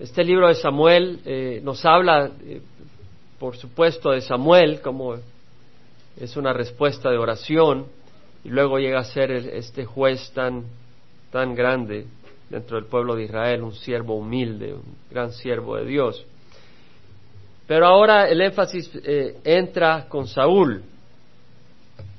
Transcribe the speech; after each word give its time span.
Este 0.00 0.24
libro 0.24 0.48
de 0.48 0.54
Samuel 0.54 1.20
eh, 1.24 1.60
nos 1.62 1.84
habla, 1.84 2.30
eh, 2.44 2.62
por 3.38 3.56
supuesto, 3.56 4.10
de 4.10 4.22
Samuel 4.22 4.80
como 4.80 5.16
es 6.18 6.36
una 6.36 6.52
respuesta 6.52 7.10
de 7.10 7.18
oración 7.18 7.86
y 8.42 8.48
luego 8.48 8.78
llega 8.78 9.00
a 9.00 9.04
ser 9.04 9.30
este 9.30 9.84
juez 9.84 10.32
tan, 10.34 10.64
tan 11.30 11.54
grande 11.54 12.06
dentro 12.48 12.76
del 12.76 12.86
pueblo 12.86 13.14
de 13.14 13.24
Israel, 13.24 13.62
un 13.62 13.74
siervo 13.74 14.16
humilde, 14.16 14.72
un 14.72 14.96
gran 15.10 15.30
siervo 15.32 15.76
de 15.76 15.84
Dios. 15.84 16.24
Pero 17.66 17.86
ahora 17.86 18.28
el 18.28 18.40
énfasis 18.40 18.90
eh, 19.04 19.36
entra 19.44 20.06
con 20.08 20.26
Saúl, 20.26 20.82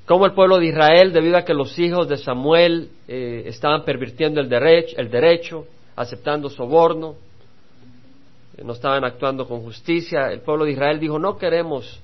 como 0.05 0.25
el 0.25 0.33
pueblo 0.33 0.57
de 0.59 0.67
Israel, 0.67 1.11
debido 1.11 1.37
a 1.37 1.43
que 1.43 1.53
los 1.53 1.77
hijos 1.79 2.07
de 2.07 2.17
Samuel 2.17 2.89
estaban 3.07 3.85
pervirtiendo 3.85 4.41
el, 4.41 4.49
derecho, 4.49 4.95
el 4.97 5.09
derecho, 5.09 5.65
aceptando 5.95 6.49
soborno, 6.49 7.15
no 8.61 8.73
estaban 8.73 9.03
actuando 9.03 9.47
con 9.47 9.61
justicia, 9.61 10.31
el 10.31 10.41
pueblo 10.41 10.65
de 10.65 10.71
Israel 10.71 10.99
dijo, 10.99 11.17
no 11.17 11.37
queremos 11.37 11.99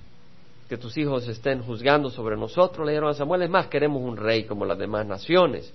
que 0.67 0.77
tus 0.77 0.98
hijos 0.98 1.27
estén 1.27 1.62
juzgando 1.62 2.09
sobre 2.09 2.38
nosotros, 2.38 2.85
le 2.85 2.94
dijeron 2.94 3.09
a 3.09 3.13
Samuel, 3.13 3.44
es 3.44 3.49
más, 3.49 3.67
queremos 3.67 4.02
un 4.02 4.17
rey 4.17 4.45
como 4.45 4.66
las 4.66 4.77
demás 4.77 5.05
naciones. 5.05 5.71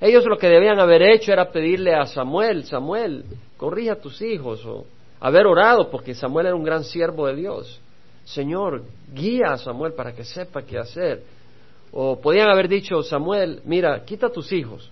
Ellos 0.00 0.24
lo 0.26 0.36
que 0.36 0.48
debían 0.48 0.78
haber 0.80 1.02
hecho 1.02 1.32
era 1.32 1.50
pedirle 1.50 1.94
a 1.94 2.06
Samuel, 2.06 2.64
Samuel, 2.64 3.24
corrija 3.56 3.92
a 3.94 4.00
tus 4.00 4.20
hijos, 4.22 4.64
o 4.66 4.84
haber 5.20 5.46
orado, 5.46 5.90
porque 5.90 6.14
Samuel 6.14 6.46
era 6.46 6.56
un 6.56 6.64
gran 6.64 6.84
siervo 6.84 7.26
de 7.26 7.36
Dios. 7.36 7.80
Señor, 8.24 8.82
guía 9.12 9.52
a 9.52 9.58
Samuel 9.58 9.92
para 9.92 10.12
que 10.14 10.24
sepa 10.24 10.62
qué 10.62 10.78
hacer. 10.78 11.22
O 11.92 12.20
podían 12.20 12.48
haber 12.48 12.68
dicho, 12.68 13.02
Samuel, 13.02 13.62
mira, 13.64 14.04
quita 14.04 14.26
a 14.26 14.32
tus 14.32 14.52
hijos, 14.52 14.90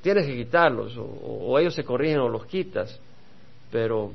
tienes 0.00 0.26
que 0.26 0.36
quitarlos, 0.36 0.96
o, 0.96 1.58
ellos 1.58 1.74
se 1.74 1.84
corrigen 1.84 2.20
o 2.20 2.28
los 2.28 2.46
quitas, 2.46 3.00
pero 3.72 4.12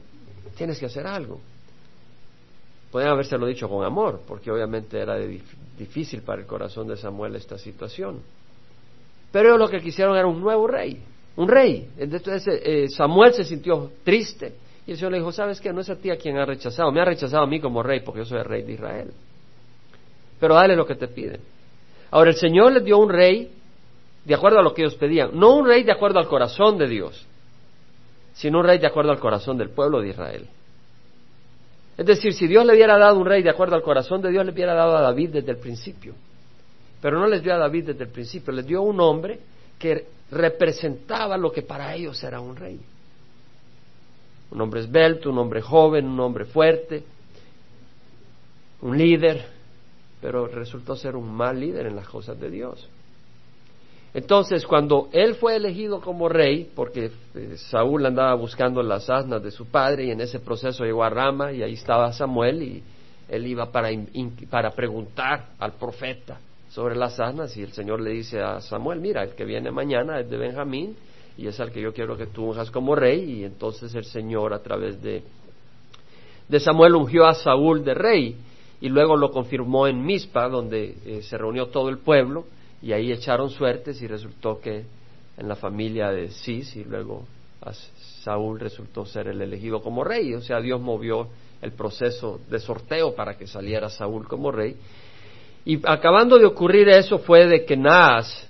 tienes 0.55 0.79
que 0.79 0.85
hacer 0.85 1.05
algo. 1.05 1.41
Podían 2.91 3.11
habérselo 3.11 3.47
dicho 3.47 3.67
con 3.67 3.83
amor, 3.83 4.21
porque 4.25 4.49
obviamente 4.49 4.97
era 4.97 5.17
difícil 5.17 6.21
para 6.21 6.41
el 6.41 6.47
corazón 6.47 6.87
de 6.87 6.95
Samuel 6.95 7.35
esta 7.35 7.57
situación. 7.57 8.21
Pero 9.31 9.49
ellos 9.49 9.59
lo 9.59 9.67
que 9.67 9.81
quisieron 9.81 10.15
era 10.15 10.27
un 10.27 10.39
nuevo 10.39 10.67
rey, 10.67 11.01
un 11.35 11.49
rey. 11.49 11.89
Entonces 11.97 12.45
eh, 12.47 12.87
Samuel 12.87 13.33
se 13.33 13.43
sintió 13.43 13.91
triste 14.03 14.53
y 14.85 14.91
el 14.91 14.97
Señor 14.97 15.11
le 15.11 15.17
dijo, 15.17 15.33
¿sabes 15.33 15.59
qué? 15.59 15.73
No 15.73 15.81
es 15.81 15.89
a 15.89 15.97
ti 15.97 16.11
a 16.11 16.17
quien 16.17 16.37
ha 16.37 16.45
rechazado, 16.45 16.91
me 16.91 17.01
ha 17.01 17.05
rechazado 17.05 17.43
a 17.43 17.47
mí 17.47 17.59
como 17.59 17.83
rey 17.83 17.99
porque 18.01 18.19
yo 18.19 18.25
soy 18.25 18.39
el 18.39 18.45
rey 18.45 18.61
de 18.61 18.73
Israel. 18.73 19.11
Pero 20.39 20.55
dale 20.55 20.75
lo 20.75 20.85
que 20.85 20.95
te 20.95 21.09
piden. 21.09 21.41
Ahora 22.11 22.29
el 22.29 22.37
Señor 22.37 22.71
les 22.71 22.85
dio 22.85 22.97
un 22.97 23.09
rey 23.09 23.51
de 24.23 24.33
acuerdo 24.33 24.59
a 24.59 24.61
lo 24.61 24.73
que 24.73 24.83
ellos 24.83 24.95
pedían, 24.95 25.31
no 25.33 25.55
un 25.55 25.67
rey 25.67 25.83
de 25.83 25.91
acuerdo 25.91 26.19
al 26.19 26.27
corazón 26.27 26.77
de 26.77 26.87
Dios, 26.87 27.26
sino 28.37 28.59
un 28.59 28.65
rey 28.65 28.77
de 28.77 28.85
acuerdo 28.85 29.11
al 29.11 29.19
corazón 29.19 29.57
del 29.57 29.71
pueblo 29.71 29.99
de 29.99 30.09
Israel. 30.09 30.47
Es 31.97 32.05
decir, 32.05 32.33
si 32.33 32.45
Dios 32.45 32.63
le 32.65 32.73
hubiera 32.73 32.95
dado 32.97 33.17
un 33.17 33.25
rey 33.25 33.41
de 33.41 33.49
acuerdo 33.49 33.75
al 33.75 33.81
corazón 33.81 34.21
de 34.21 34.29
Dios, 34.29 34.45
le 34.45 34.51
hubiera 34.51 34.75
dado 34.75 34.95
a 34.95 35.01
David 35.01 35.31
desde 35.31 35.51
el 35.51 35.57
principio. 35.57 36.13
Pero 37.01 37.19
no 37.19 37.27
les 37.27 37.41
dio 37.41 37.55
a 37.55 37.57
David 37.57 37.87
desde 37.87 38.03
el 38.03 38.11
principio, 38.11 38.53
les 38.53 38.65
dio 38.67 38.83
un 38.83 38.99
hombre 39.01 39.39
que 39.79 40.05
representaba 40.29 41.35
lo 41.35 41.51
que 41.51 41.63
para 41.63 41.95
ellos 41.95 42.23
era 42.23 42.39
un 42.39 42.55
rey. 42.55 42.79
Un 44.51 44.61
hombre 44.61 44.81
esbelto, 44.81 45.31
un 45.31 45.39
hombre 45.39 45.61
joven, 45.61 46.05
un 46.05 46.19
hombre 46.19 46.45
fuerte, 46.45 47.03
un 48.81 48.95
líder, 48.95 49.47
pero 50.21 50.45
resultó 50.45 50.95
ser 50.95 51.15
un 51.15 51.33
mal 51.33 51.59
líder 51.59 51.87
en 51.87 51.95
las 51.95 52.07
cosas 52.07 52.39
de 52.39 52.51
Dios. 52.51 52.87
Entonces, 54.17 54.65
cuando 54.65 55.09
él 55.11 55.35
fue 55.35 55.57
elegido 55.57 56.01
como 56.01 56.27
rey, 56.27 56.71
porque 56.73 57.11
eh, 57.35 57.55
Saúl 57.69 58.03
andaba 58.03 58.33
buscando 58.33 58.81
las 58.81 59.07
asnas 59.11 59.43
de 59.43 59.51
su 59.51 59.67
padre 59.67 60.05
y 60.05 60.09
en 60.09 60.19
ese 60.21 60.39
proceso 60.39 60.83
llegó 60.83 61.03
a 61.03 61.09
Rama 61.11 61.51
y 61.51 61.61
ahí 61.61 61.73
estaba 61.73 62.11
Samuel 62.11 62.63
y 62.63 62.83
él 63.29 63.45
iba 63.45 63.71
para, 63.71 63.89
para 64.49 64.71
preguntar 64.71 65.49
al 65.59 65.73
profeta 65.73 66.39
sobre 66.67 66.95
las 66.95 67.19
asnas 67.19 67.55
y 67.57 67.61
el 67.61 67.73
Señor 67.73 68.01
le 68.01 68.09
dice 68.09 68.41
a 68.41 68.59
Samuel, 68.59 69.01
mira, 69.01 69.21
el 69.21 69.35
que 69.35 69.45
viene 69.45 69.69
mañana 69.69 70.19
es 70.19 70.27
de 70.27 70.37
Benjamín 70.37 70.95
y 71.37 71.45
es 71.45 71.59
al 71.59 71.71
que 71.71 71.79
yo 71.79 71.93
quiero 71.93 72.17
que 72.17 72.25
tú 72.25 72.45
unjas 72.45 72.71
como 72.71 72.95
rey 72.95 73.41
y 73.41 73.43
entonces 73.43 73.93
el 73.93 74.05
Señor 74.05 74.51
a 74.51 74.63
través 74.63 74.99
de, 74.99 75.21
de 76.47 76.59
Samuel 76.59 76.95
ungió 76.95 77.27
a 77.27 77.35
Saúl 77.35 77.85
de 77.85 77.93
rey 77.93 78.35
y 78.81 78.89
luego 78.89 79.15
lo 79.15 79.29
confirmó 79.29 79.85
en 79.85 80.03
Mizpa 80.03 80.49
donde 80.49 80.95
eh, 81.05 81.21
se 81.21 81.37
reunió 81.37 81.67
todo 81.67 81.89
el 81.89 81.99
pueblo 81.99 82.45
y 82.81 82.91
ahí 82.91 83.11
echaron 83.11 83.49
suertes 83.49 84.01
y 84.01 84.07
resultó 84.07 84.59
que 84.59 84.85
en 85.37 85.47
la 85.47 85.55
familia 85.55 86.11
de 86.11 86.29
Cis 86.29 86.75
y 86.75 86.83
luego 86.83 87.25
Saúl 88.23 88.59
resultó 88.59 89.05
ser 89.05 89.27
el 89.27 89.41
elegido 89.41 89.81
como 89.81 90.03
rey, 90.03 90.33
o 90.33 90.41
sea, 90.41 90.59
Dios 90.59 90.79
movió 90.79 91.27
el 91.61 91.71
proceso 91.71 92.39
de 92.49 92.59
sorteo 92.59 93.15
para 93.15 93.37
que 93.37 93.47
saliera 93.47 93.89
Saúl 93.89 94.27
como 94.27 94.51
rey. 94.51 94.75
Y 95.65 95.79
acabando 95.85 96.37
de 96.37 96.45
ocurrir 96.45 96.87
eso 96.87 97.19
fue 97.19 97.47
de 97.47 97.65
que 97.65 97.75
Naas, 97.75 98.49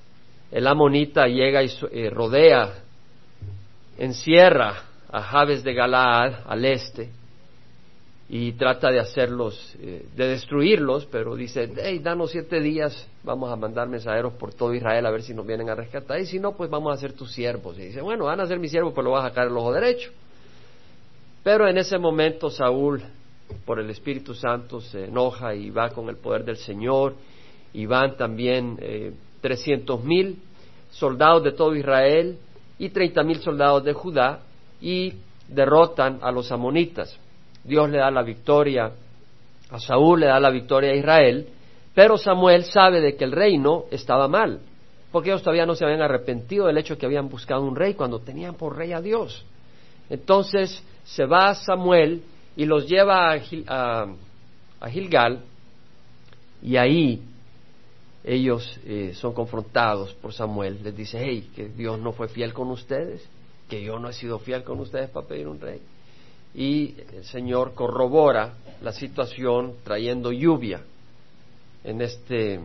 el 0.52 0.68
amonita, 0.68 1.28
llega 1.28 1.64
y 1.64 1.72
eh, 1.92 2.10
rodea, 2.10 2.74
encierra 3.98 4.84
a 5.10 5.22
Jabes 5.22 5.64
de 5.64 5.74
Galaad 5.74 6.42
al 6.46 6.66
este 6.66 7.10
y 8.30 8.52
trata 8.54 8.92
de 8.92 9.00
hacerlos, 9.00 9.76
eh, 9.80 10.06
de 10.16 10.28
destruirlos, 10.28 11.06
pero 11.06 11.36
dice, 11.36 11.72
hey, 11.82 12.00
danos 12.00 12.32
siete 12.32 12.60
días, 12.60 13.08
vamos 13.24 13.50
a 13.50 13.56
mandar 13.56 13.88
mensajeros 13.88 14.34
por 14.34 14.54
todo 14.54 14.74
Israel 14.74 15.06
a 15.06 15.12
ver 15.12 15.22
si 15.22 15.34
nos 15.34 15.48
vienen 15.48 15.70
a 15.70 15.76
rescatar, 15.76 16.20
y 16.20 16.26
si 16.26 16.38
no, 16.38 16.54
pues 16.56 16.70
vamos 16.70 16.94
a 16.94 16.98
ser 16.98 17.14
tus 17.14 17.32
siervos. 17.32 17.80
Y 17.80 17.84
dice, 17.84 18.02
bueno, 18.02 18.26
van 18.26 18.42
a 18.42 18.48
ser 18.48 18.60
mis 18.60 18.72
siervos, 18.72 18.92
pero 18.94 19.06
lo 19.06 19.12
vas 19.12 19.26
a 19.26 19.30
sacar 19.30 19.48
el 19.48 19.56
ojo 19.56 19.72
derecho. 19.72 20.12
Pero 21.42 21.70
en 21.70 21.78
ese 21.78 21.98
momento 21.98 22.50
Saúl 22.50 23.02
por 23.64 23.80
el 23.80 23.90
Espíritu 23.90 24.34
Santo 24.34 24.82
se 24.82 25.06
enoja 25.06 25.56
y 25.56 25.70
va 25.70 25.92
con 25.92 26.10
el 26.10 26.18
poder 26.18 26.44
del 26.44 26.58
Señor 26.58 27.16
y 27.72 27.86
van 27.86 28.18
también 28.18 28.78
eh, 28.82 29.14
trescientos 29.40 30.04
mil 30.04 30.40
soldados 30.92 31.46
de 31.46 31.54
todo 31.54 31.74
Israel 31.74 32.38
y 32.78 32.90
treinta 32.90 33.24
mil 33.24 33.40
soldados 33.40 33.86
de 33.86 33.94
Judá 33.94 34.42
y 34.82 35.14
derrotan 35.48 36.20
a 36.22 36.32
los 36.32 36.52
amonitas. 36.52 37.18
Dios 37.68 37.90
le 37.90 37.98
da 37.98 38.10
la 38.10 38.24
victoria 38.24 38.92
a 39.70 39.80
Saúl, 39.80 40.22
le 40.22 40.28
da 40.28 40.40
la 40.40 40.50
victoria 40.50 40.92
a 40.92 40.96
Israel, 40.96 41.48
pero 41.94 42.18
Samuel 42.18 42.64
sabe 42.64 43.02
de 43.02 43.16
que 43.16 43.26
el 43.26 43.32
reino 43.32 43.86
estaba 43.92 44.28
mal, 44.28 44.62
porque 45.12 45.30
ellos 45.30 45.42
todavía 45.42 45.66
no 45.66 45.76
se 45.76 45.84
habían 45.84 46.02
arrepentido 46.02 46.68
del 46.68 46.78
hecho 46.78 46.98
que 46.98 47.06
habían 47.06 47.28
buscado 47.28 47.64
un 47.64 47.76
rey 47.76 47.94
cuando 47.94 48.20
tenían 48.20 48.56
por 48.56 48.78
rey 48.78 48.94
a 48.94 49.02
Dios. 49.02 49.46
Entonces 50.10 50.84
se 51.04 51.26
va 51.26 51.54
Samuel 51.56 52.24
y 52.56 52.66
los 52.66 52.88
lleva 52.88 53.34
a, 53.34 54.08
Gilgal 54.90 55.42
y 56.62 56.78
ahí 56.78 57.22
ellos 58.24 58.80
eh, 58.86 59.12
son 59.16 59.34
confrontados 59.34 60.14
por 60.14 60.34
Samuel. 60.34 60.80
Les 60.84 60.96
dice, 60.96 61.20
hey, 61.22 61.50
que 61.56 61.68
Dios 61.70 62.00
no 62.00 62.14
fue 62.14 62.28
fiel 62.28 62.54
con 62.54 62.70
ustedes, 62.70 63.28
que 63.70 63.84
yo 63.84 64.00
no 64.00 64.10
he 64.10 64.14
sido 64.14 64.40
fiel 64.40 64.64
con 64.64 64.80
ustedes 64.80 65.10
para 65.10 65.28
pedir 65.28 65.48
un 65.48 65.60
rey. 65.60 65.82
Y 66.56 66.96
el 67.14 67.24
Señor 67.26 67.74
corrobora 67.74 68.54
la 68.82 68.92
situación 68.92 69.76
trayendo 69.84 70.32
lluvia 70.32 70.82
en 71.84 72.02
este, 72.02 72.60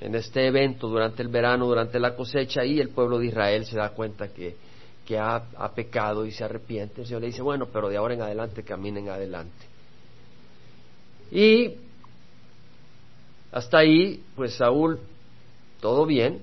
en 0.00 0.14
este 0.14 0.46
evento 0.46 0.88
durante 0.88 1.22
el 1.22 1.28
verano, 1.28 1.66
durante 1.66 1.98
la 1.98 2.14
cosecha, 2.14 2.64
y 2.64 2.80
el 2.80 2.90
pueblo 2.90 3.18
de 3.18 3.26
Israel 3.26 3.64
se 3.64 3.76
da 3.76 3.90
cuenta 3.90 4.28
que 4.28 4.56
que 5.04 5.18
ha, 5.18 5.42
pecado 5.74 6.24
y 6.24 6.32
se 6.32 6.44
arrepiente, 6.44 7.02
el 7.02 7.06
Señor 7.06 7.20
le 7.22 7.28
dice, 7.28 7.42
bueno, 7.42 7.66
pero 7.72 7.88
de 7.88 7.96
ahora 7.96 8.14
en 8.14 8.22
adelante 8.22 8.62
caminen 8.62 9.08
adelante. 9.08 9.66
Y 11.30 11.74
hasta 13.52 13.78
ahí, 13.78 14.22
pues 14.34 14.54
Saúl, 14.54 14.98
todo 15.80 16.06
bien. 16.06 16.40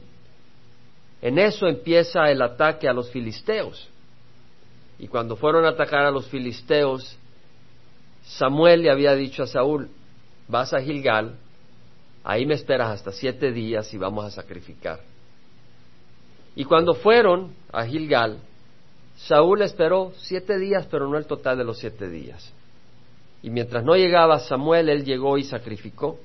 En 1.21 1.39
eso 1.39 1.67
empieza 1.67 2.29
el 2.29 2.41
ataque 2.41 2.87
a 2.87 2.93
los 2.93 3.09
filisteos. 3.09 3.87
Y 5.01 5.07
cuando 5.07 5.35
fueron 5.35 5.65
a 5.65 5.69
atacar 5.69 6.05
a 6.05 6.11
los 6.11 6.27
filisteos, 6.27 7.17
Samuel 8.23 8.83
le 8.83 8.91
había 8.91 9.15
dicho 9.15 9.41
a 9.41 9.47
Saúl, 9.47 9.89
vas 10.47 10.75
a 10.75 10.79
Gilgal, 10.79 11.37
ahí 12.23 12.45
me 12.45 12.53
esperas 12.53 12.91
hasta 12.91 13.11
siete 13.11 13.51
días 13.51 13.91
y 13.95 13.97
vamos 13.97 14.25
a 14.25 14.29
sacrificar. 14.29 14.99
Y 16.55 16.65
cuando 16.65 16.93
fueron 16.93 17.51
a 17.73 17.83
Gilgal, 17.83 18.41
Saúl 19.15 19.63
esperó 19.63 20.13
siete 20.17 20.59
días, 20.59 20.85
pero 20.91 21.09
no 21.09 21.17
el 21.17 21.25
total 21.25 21.57
de 21.57 21.63
los 21.63 21.79
siete 21.79 22.07
días. 22.07 22.53
Y 23.41 23.49
mientras 23.49 23.83
no 23.83 23.95
llegaba 23.95 24.37
Samuel, 24.37 24.87
él 24.87 25.03
llegó 25.03 25.39
y 25.39 25.43
sacrificó. 25.45 26.19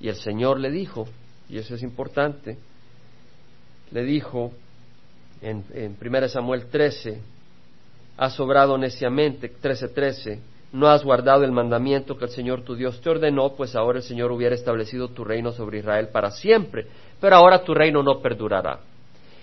Y 0.00 0.08
el 0.08 0.16
Señor 0.16 0.60
le 0.60 0.70
dijo, 0.70 1.08
y 1.48 1.56
eso 1.56 1.74
es 1.74 1.82
importante, 1.82 2.58
le 3.90 4.04
dijo 4.04 4.52
en, 5.40 5.64
en 5.72 5.96
1 5.98 6.28
Samuel 6.28 6.66
13, 6.66 7.39
has 8.20 8.38
obrado 8.38 8.78
neciamente, 8.78 9.50
13:13, 9.60 10.38
no 10.72 10.88
has 10.88 11.02
guardado 11.02 11.42
el 11.42 11.50
mandamiento 11.50 12.16
que 12.16 12.26
el 12.26 12.30
Señor 12.30 12.62
tu 12.62 12.76
Dios 12.76 13.00
te 13.00 13.10
ordenó, 13.10 13.54
pues 13.56 13.74
ahora 13.74 13.98
el 13.98 14.04
Señor 14.04 14.30
hubiera 14.30 14.54
establecido 14.54 15.08
tu 15.08 15.24
reino 15.24 15.50
sobre 15.50 15.78
Israel 15.78 16.10
para 16.12 16.30
siempre, 16.30 16.86
pero 17.20 17.34
ahora 17.34 17.64
tu 17.64 17.74
reino 17.74 18.02
no 18.04 18.20
perdurará. 18.20 18.78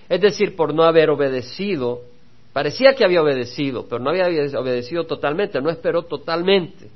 Es 0.07 0.21
decir, 0.21 0.55
por 0.55 0.73
no 0.73 0.83
haber 0.83 1.09
obedecido 1.09 2.01
Parecía 2.57 2.95
que 2.95 3.05
había 3.05 3.21
obedecido, 3.21 3.85
pero 3.87 4.01
no 4.01 4.09
había 4.09 4.25
obedecido 4.59 5.03
totalmente, 5.05 5.61
no 5.61 5.69
esperó 5.69 6.05
totalmente 6.05 6.89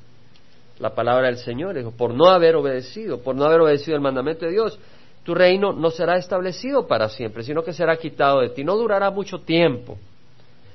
la 0.79 0.95
palabra 0.95 1.27
del 1.27 1.37
Señor. 1.37 1.75
Dijo, 1.75 1.91
por 1.91 2.15
no 2.15 2.29
haber 2.29 2.55
obedecido, 2.55 3.19
por 3.21 3.35
no 3.35 3.45
haber 3.45 3.61
obedecido 3.61 3.95
el 3.95 4.01
mandamiento 4.01 4.47
de 4.47 4.53
Dios, 4.53 4.79
tu 5.23 5.35
reino 5.35 5.71
no 5.71 5.91
será 5.91 6.17
establecido 6.17 6.87
para 6.87 7.09
siempre, 7.09 7.43
sino 7.43 7.61
que 7.61 7.73
será 7.73 7.95
quitado 7.97 8.41
de 8.41 8.49
ti. 8.49 8.63
No 8.63 8.75
durará 8.75 9.11
mucho 9.11 9.41
tiempo. 9.41 9.99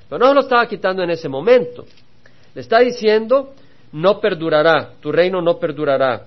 Pero 0.09 0.25
no 0.25 0.33
lo 0.33 0.41
estaba 0.41 0.67
quitando 0.67 1.03
en 1.03 1.09
ese 1.09 1.27
momento. 1.27 1.85
Le 2.53 2.61
está 2.61 2.79
diciendo, 2.79 3.53
no 3.91 4.19
perdurará, 4.19 4.93
tu 5.01 5.11
reino 5.11 5.41
no 5.41 5.57
perdurará. 5.57 6.25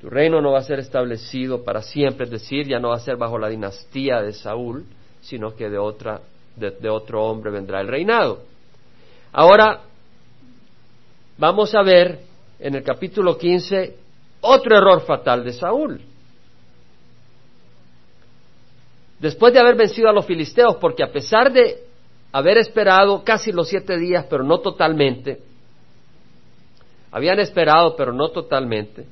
Tu 0.00 0.08
reino 0.08 0.40
no 0.40 0.52
va 0.52 0.60
a 0.60 0.62
ser 0.62 0.78
establecido 0.78 1.64
para 1.64 1.82
siempre, 1.82 2.24
es 2.24 2.30
decir, 2.30 2.68
ya 2.68 2.78
no 2.78 2.90
va 2.90 2.96
a 2.96 3.00
ser 3.00 3.16
bajo 3.16 3.38
la 3.38 3.48
dinastía 3.48 4.22
de 4.22 4.32
Saúl, 4.32 4.84
sino 5.20 5.56
que 5.56 5.68
de, 5.68 5.78
otra, 5.78 6.20
de, 6.56 6.88
otro 6.88 7.24
hombre 7.24 7.50
vendrá 7.50 7.80
el 7.80 7.88
reinado. 7.88 8.42
Ahora, 9.32 9.80
vamos 11.36 11.74
a 11.74 11.82
ver 11.82 12.20
en 12.60 12.76
el 12.76 12.84
capítulo 12.84 13.36
15 13.36 13.96
otro 14.40 14.76
error 14.76 15.00
fatal 15.02 15.44
de 15.44 15.52
Saúl. 15.52 16.00
Después 19.20 19.52
de 19.52 19.60
haber 19.60 19.74
vencido 19.74 20.08
a 20.08 20.12
los 20.12 20.26
filisteos, 20.26 20.76
porque 20.76 21.02
a 21.02 21.10
pesar 21.10 21.52
de 21.52 21.82
haber 22.30 22.58
esperado 22.58 23.24
casi 23.24 23.52
los 23.52 23.68
siete 23.68 23.98
días, 23.98 24.26
pero 24.28 24.44
no 24.44 24.58
totalmente, 24.58 25.40
habían 27.10 27.40
esperado, 27.40 27.96
pero 27.96 28.12
no 28.12 28.28
totalmente, 28.28 29.06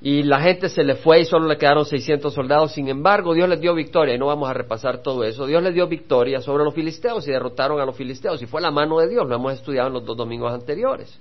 y 0.00 0.22
la 0.22 0.40
gente 0.40 0.68
se 0.68 0.84
le 0.84 0.96
fue 0.96 1.20
y 1.20 1.24
solo 1.24 1.48
le 1.48 1.56
quedaron 1.56 1.86
600 1.86 2.34
soldados. 2.34 2.72
Sin 2.72 2.88
embargo, 2.88 3.32
Dios 3.32 3.48
les 3.48 3.58
dio 3.58 3.74
victoria, 3.74 4.14
y 4.14 4.18
no 4.18 4.26
vamos 4.26 4.50
a 4.50 4.52
repasar 4.52 4.98
todo 4.98 5.24
eso. 5.24 5.46
Dios 5.46 5.62
les 5.62 5.72
dio 5.72 5.86
victoria 5.86 6.42
sobre 6.42 6.62
los 6.62 6.74
filisteos 6.74 7.26
y 7.26 7.30
derrotaron 7.30 7.80
a 7.80 7.86
los 7.86 7.96
filisteos, 7.96 8.42
y 8.42 8.46
fue 8.46 8.60
la 8.60 8.70
mano 8.70 8.98
de 8.98 9.08
Dios, 9.08 9.26
lo 9.26 9.34
hemos 9.34 9.54
estudiado 9.54 9.88
en 9.88 9.94
los 9.94 10.04
dos 10.04 10.14
domingos 10.14 10.52
anteriores. 10.52 11.18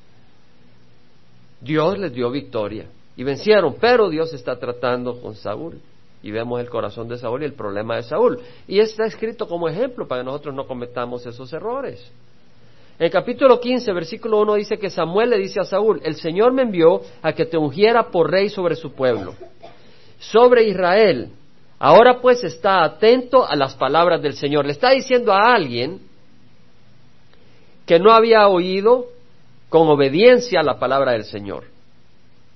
Dios 1.61 1.97
les 1.97 2.11
dio 2.11 2.29
victoria 2.29 2.87
y 3.15 3.23
vencieron, 3.23 3.75
pero 3.79 4.09
Dios 4.09 4.33
está 4.33 4.59
tratando 4.59 5.21
con 5.21 5.35
Saúl. 5.35 5.79
Y 6.23 6.31
vemos 6.31 6.61
el 6.61 6.69
corazón 6.69 7.09
de 7.09 7.17
Saúl 7.17 7.41
y 7.43 7.45
el 7.45 7.53
problema 7.53 7.97
de 7.97 8.03
Saúl. 8.03 8.39
Y 8.65 8.79
está 8.79 9.05
escrito 9.05 9.45
como 9.45 9.67
ejemplo 9.67 10.07
para 10.07 10.21
que 10.21 10.25
nosotros 10.25 10.55
no 10.55 10.65
cometamos 10.65 11.25
esos 11.25 11.51
errores. 11.51 12.11
En 12.97 13.11
capítulo 13.11 13.59
15, 13.59 13.91
versículo 13.91 14.39
1 14.41 14.53
dice 14.55 14.77
que 14.77 14.89
Samuel 14.89 15.31
le 15.31 15.37
dice 15.37 15.59
a 15.59 15.65
Saúl, 15.65 15.99
el 16.03 16.15
Señor 16.15 16.53
me 16.53 16.61
envió 16.61 17.01
a 17.21 17.33
que 17.33 17.45
te 17.45 17.57
ungiera 17.57 18.09
por 18.09 18.31
rey 18.31 18.47
sobre 18.47 18.75
su 18.75 18.93
pueblo, 18.93 19.35
sobre 20.17 20.63
Israel. 20.63 21.29
Ahora 21.77 22.21
pues 22.21 22.43
está 22.45 22.83
atento 22.85 23.45
a 23.45 23.57
las 23.57 23.75
palabras 23.75 24.21
del 24.21 24.35
Señor. 24.35 24.65
Le 24.65 24.71
está 24.71 24.91
diciendo 24.91 25.33
a 25.33 25.53
alguien 25.53 25.99
que 27.85 27.99
no 27.99 28.13
había 28.13 28.47
oído 28.47 29.07
con 29.67 29.89
obediencia 29.89 30.63
la 30.63 30.79
palabra 30.79 31.11
del 31.11 31.25
Señor, 31.25 31.65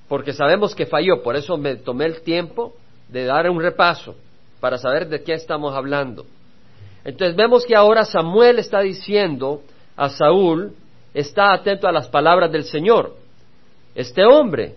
porque 0.08 0.32
sabemos 0.32 0.74
que 0.74 0.86
falló, 0.86 1.22
por 1.22 1.36
eso 1.36 1.58
me 1.58 1.76
tomé 1.76 2.06
el 2.06 2.22
tiempo 2.22 2.74
de 3.10 3.26
dar 3.26 3.50
un 3.50 3.62
repaso 3.62 4.16
para 4.60 4.78
saber 4.78 5.08
de 5.08 5.24
qué 5.24 5.34
estamos 5.34 5.76
hablando. 5.76 6.26
Entonces 7.04 7.36
vemos 7.36 7.66
que 7.66 7.76
ahora 7.76 8.04
Samuel 8.04 8.60
está 8.60 8.82
diciendo 8.82 9.62
a 9.96 10.10
Saúl, 10.10 10.74
está 11.14 11.54
atento 11.54 11.88
a 11.88 11.92
las 11.92 12.08
palabras 12.10 12.52
del 12.52 12.64
Señor. 12.64 13.16
Este 13.96 14.26
hombre, 14.26 14.76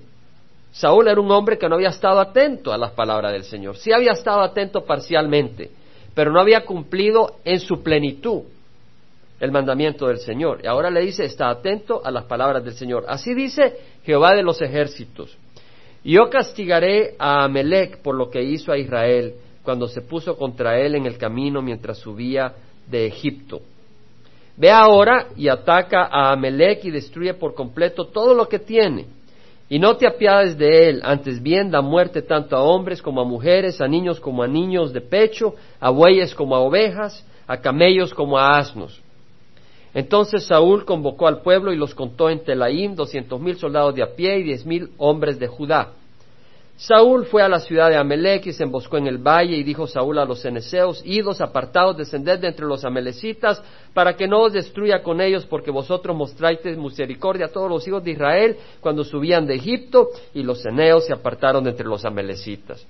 Saúl 0.73 1.09
era 1.09 1.21
un 1.21 1.31
hombre 1.31 1.59
que 1.59 1.69
no 1.69 1.75
había 1.75 1.89
estado 1.89 2.21
atento 2.21 2.73
a 2.73 2.79
las 2.79 2.93
palabras 2.93 3.33
del 3.33 3.45
Señor. 3.45 3.77
Sí 3.77 3.93
había 3.93 4.13
estado 4.13 4.41
atento 4.41 4.85
parcialmente, 4.85 5.71
pero 6.15 6.31
no 6.33 6.41
había 6.41 6.65
cumplido 6.65 7.37
en 7.45 7.61
su 7.61 7.83
plenitud 7.83 8.43
el 9.41 9.51
mandamiento 9.51 10.07
del 10.07 10.19
Señor. 10.19 10.61
Y 10.63 10.67
ahora 10.67 10.91
le 10.91 11.01
dice, 11.01 11.25
está 11.25 11.51
atento 11.51 12.03
a 12.05 12.11
las 12.11 12.25
palabras 12.25 12.63
del 12.63 12.75
Señor. 12.75 13.05
Así 13.09 13.35
dice 13.35 13.77
Jehová 14.05 14.35
de 14.35 14.43
los 14.43 14.61
ejércitos. 14.63 15.37
Yo 16.03 16.31
castigaré 16.31 17.15
a 17.19 17.45
Amelec 17.45 17.99
por 17.99 18.15
lo 18.15 18.31
que 18.31 18.43
hizo 18.43 18.73
a 18.73 18.79
Israel 18.79 19.35
cuando 19.63 19.87
se 19.87 20.01
puso 20.01 20.37
contra 20.37 20.79
él 20.81 20.95
en 20.95 21.07
el 21.07 21.19
camino 21.19 21.61
mientras 21.61 21.99
subía 21.99 22.55
de 22.87 23.07
Egipto. 23.07 23.61
Ve 24.57 24.71
ahora 24.71 25.29
y 25.37 25.49
ataca 25.49 26.09
a 26.11 26.33
Amelec 26.33 26.85
y 26.85 26.91
destruye 26.91 27.35
por 27.35 27.55
completo 27.55 28.07
todo 28.07 28.35
lo 28.35 28.49
que 28.49 28.59
tiene. 28.59 29.07
Y 29.69 29.79
no 29.79 29.97
te 29.97 30.07
apiades 30.07 30.59
de 30.59 30.89
él, 30.89 31.01
antes 31.05 31.41
bien 31.41 31.71
da 31.71 31.81
muerte 31.81 32.23
tanto 32.23 32.57
a 32.57 32.63
hombres 32.63 33.01
como 33.01 33.21
a 33.21 33.25
mujeres, 33.25 33.81
a 33.81 33.87
niños 33.87 34.19
como 34.19 34.43
a 34.43 34.49
niños 34.49 34.93
de 34.93 35.01
pecho, 35.01 35.55
a 35.79 35.91
bueyes 35.91 36.35
como 36.35 36.57
a 36.57 36.61
ovejas, 36.61 37.25
a 37.47 37.59
camellos 37.59 38.13
como 38.13 38.37
a 38.37 38.59
asnos. 38.59 39.01
Entonces 39.93 40.45
Saúl 40.45 40.85
convocó 40.85 41.27
al 41.27 41.43
pueblo 41.43 41.73
y 41.73 41.77
los 41.77 41.95
contó 41.95 42.31
en 42.31 42.45
Telaim, 42.45 42.95
doscientos 42.95 43.41
mil 43.41 43.57
soldados 43.57 43.95
de 43.95 44.03
a 44.03 44.15
pie 44.15 44.39
y 44.39 44.43
diez 44.45 44.65
mil 44.65 44.91
hombres 44.99 45.39
de 45.39 45.49
Judá. 45.49 45.93
Saúl 46.81 47.27
fue 47.27 47.43
a 47.43 47.49
la 47.49 47.61
ciudad 47.61 47.91
de 47.91 47.97
Amelec 47.97 48.47
y 48.47 48.55
se 48.55 48.63
emboscó 48.63 48.97
en 48.97 49.07
el 49.07 49.19
valle 49.19 49.55
y 49.55 49.63
dijo 49.63 49.87
Saúl 49.87 50.19
a 50.19 50.25
los 50.25 50.41
ceneseos, 50.41 51.03
idos 51.05 51.43
apartados, 51.43 51.99
descended 51.99 52.39
de 52.39 52.49
entre 52.49 52.65
los 52.65 52.87
amelecitas, 52.87 53.63
para 53.93 54.17
que 54.17 54.27
no 54.27 54.45
os 54.45 54.55
destruya 54.55 55.03
con 55.03 55.21
ellos, 55.21 55.45
porque 55.45 55.71
vosotros 55.71 56.17
mostráis 56.17 56.61
misericordia 56.79 57.47
a 57.47 57.49
todos 57.51 57.69
los 57.69 57.87
hijos 57.87 58.03
de 58.03 58.13
Israel 58.13 58.57
cuando 58.81 59.05
subían 59.05 59.47
de 59.47 59.57
Egipto, 59.57 60.09
y 60.33 60.43
los 60.43 60.63
ceneos 60.63 61.05
se 61.05 61.13
apartaron 61.13 61.65
de 61.65 61.71
entre 61.71 61.87
los 61.87 62.07
amelecitas. 62.07 62.87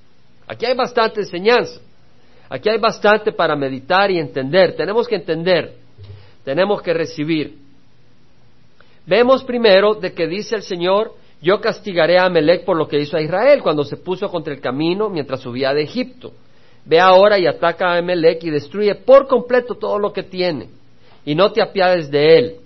Aquí 0.46 0.66
hay 0.66 0.76
bastante 0.76 1.22
enseñanza, 1.22 1.80
aquí 2.48 2.68
hay 2.68 2.78
bastante 2.78 3.32
para 3.32 3.56
meditar 3.56 4.08
y 4.12 4.20
entender. 4.20 4.76
Tenemos 4.76 5.08
que 5.08 5.16
entender, 5.16 5.74
tenemos 6.44 6.82
que 6.82 6.94
recibir. 6.94 7.58
Vemos 9.06 9.44
primero 9.44 9.94
de 9.94 10.12
que 10.12 10.26
dice 10.26 10.56
el 10.56 10.62
Señor, 10.62 11.12
yo 11.42 11.60
castigaré 11.60 12.18
a 12.18 12.26
Amelec 12.26 12.64
por 12.64 12.76
lo 12.76 12.86
que 12.86 13.00
hizo 13.00 13.16
a 13.16 13.22
Israel 13.22 13.62
cuando 13.62 13.84
se 13.84 13.96
puso 13.96 14.28
contra 14.30 14.52
el 14.52 14.60
camino 14.60 15.08
mientras 15.08 15.40
subía 15.40 15.72
de 15.72 15.82
Egipto. 15.82 16.32
Ve 16.84 17.00
ahora 17.00 17.38
y 17.38 17.46
ataca 17.46 17.92
a 17.92 17.98
Amelec 17.98 18.44
y 18.44 18.50
destruye 18.50 18.94
por 18.94 19.26
completo 19.26 19.74
todo 19.74 19.98
lo 19.98 20.12
que 20.12 20.22
tiene. 20.22 20.68
Y 21.24 21.34
no 21.34 21.52
te 21.52 21.62
apiades 21.62 22.10
de 22.10 22.38
él. 22.38 22.56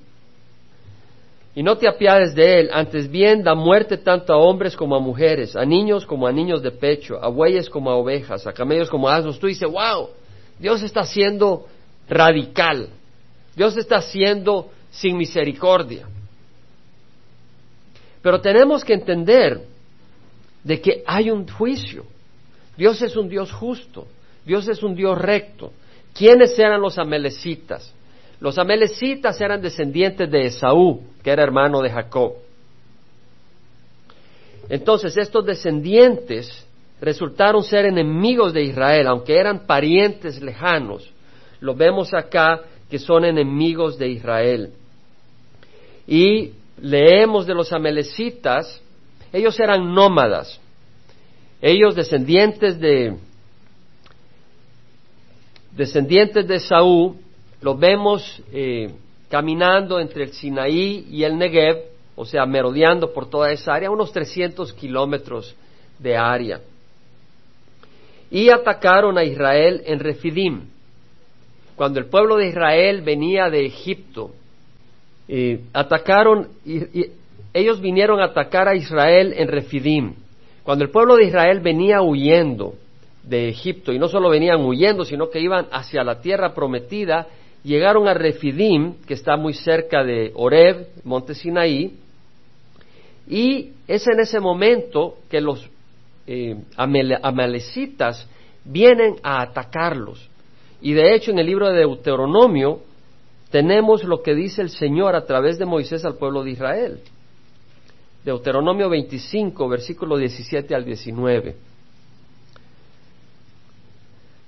Y 1.56 1.62
no 1.62 1.76
te 1.78 1.88
apiades 1.88 2.34
de 2.34 2.60
él, 2.60 2.70
antes 2.72 3.08
bien 3.08 3.44
da 3.44 3.54
muerte 3.54 3.96
tanto 3.96 4.32
a 4.32 4.38
hombres 4.38 4.76
como 4.76 4.96
a 4.96 4.98
mujeres, 4.98 5.54
a 5.54 5.64
niños 5.64 6.04
como 6.04 6.26
a 6.26 6.32
niños 6.32 6.62
de 6.62 6.72
pecho, 6.72 7.22
a 7.22 7.28
bueyes 7.28 7.70
como 7.70 7.90
a 7.90 7.94
ovejas, 7.94 8.44
a 8.44 8.52
camellos 8.52 8.90
como 8.90 9.08
a 9.08 9.16
asnos. 9.16 9.38
Tú 9.38 9.46
dices, 9.46 9.70
wow, 9.70 10.08
Dios 10.58 10.82
está 10.82 11.04
siendo 11.04 11.66
radical. 12.08 12.88
Dios 13.56 13.77
está 13.77 14.01
siendo 14.01 14.70
sin 14.91 15.17
misericordia. 15.17 16.06
Pero 18.23 18.41
tenemos 18.41 18.84
que 18.84 18.94
entender 18.94 19.61
de 20.63 20.81
que 20.81 21.03
hay 21.06 21.31
un 21.31 21.46
juicio. 21.46 22.05
Dios 22.77 23.03
es 23.03 23.17
un 23.17 23.29
Dios 23.29 23.53
justo. 23.53 24.06
Dios 24.44 24.67
es 24.69 24.82
un 24.82 24.94
Dios 24.94 25.19
recto. 25.19 25.73
¿Quiénes 26.15 26.58
eran 26.58 26.81
los 26.81 26.99
amelecitas? 26.99 27.93
Los 28.41 28.58
amelecitas 28.58 29.41
eran 29.41 29.61
descendientes 29.61 30.31
de 30.31 30.46
Esaú, 30.46 31.03
que 31.23 31.31
era 31.31 31.43
hermano 31.43 31.81
de 31.81 31.91
Jacob. 31.91 32.34
Entonces 34.69 35.17
estos 35.17 35.44
descendientes 35.44 36.67
resultaron 37.01 37.63
ser 37.63 37.87
enemigos 37.87 38.53
de 38.53 38.63
Israel, 38.63 39.06
aunque 39.08 39.37
eran 39.37 39.67
parientes 39.67 40.41
lejanos. 40.41 41.11
Lo 41.61 41.75
vemos 41.75 42.13
acá 42.15 42.63
que 42.91 42.98
son 42.98 43.24
enemigos 43.24 43.98
de 43.98 44.08
Israel. 44.08 44.72
Y 46.06 46.53
leemos 46.81 47.46
de 47.46 47.55
los 47.55 47.72
amelecitas, 47.72 48.81
ellos 49.32 49.58
eran 49.58 49.94
nómadas, 49.94 50.60
ellos 51.60 51.94
descendientes 51.94 52.79
de 52.79 53.17
descendientes 55.72 56.46
de 56.46 56.60
Saúl, 56.60 57.17
los 57.60 57.79
vemos 57.79 58.43
eh, 58.53 58.91
caminando 59.29 59.98
entre 59.98 60.24
el 60.24 60.32
Sinaí 60.32 61.06
y 61.10 61.24
el 61.24 61.36
Negev, 61.36 61.82
o 62.14 62.24
sea, 62.24 62.46
merodeando 62.46 63.12
por 63.12 63.29
toda 63.29 63.50
esa 63.50 63.74
área, 63.74 63.91
unos 63.91 64.12
300 64.12 64.72
kilómetros 64.74 65.56
de 65.98 66.17
área. 66.17 66.60
Y 68.31 68.50
atacaron 68.50 69.19
a 69.19 69.24
Israel 69.24 69.82
en 69.86 69.98
Refidim. 69.98 70.69
Cuando 71.76 71.98
el 71.98 72.06
pueblo 72.06 72.36
de 72.36 72.48
Israel 72.48 73.02
venía 73.02 73.50
de 73.50 73.66
Egipto, 73.66 74.31
atacaron, 75.72 76.48
y, 76.64 77.06
ellos 77.52 77.81
vinieron 77.81 78.20
a 78.20 78.26
atacar 78.26 78.69
a 78.69 78.74
Israel 78.74 79.32
en 79.36 79.48
Refidim. 79.48 80.14
Cuando 80.64 80.84
el 80.84 80.90
pueblo 80.90 81.16
de 81.16 81.24
Israel 81.24 81.60
venía 81.60 82.02
huyendo 82.02 82.74
de 83.22 83.48
Egipto, 83.48 83.93
y 83.93 83.98
no 83.98 84.08
solo 84.08 84.28
venían 84.28 84.64
huyendo, 84.64 85.04
sino 85.04 85.31
que 85.31 85.40
iban 85.40 85.66
hacia 85.70 86.04
la 86.04 86.20
tierra 86.20 86.52
prometida, 86.52 87.28
llegaron 87.62 88.08
a 88.08 88.14
Refidim, 88.14 88.94
que 89.06 89.14
está 89.14 89.36
muy 89.36 89.54
cerca 89.54 90.04
de 90.04 90.32
Oreb, 90.34 90.88
monte 91.04 91.34
Sinaí, 91.34 91.98
y 93.28 93.70
es 93.88 94.06
en 94.06 94.20
ese 94.20 94.40
momento 94.40 95.16
que 95.31 95.40
los 95.40 95.69
eh, 96.26 96.56
amalecitas 96.76 98.28
vienen 98.64 99.16
a 99.22 99.43
atacarlos. 99.43 100.28
Y 100.84 100.93
de 100.93 101.14
hecho 101.14 101.31
en 101.31 101.38
el 101.38 101.46
libro 101.46 101.70
de 101.70 101.79
Deuteronomio 101.79 102.81
tenemos 103.50 104.05
lo 104.05 104.22
que 104.22 104.34
dice 104.34 104.60
el 104.60 104.69
Señor 104.69 105.17
a 105.17 105.24
través 105.24 105.58
de 105.58 105.64
Moisés 105.64 106.05
al 106.05 106.17
pueblo 106.19 106.44
de 106.44 106.50
Israel. 106.50 107.00
Deuteronomio 108.22 108.91
25, 108.91 109.67
versículo 109.67 110.19
17 110.19 110.74
al 110.74 110.84
19. 110.84 111.56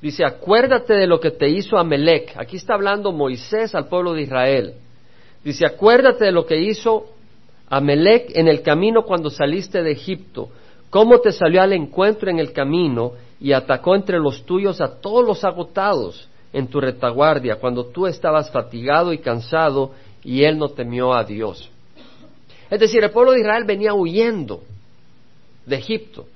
Dice, 0.03 0.27
acuérdate 0.27 0.93
de 0.93 1.07
lo 1.07 1.21
que 1.21 1.31
te 1.31 1.49
hizo 1.49 1.79
Amelec. 1.79 2.35
Aquí 2.37 2.57
está 2.57 2.75
hablando 2.75 3.13
Moisés 3.13 3.75
al 3.75 3.89
pueblo 3.89 4.13
de 4.13 4.23
Israel. 4.23 4.75
Dice, 5.43 5.65
acuérdate 5.65 6.27
de 6.27 6.33
lo 6.33 6.45
que 6.45 6.61
hizo 6.61 7.07
Amelec 7.71 8.37
en 8.37 8.49
el 8.49 8.61
camino 8.61 9.05
cuando 9.05 9.31
saliste 9.31 9.83
de 9.83 9.93
Egipto, 9.93 10.51
cómo 10.91 11.19
te 11.21 11.33
salió 11.33 11.63
al 11.63 11.73
encuentro 11.73 12.29
en 12.29 12.41
el 12.41 12.53
camino 12.53 13.13
y 13.41 13.53
atacó 13.53 13.95
entre 13.95 14.19
los 14.19 14.45
tuyos 14.45 14.81
a 14.81 15.01
todos 15.01 15.25
los 15.25 15.45
agotados 15.45 16.29
en 16.53 16.69
tu 16.69 16.81
retaguardia, 16.81 17.57
cuando 17.57 17.87
tú 17.87 18.07
estabas 18.07 18.51
fatigado 18.51 19.13
y 19.13 19.19
cansado 19.19 19.93
y 20.25 20.45
él 20.45 20.59
no 20.59 20.69
temió 20.69 21.13
a 21.13 21.25
Dios. 21.25 21.71
Es 22.71 22.81
decir, 22.81 23.05
el 23.05 23.11
pueblo 23.11 23.33
de 23.33 23.41
Israel 23.41 23.65
venía 23.65 23.95
huyendo 23.95 24.63
de 25.67 25.77
Egipto 25.77 26.27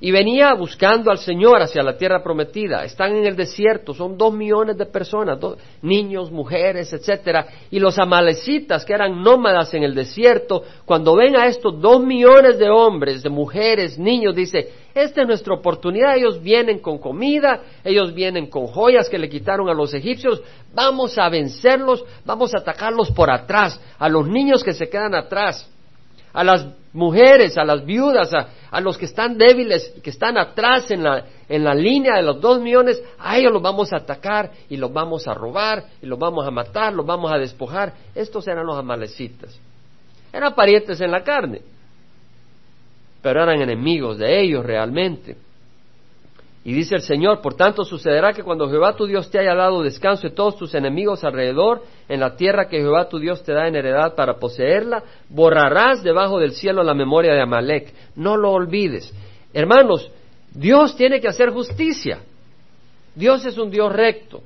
y 0.00 0.10
venía 0.10 0.54
buscando 0.54 1.10
al 1.10 1.18
Señor 1.18 1.60
hacia 1.60 1.82
la 1.82 1.96
tierra 1.96 2.22
prometida. 2.22 2.84
Están 2.84 3.16
en 3.16 3.26
el 3.26 3.34
desierto, 3.34 3.94
son 3.94 4.16
dos 4.16 4.32
millones 4.32 4.76
de 4.76 4.86
personas, 4.86 5.38
niños, 5.82 6.30
mujeres, 6.30 6.92
etcétera. 6.92 7.46
Y 7.70 7.80
los 7.80 7.98
amalecitas, 7.98 8.84
que 8.84 8.92
eran 8.92 9.22
nómadas 9.22 9.74
en 9.74 9.82
el 9.82 9.94
desierto, 9.94 10.62
cuando 10.84 11.16
ven 11.16 11.36
a 11.36 11.46
estos 11.46 11.80
dos 11.80 12.00
millones 12.00 12.58
de 12.58 12.70
hombres, 12.70 13.22
de 13.22 13.30
mujeres, 13.30 13.98
niños, 13.98 14.36
dice, 14.36 14.70
esta 14.94 15.22
es 15.22 15.26
nuestra 15.26 15.54
oportunidad. 15.54 16.16
Ellos 16.16 16.40
vienen 16.40 16.78
con 16.78 16.98
comida, 16.98 17.62
ellos 17.84 18.14
vienen 18.14 18.48
con 18.48 18.66
joyas 18.66 19.08
que 19.08 19.18
le 19.18 19.28
quitaron 19.28 19.68
a 19.68 19.74
los 19.74 19.92
egipcios. 19.94 20.42
Vamos 20.74 21.18
a 21.18 21.28
vencerlos, 21.28 22.04
vamos 22.24 22.54
a 22.54 22.58
atacarlos 22.58 23.10
por 23.10 23.30
atrás, 23.30 23.80
a 23.98 24.08
los 24.08 24.28
niños 24.28 24.62
que 24.62 24.74
se 24.74 24.88
quedan 24.88 25.14
atrás 25.14 25.68
a 26.32 26.44
las 26.44 26.66
mujeres, 26.92 27.56
a 27.56 27.64
las 27.64 27.84
viudas, 27.84 28.30
a, 28.70 28.80
los 28.80 28.98
que 28.98 29.06
están 29.06 29.38
débiles, 29.38 29.94
que 30.02 30.10
están 30.10 30.36
atrás 30.38 30.90
en 30.90 31.02
la, 31.02 31.24
en 31.48 31.64
la 31.64 31.74
línea 31.74 32.16
de 32.16 32.22
los 32.22 32.40
dos 32.40 32.60
millones, 32.60 33.02
a 33.18 33.38
ellos 33.38 33.52
los 33.52 33.62
vamos 33.62 33.92
a 33.92 33.96
atacar 33.96 34.50
y 34.68 34.76
los 34.76 34.92
vamos 34.92 35.26
a 35.28 35.34
robar 35.34 35.84
y 36.02 36.06
los 36.06 36.18
vamos 36.18 36.46
a 36.46 36.50
matar, 36.50 36.92
los 36.92 37.06
vamos 37.06 37.30
a 37.32 37.38
despojar. 37.38 37.94
Estos 38.14 38.46
eran 38.48 38.66
los 38.66 38.78
amalecitas. 38.78 39.58
Eran 40.32 40.54
parientes 40.54 41.00
en 41.00 41.10
la 41.10 41.22
carne, 41.22 41.62
pero 43.22 43.42
eran 43.42 43.60
enemigos 43.60 44.18
de 44.18 44.40
ellos 44.40 44.64
realmente. 44.64 45.36
Y 46.64 46.72
dice 46.72 46.96
el 46.96 47.02
Señor, 47.02 47.40
por 47.40 47.54
tanto 47.54 47.84
sucederá 47.84 48.34
que 48.34 48.42
cuando 48.42 48.68
Jehová 48.68 48.94
tu 48.94 49.06
Dios 49.06 49.30
te 49.30 49.38
haya 49.38 49.54
dado 49.54 49.82
descanso 49.82 50.28
de 50.28 50.34
todos 50.34 50.56
tus 50.56 50.74
enemigos 50.74 51.24
alrededor, 51.24 51.82
en 52.08 52.20
la 52.20 52.36
tierra 52.36 52.68
que 52.68 52.78
Jehová 52.78 53.08
tu 53.08 53.18
Dios 53.18 53.42
te 53.42 53.52
da 53.52 53.68
en 53.68 53.76
heredad 53.76 54.14
para 54.14 54.38
poseerla, 54.38 55.02
borrarás 55.28 56.02
debajo 56.02 56.38
del 56.38 56.52
cielo 56.52 56.82
la 56.82 56.94
memoria 56.94 57.34
de 57.34 57.42
Amalek. 57.42 57.92
No 58.16 58.36
lo 58.36 58.52
olvides. 58.52 59.12
Hermanos, 59.52 60.10
Dios 60.52 60.96
tiene 60.96 61.20
que 61.20 61.28
hacer 61.28 61.50
justicia. 61.50 62.20
Dios 63.14 63.44
es 63.44 63.58
un 63.58 63.70
Dios 63.70 63.92
recto. 63.92 64.42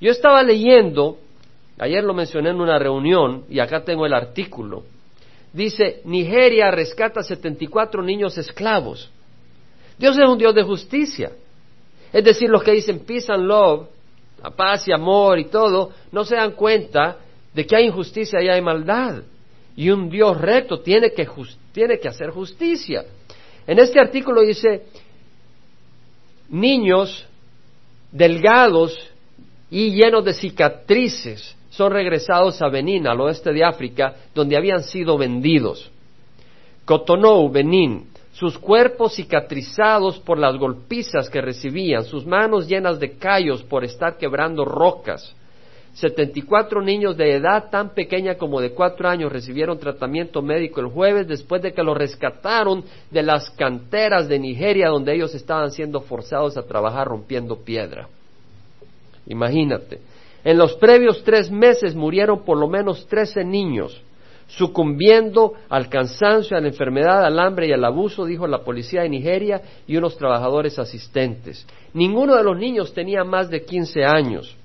Yo 0.00 0.10
estaba 0.10 0.42
leyendo, 0.42 1.18
ayer 1.78 2.02
lo 2.02 2.14
mencioné 2.14 2.50
en 2.50 2.60
una 2.60 2.78
reunión, 2.78 3.44
y 3.48 3.60
acá 3.60 3.84
tengo 3.84 4.06
el 4.06 4.14
artículo. 4.14 4.82
Dice, 5.52 6.00
Nigeria 6.04 6.70
rescata 6.70 7.22
74 7.22 8.02
niños 8.02 8.36
esclavos. 8.38 9.10
Dios 9.98 10.16
es 10.18 10.28
un 10.28 10.38
Dios 10.38 10.54
de 10.54 10.62
justicia. 10.62 11.32
Es 12.12 12.24
decir, 12.24 12.48
los 12.48 12.62
que 12.62 12.72
dicen 12.72 13.00
peace 13.00 13.32
and 13.32 13.44
love, 13.44 13.88
la 14.42 14.50
paz 14.50 14.86
y 14.88 14.92
amor 14.92 15.38
y 15.38 15.46
todo, 15.46 15.90
no 16.12 16.24
se 16.24 16.36
dan 16.36 16.52
cuenta 16.52 17.18
de 17.52 17.66
que 17.66 17.76
hay 17.76 17.86
injusticia 17.86 18.42
y 18.42 18.48
hay 18.48 18.60
maldad. 18.60 19.22
Y 19.76 19.90
un 19.90 20.08
Dios 20.08 20.40
recto 20.40 20.80
tiene 20.80 21.12
que, 21.12 21.28
tiene 21.72 21.98
que 21.98 22.08
hacer 22.08 22.30
justicia. 22.30 23.04
En 23.66 23.78
este 23.78 24.00
artículo 24.00 24.42
dice, 24.42 24.86
niños 26.48 27.26
delgados 28.10 28.98
y 29.70 29.90
llenos 29.90 30.24
de 30.24 30.32
cicatrices 30.32 31.56
son 31.70 31.92
regresados 31.92 32.60
a 32.62 32.68
Benín, 32.68 33.06
al 33.06 33.20
oeste 33.20 33.52
de 33.52 33.64
África, 33.64 34.16
donde 34.34 34.56
habían 34.56 34.82
sido 34.82 35.16
vendidos. 35.16 35.90
Cotonou, 36.84 37.50
Benín, 37.50 38.06
sus 38.38 38.56
cuerpos 38.56 39.16
cicatrizados 39.16 40.20
por 40.20 40.38
las 40.38 40.56
golpizas 40.56 41.28
que 41.28 41.40
recibían, 41.40 42.04
sus 42.04 42.24
manos 42.24 42.68
llenas 42.68 43.00
de 43.00 43.16
callos 43.16 43.64
por 43.64 43.84
estar 43.84 44.16
quebrando 44.16 44.64
rocas. 44.64 45.34
Setenta 45.92 46.38
y 46.38 46.42
cuatro 46.42 46.80
niños 46.80 47.16
de 47.16 47.34
edad 47.34 47.68
tan 47.68 47.94
pequeña 47.94 48.36
como 48.36 48.60
de 48.60 48.70
cuatro 48.70 49.08
años 49.08 49.32
recibieron 49.32 49.80
tratamiento 49.80 50.40
médico 50.40 50.80
el 50.80 50.86
jueves 50.86 51.26
después 51.26 51.60
de 51.62 51.72
que 51.72 51.82
los 51.82 51.98
rescataron 51.98 52.84
de 53.10 53.24
las 53.24 53.50
canteras 53.50 54.28
de 54.28 54.38
Nigeria 54.38 54.90
donde 54.90 55.16
ellos 55.16 55.34
estaban 55.34 55.72
siendo 55.72 56.00
forzados 56.02 56.56
a 56.56 56.62
trabajar 56.62 57.08
rompiendo 57.08 57.56
piedra. 57.56 58.06
Imagínate. 59.26 59.98
En 60.44 60.58
los 60.58 60.74
previos 60.74 61.24
tres 61.24 61.50
meses 61.50 61.96
murieron 61.96 62.44
por 62.44 62.56
lo 62.56 62.68
menos 62.68 63.04
trece 63.08 63.42
niños 63.42 64.00
sucumbiendo 64.48 65.52
al 65.68 65.88
cansancio, 65.88 66.56
a 66.56 66.60
la 66.60 66.68
enfermedad, 66.68 67.24
al 67.24 67.38
hambre 67.38 67.68
y 67.68 67.72
al 67.72 67.84
abuso, 67.84 68.24
dijo 68.24 68.46
la 68.46 68.64
policía 68.64 69.02
de 69.02 69.10
Nigeria 69.10 69.60
y 69.86 69.96
unos 69.96 70.16
trabajadores 70.16 70.78
asistentes. 70.78 71.66
Ninguno 71.92 72.34
de 72.34 72.42
los 72.42 72.56
niños 72.56 72.92
tenía 72.92 73.24
más 73.24 73.50
de 73.50 73.64
15 73.64 74.04
años. 74.04 74.56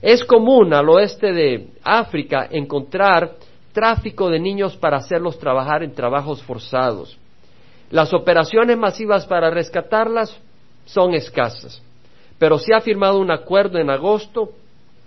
Es 0.00 0.22
común 0.22 0.72
al 0.74 0.88
oeste 0.88 1.32
de 1.32 1.68
África 1.82 2.46
encontrar 2.50 3.32
tráfico 3.72 4.28
de 4.28 4.38
niños 4.38 4.76
para 4.76 4.98
hacerlos 4.98 5.38
trabajar 5.38 5.82
en 5.82 5.94
trabajos 5.94 6.42
forzados. 6.42 7.18
Las 7.90 8.12
operaciones 8.12 8.76
masivas 8.76 9.26
para 9.26 9.50
rescatarlas 9.50 10.38
son 10.84 11.14
escasas, 11.14 11.82
pero 12.38 12.58
se 12.58 12.74
ha 12.74 12.80
firmado 12.80 13.18
un 13.18 13.30
acuerdo 13.30 13.78
en 13.78 13.88
agosto 13.88 14.50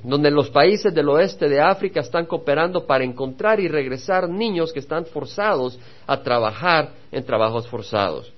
donde 0.03 0.31
los 0.31 0.49
países 0.49 0.93
del 0.93 1.09
oeste 1.09 1.47
de 1.47 1.59
África 1.59 1.99
están 1.99 2.25
cooperando 2.25 2.85
para 2.85 3.03
encontrar 3.03 3.59
y 3.59 3.67
regresar 3.67 4.27
niños 4.27 4.73
que 4.73 4.79
están 4.79 5.05
forzados 5.05 5.79
a 6.07 6.21
trabajar 6.21 6.89
en 7.11 7.23
trabajos 7.23 7.67
forzados. 7.67 8.31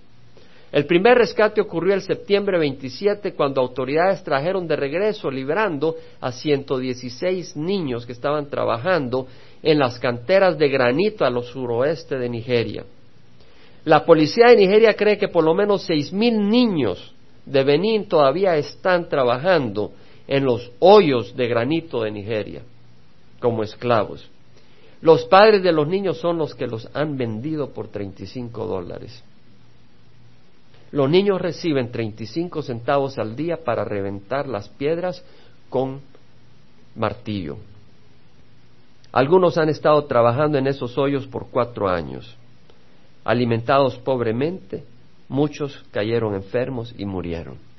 El 0.73 0.87
primer 0.87 1.19
rescate 1.19 1.61
ocurrió 1.61 1.93
el 1.93 2.01
septiembre 2.01 2.57
27 2.57 3.33
cuando 3.33 3.61
autoridades 3.61 4.23
trajeron 4.23 4.67
de 4.67 4.75
regreso 4.75 5.29
liberando 5.29 5.95
a 6.19 6.31
116 6.31 7.55
niños 7.55 8.07
que 8.07 8.11
estaban 8.11 8.49
trabajando 8.49 9.27
en 9.61 9.77
las 9.77 9.99
canteras 9.99 10.57
de 10.57 10.69
granito 10.69 11.25
a 11.25 11.29
lo 11.29 11.43
suroeste 11.43 12.17
de 12.17 12.27
Nigeria. 12.27 12.83
La 13.85 14.03
policía 14.03 14.47
de 14.47 14.55
Nigeria 14.55 14.95
cree 14.95 15.17
que 15.17 15.27
por 15.27 15.43
lo 15.43 15.53
menos 15.53 15.83
seis 15.83 16.11
mil 16.11 16.49
niños 16.49 17.13
de 17.45 17.63
Benín 17.63 18.07
todavía 18.07 18.57
están 18.57 19.07
trabajando 19.07 19.91
en 20.27 20.45
los 20.45 20.71
hoyos 20.79 21.35
de 21.35 21.47
granito 21.47 22.03
de 22.03 22.11
Nigeria 22.11 22.61
como 23.39 23.63
esclavos. 23.63 24.29
Los 25.01 25.25
padres 25.25 25.61
de 25.63 25.73
los 25.73 25.87
niños 25.87 26.17
son 26.19 26.37
los 26.37 26.55
que 26.55 26.65
los 26.65 26.89
han 26.93 27.17
vendido 27.17 27.71
por 27.71 27.89
35 27.89 28.65
dólares. 28.65 29.21
Los 30.91 31.09
niños 31.09 31.41
reciben 31.41 31.91
35 31.91 32.61
centavos 32.61 33.17
al 33.17 33.35
día 33.35 33.63
para 33.65 33.83
reventar 33.83 34.47
las 34.47 34.69
piedras 34.69 35.25
con 35.69 36.01
martillo. 36.95 37.57
Algunos 39.11 39.57
han 39.57 39.69
estado 39.69 40.05
trabajando 40.05 40.57
en 40.57 40.67
esos 40.67 40.97
hoyos 40.97 41.27
por 41.27 41.47
cuatro 41.47 41.89
años. 41.89 42.37
Alimentados 43.25 43.97
pobremente, 43.97 44.83
muchos 45.27 45.83
cayeron 45.91 46.35
enfermos 46.35 46.93
y 46.97 47.05
murieron. 47.05 47.72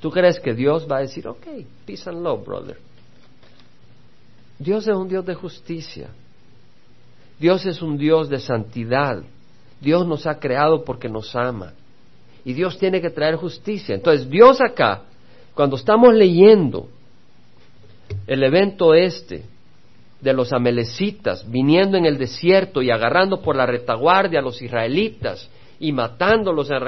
¿Tú 0.00 0.10
crees 0.10 0.38
que 0.40 0.54
Dios 0.54 0.86
va 0.90 0.98
a 0.98 1.00
decir, 1.00 1.26
ok, 1.26 1.46
peace 1.86 2.08
and 2.08 2.22
love, 2.22 2.44
brother? 2.44 2.78
Dios 4.58 4.86
es 4.86 4.94
un 4.94 5.08
Dios 5.08 5.24
de 5.24 5.34
justicia. 5.34 6.08
Dios 7.38 7.66
es 7.66 7.82
un 7.82 7.98
Dios 7.98 8.28
de 8.28 8.38
santidad. 8.38 9.22
Dios 9.80 10.06
nos 10.06 10.26
ha 10.26 10.38
creado 10.38 10.84
porque 10.84 11.08
nos 11.08 11.34
ama. 11.36 11.72
Y 12.44 12.52
Dios 12.52 12.78
tiene 12.78 13.00
que 13.00 13.10
traer 13.10 13.36
justicia. 13.36 13.94
Entonces, 13.94 14.28
Dios 14.30 14.60
acá, 14.60 15.02
cuando 15.54 15.76
estamos 15.76 16.14
leyendo 16.14 16.88
el 18.26 18.42
evento 18.42 18.94
este 18.94 19.44
de 20.20 20.32
los 20.32 20.52
amelecitas 20.52 21.48
viniendo 21.50 21.96
en 21.96 22.06
el 22.06 22.18
desierto 22.18 22.82
y 22.82 22.90
agarrando 22.90 23.42
por 23.42 23.56
la 23.56 23.66
retaguardia 23.66 24.40
a 24.40 24.42
los 24.42 24.62
israelitas 24.62 25.50
y 25.78 25.92
matándolos 25.92 26.70
en 26.70 26.80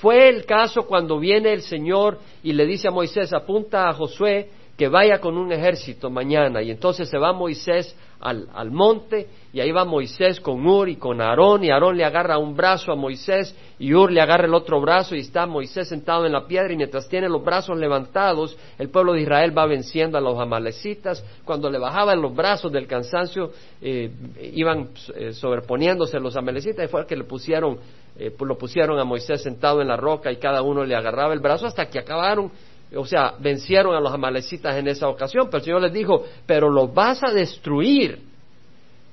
Fue 0.00 0.28
el 0.28 0.44
caso 0.44 0.86
cuando 0.86 1.18
viene 1.18 1.52
el 1.52 1.62
Señor 1.62 2.18
y 2.42 2.52
le 2.52 2.66
dice 2.66 2.88
a 2.88 2.92
Moisés, 2.92 3.32
apunta 3.32 3.88
a 3.88 3.94
Josué 3.94 4.50
que 4.78 4.88
vaya 4.88 5.20
con 5.20 5.36
un 5.36 5.52
ejército 5.52 6.08
mañana. 6.08 6.62
Y 6.62 6.70
entonces 6.70 7.08
se 7.08 7.18
va 7.18 7.32
Moisés 7.32 7.96
al, 8.20 8.48
al, 8.54 8.70
monte 8.70 9.26
y 9.52 9.60
ahí 9.60 9.72
va 9.72 9.84
Moisés 9.84 10.40
con 10.40 10.64
Ur 10.64 10.88
y 10.88 10.96
con 10.96 11.20
Aarón 11.20 11.64
y 11.64 11.70
Aarón 11.70 11.96
le 11.96 12.04
agarra 12.04 12.38
un 12.38 12.56
brazo 12.56 12.92
a 12.92 12.96
Moisés 12.96 13.56
y 13.78 13.92
Ur 13.92 14.12
le 14.12 14.20
agarra 14.20 14.46
el 14.46 14.54
otro 14.54 14.80
brazo 14.80 15.16
y 15.16 15.20
está 15.20 15.46
Moisés 15.46 15.88
sentado 15.88 16.26
en 16.26 16.32
la 16.32 16.46
piedra 16.46 16.72
y 16.72 16.76
mientras 16.76 17.08
tiene 17.08 17.28
los 17.28 17.44
brazos 17.44 17.76
levantados 17.76 18.56
el 18.78 18.88
pueblo 18.88 19.14
de 19.14 19.22
Israel 19.22 19.56
va 19.56 19.66
venciendo 19.66 20.16
a 20.16 20.20
los 20.20 20.38
amalecitas. 20.38 21.24
Cuando 21.44 21.70
le 21.70 21.78
bajaban 21.78 22.22
los 22.22 22.34
brazos 22.34 22.70
del 22.70 22.86
cansancio 22.86 23.50
eh, 23.80 24.12
iban 24.52 24.90
eh, 25.16 25.32
sobreponiéndose 25.32 26.20
los 26.20 26.36
amalecitas 26.36 26.84
y 26.84 26.88
fue 26.88 27.00
el 27.00 27.06
que 27.06 27.16
le 27.16 27.24
pusieron, 27.24 27.78
eh, 28.18 28.34
lo 28.38 28.58
pusieron 28.58 28.98
a 28.98 29.04
Moisés 29.04 29.42
sentado 29.42 29.80
en 29.80 29.88
la 29.88 29.96
roca 29.96 30.30
y 30.32 30.36
cada 30.36 30.62
uno 30.62 30.84
le 30.84 30.94
agarraba 30.94 31.32
el 31.34 31.40
brazo 31.40 31.66
hasta 31.66 31.88
que 31.88 31.98
acabaron 31.98 32.50
o 32.96 33.04
sea, 33.04 33.34
vencieron 33.38 33.94
a 33.94 34.00
los 34.00 34.12
amalecitas 34.12 34.76
en 34.76 34.88
esa 34.88 35.08
ocasión, 35.08 35.46
pero 35.46 35.58
el 35.58 35.64
Señor 35.64 35.82
les 35.82 35.92
dijo, 35.92 36.24
pero 36.46 36.70
los 36.70 36.92
vas 36.94 37.22
a 37.22 37.32
destruir. 37.32 38.20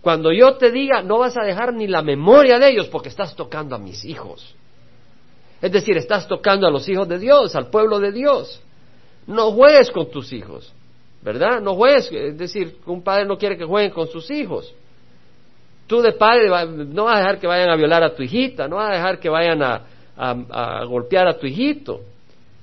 Cuando 0.02 0.32
yo 0.32 0.56
te 0.56 0.72
diga, 0.72 1.02
no 1.02 1.20
vas 1.20 1.36
a 1.36 1.44
dejar 1.44 1.74
ni 1.74 1.88
la 1.88 2.02
memoria 2.02 2.58
de 2.58 2.70
ellos 2.70 2.88
porque 2.88 3.10
estás 3.10 3.36
tocando 3.36 3.76
a 3.76 3.80
mis 3.80 4.06
hijos. 4.06 4.56
Es 5.62 5.72
decir, 5.72 5.98
estás 5.98 6.28
tocando 6.28 6.68
a 6.68 6.72
los 6.72 6.88
hijos 6.88 7.08
de 7.08 7.20
Dios, 7.20 7.56
al 7.56 7.70
pueblo 7.70 8.00
de 8.00 8.12
Dios. 8.12 8.62
No 9.28 9.52
juegues 9.52 9.92
con 9.92 10.10
tus 10.10 10.32
hijos, 10.32 10.72
¿verdad? 11.22 11.60
No 11.60 11.74
juegues, 11.74 12.10
es 12.12 12.38
decir, 12.38 12.78
un 12.86 13.04
padre 13.04 13.26
no 13.26 13.38
quiere 13.38 13.58
que 13.58 13.66
jueguen 13.66 13.92
con 13.92 14.08
sus 14.08 14.30
hijos. 14.30 14.74
Tú 15.88 16.02
de 16.02 16.14
padre 16.14 16.50
no 16.76 17.06
vas 17.06 17.16
a 17.16 17.20
dejar 17.20 17.40
que 17.40 17.48
vayan 17.48 17.70
a 17.70 17.76
violar 17.76 18.04
a 18.04 18.16
tu 18.16 18.24
hijita, 18.24 18.68
no 18.68 18.78
vas 18.78 18.92
a 18.92 18.94
dejar 18.94 19.20
que 19.20 19.30
vayan 19.30 19.62
a 19.62 20.86
golpear 20.86 21.28
a 21.28 21.38
tu 21.38 21.46
hijito. 21.46 22.02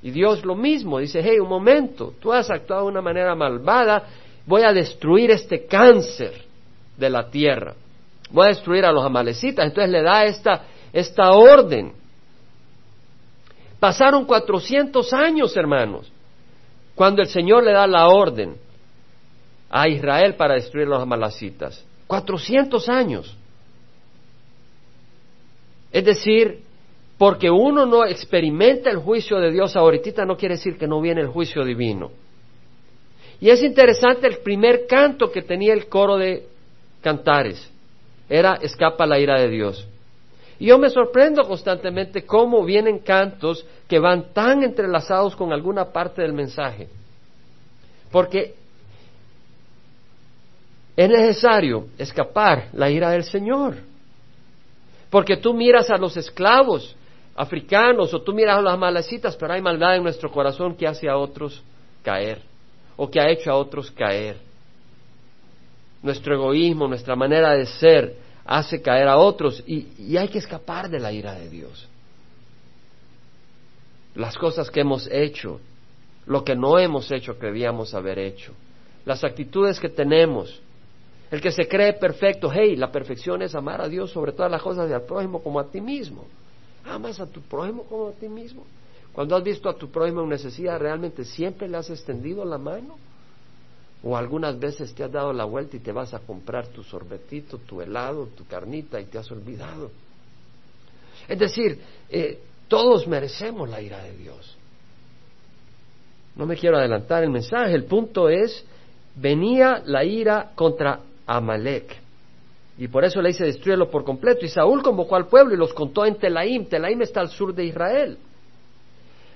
Y 0.03 0.11
Dios 0.11 0.45
lo 0.45 0.57
mismo, 0.57 0.99
dice, 0.99 1.21
hey, 1.23 1.39
un 1.39 1.49
momento, 1.49 2.15
tú 2.21 2.33
has 2.33 2.51
actuado 2.51 2.83
de 2.83 2.89
una 2.89 3.01
manera 3.01 3.35
malvada, 3.37 4.05
voy 4.45 4.63
a 4.63 4.73
destruir 4.73 5.31
este 5.31 5.67
cáncer 5.67 6.33
de 6.97 7.09
la 7.09 7.31
tierra, 7.31 7.75
voy 8.31 8.47
a 8.47 8.49
destruir 8.49 8.85
a 8.85 8.91
los 8.91 9.05
amalecitas. 9.05 9.65
Entonces 9.65 9.91
le 9.91 10.03
da 10.03 10.25
esta, 10.25 10.65
esta 10.93 11.31
orden. 11.31 11.93
Pasaron 13.79 14.25
cuatrocientos 14.25 15.13
años, 15.13 15.57
hermanos, 15.57 16.11
cuando 16.97 17.23
el 17.23 17.29
Señor 17.29 17.63
le 17.63 17.73
da 17.73 17.87
la 17.87 18.09
orden 18.09 18.57
a 19.71 19.89
Israel 19.89 20.35
para 20.35 20.55
destruir 20.55 20.89
a 20.89 20.91
los 20.91 21.03
amalecitas. 21.03 21.85
Cuatrocientos 22.13 22.91
años. 22.91 23.35
Es 25.91 26.05
decir, 26.05 26.61
porque 27.17 27.51
uno 27.51 27.87
no 27.87 28.05
experimenta 28.05 28.91
el 28.91 28.99
juicio 28.99 29.41
de 29.41 29.51
Dios 29.51 29.75
ahorita 29.75 30.27
no 30.27 30.37
quiere 30.37 30.57
decir 30.57 30.77
que 30.77 30.87
no 30.87 31.01
viene 31.01 31.23
el 31.23 31.29
juicio 31.29 31.65
divino. 31.65 32.11
Y 33.41 33.49
es 33.49 33.63
interesante 33.63 34.27
el 34.27 34.41
primer 34.41 34.87
canto 34.87 35.33
que 35.33 35.41
tenía 35.41 35.73
el 35.73 35.89
coro 35.89 36.19
de 36.19 36.47
cantares. 37.01 37.67
Era 38.29 38.59
Escapa 38.61 39.07
la 39.07 39.19
ira 39.19 39.41
de 39.41 39.49
Dios. 39.49 39.89
Y 40.59 40.67
yo 40.67 40.77
me 40.77 40.91
sorprendo 40.91 41.45
constantemente 41.45 42.27
cómo 42.27 42.63
vienen 42.63 42.99
cantos 42.99 43.65
que 43.89 43.99
van 43.99 44.35
tan 44.35 44.63
entrelazados 44.63 45.35
con 45.35 45.51
alguna 45.51 45.87
parte 45.87 46.21
del 46.21 46.35
mensaje. 46.35 46.89
Porque 48.11 48.55
es 50.97 51.09
necesario 51.09 51.87
escapar 51.99 52.69
la 52.73 52.91
ira 52.91 53.11
del 53.11 53.25
Señor. 53.25 53.77
Porque 55.11 55.37
tú 55.37 55.55
miras 55.55 55.91
a 55.91 55.97
los 55.97 56.17
esclavos 56.17 56.95
africanos 57.35 58.13
o 58.13 58.23
tú 58.23 58.33
miras 58.33 58.59
a 58.59 58.63
las 58.63 58.79
malecitas, 58.79 59.37
pero 59.37 59.55
hay 59.55 59.63
maldad 59.63 59.97
en 59.97 60.03
nuestro 60.03 60.31
corazón 60.31 60.75
que 60.75 60.87
hace 60.87 61.09
a 61.09 61.17
otros 61.17 61.63
caer 62.03 62.43
o 62.97 63.11
que 63.11 63.21
ha 63.21 63.31
hecho 63.31 63.51
a 63.51 63.57
otros 63.57 63.91
caer. 63.91 64.37
Nuestro 66.03 66.35
egoísmo, 66.35 66.89
nuestra 66.89 67.17
manera 67.17 67.53
de 67.53 67.67
ser 67.67 68.17
hace 68.45 68.83
caer 68.83 69.09
a 69.09 69.17
otros 69.17 69.63
y, 69.67 69.89
y 69.99 70.17
hay 70.17 70.29
que 70.29 70.39
escapar 70.39 70.91
de 70.91 70.99
la 70.99 71.13
ira 71.13 71.35
de 71.35 71.49
Dios. 71.49 71.89
Las 74.15 74.37
cosas 74.37 74.71
que 74.71 74.81
hemos 74.81 75.09
hecho, 75.11 75.61
lo 76.27 76.45
que 76.45 76.55
no 76.55 76.79
hemos 76.79 77.11
hecho 77.11 77.39
que 77.39 77.47
debíamos 77.47 77.95
haber 77.95 78.19
hecho, 78.19 78.53
las 79.07 79.25
actitudes 79.25 79.81
que 79.81 79.89
tenemos, 79.89 80.61
el 81.33 81.41
que 81.41 81.51
se 81.51 81.67
cree 81.67 81.95
perfecto, 81.95 82.51
hey, 82.53 82.77
la 82.77 82.93
perfección 82.93 83.41
es 83.41 83.55
amar 83.55 83.81
a 83.81 83.89
Dios 83.89 84.11
sobre 84.11 84.33
todas 84.33 84.53
las 84.53 84.61
cosas 84.61 84.91
y 84.91 84.93
al 84.93 85.05
prójimo 85.05 85.43
como 85.43 85.59
a 85.59 85.65
ti 85.65 85.81
mismo. 85.81 86.27
Amas 86.85 87.21
a 87.21 87.27
tu 87.27 87.41
prójimo 87.41 87.85
como 87.85 88.09
a 88.09 88.13
ti 88.13 88.29
mismo. 88.29 88.65
Cuando 89.15 89.35
has 89.35 89.43
visto 89.43 89.71
a 89.71 89.75
tu 89.75 89.91
prójimo 89.91 90.21
en 90.25 90.29
necesidad, 90.29 90.79
¿realmente 90.79 91.25
siempre 91.25 91.67
le 91.69 91.79
has 91.79 91.89
extendido 91.89 92.45
la 92.45 92.59
mano? 92.59 92.99
¿O 94.03 94.15
algunas 94.15 94.59
veces 94.59 94.95
te 94.95 95.05
has 95.05 95.11
dado 95.11 95.33
la 95.33 95.47
vuelta 95.47 95.75
y 95.75 95.81
te 95.81 95.91
vas 95.91 96.13
a 96.13 96.19
comprar 96.19 96.67
tu 96.67 96.83
sorbetito, 96.83 97.57
tu 97.57 97.81
helado, 97.81 98.27
tu 98.37 98.45
carnita 98.47 99.01
y 99.01 99.07
te 99.07 99.17
has 99.17 99.31
olvidado? 99.31 99.91
Es 101.27 101.39
decir, 101.39 101.81
eh, 102.11 102.41
todos 102.69 103.09
merecemos 103.09 103.71
la 103.71 103.81
ira 103.81 104.03
de 104.03 104.19
Dios. 104.19 104.55
No 106.37 106.45
me 106.45 106.59
quiero 106.59 106.77
adelantar 106.77 107.25
el 107.25 107.31
mensaje, 107.31 107.73
el 107.75 107.85
punto 107.85 108.29
es, 108.29 108.67
venía 109.17 109.83
la 109.87 110.05
ira 110.05 110.53
contra 110.55 111.01
Amalek. 111.37 111.97
Y 112.79 112.89
por 112.89 113.05
eso 113.05 113.21
le 113.21 113.29
dice 113.29 113.45
destruyelo 113.45 113.91
por 113.91 114.05
completo. 114.05 114.45
Y 114.45 114.49
Saúl 114.49 114.83
convocó 114.83 115.17
al 115.17 115.27
pueblo 115.27 115.55
y 115.55 115.59
los 115.59 115.73
contó 115.75 116.05
en 116.05 116.17
Telaim. 116.17 116.67
Telaim 116.67 117.03
está 117.03 117.21
al 117.21 117.29
sur 117.29 117.55
de 117.55 117.65
Israel. 117.65 118.19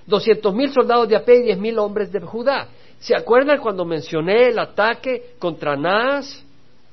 Doscientos 0.05 0.53
mil 0.55 0.71
soldados 0.71 1.07
de 1.07 1.15
a 1.15 1.23
y 1.27 1.43
diez 1.43 1.57
mil 1.57 1.77
hombres 1.79 2.11
de 2.11 2.19
Judá. 2.21 2.67
¿Se 2.99 3.15
acuerdan 3.15 3.59
cuando 3.59 3.85
mencioné 3.85 4.47
el 4.47 4.57
ataque 4.57 5.35
contra 5.37 5.75
Naas, 5.75 6.43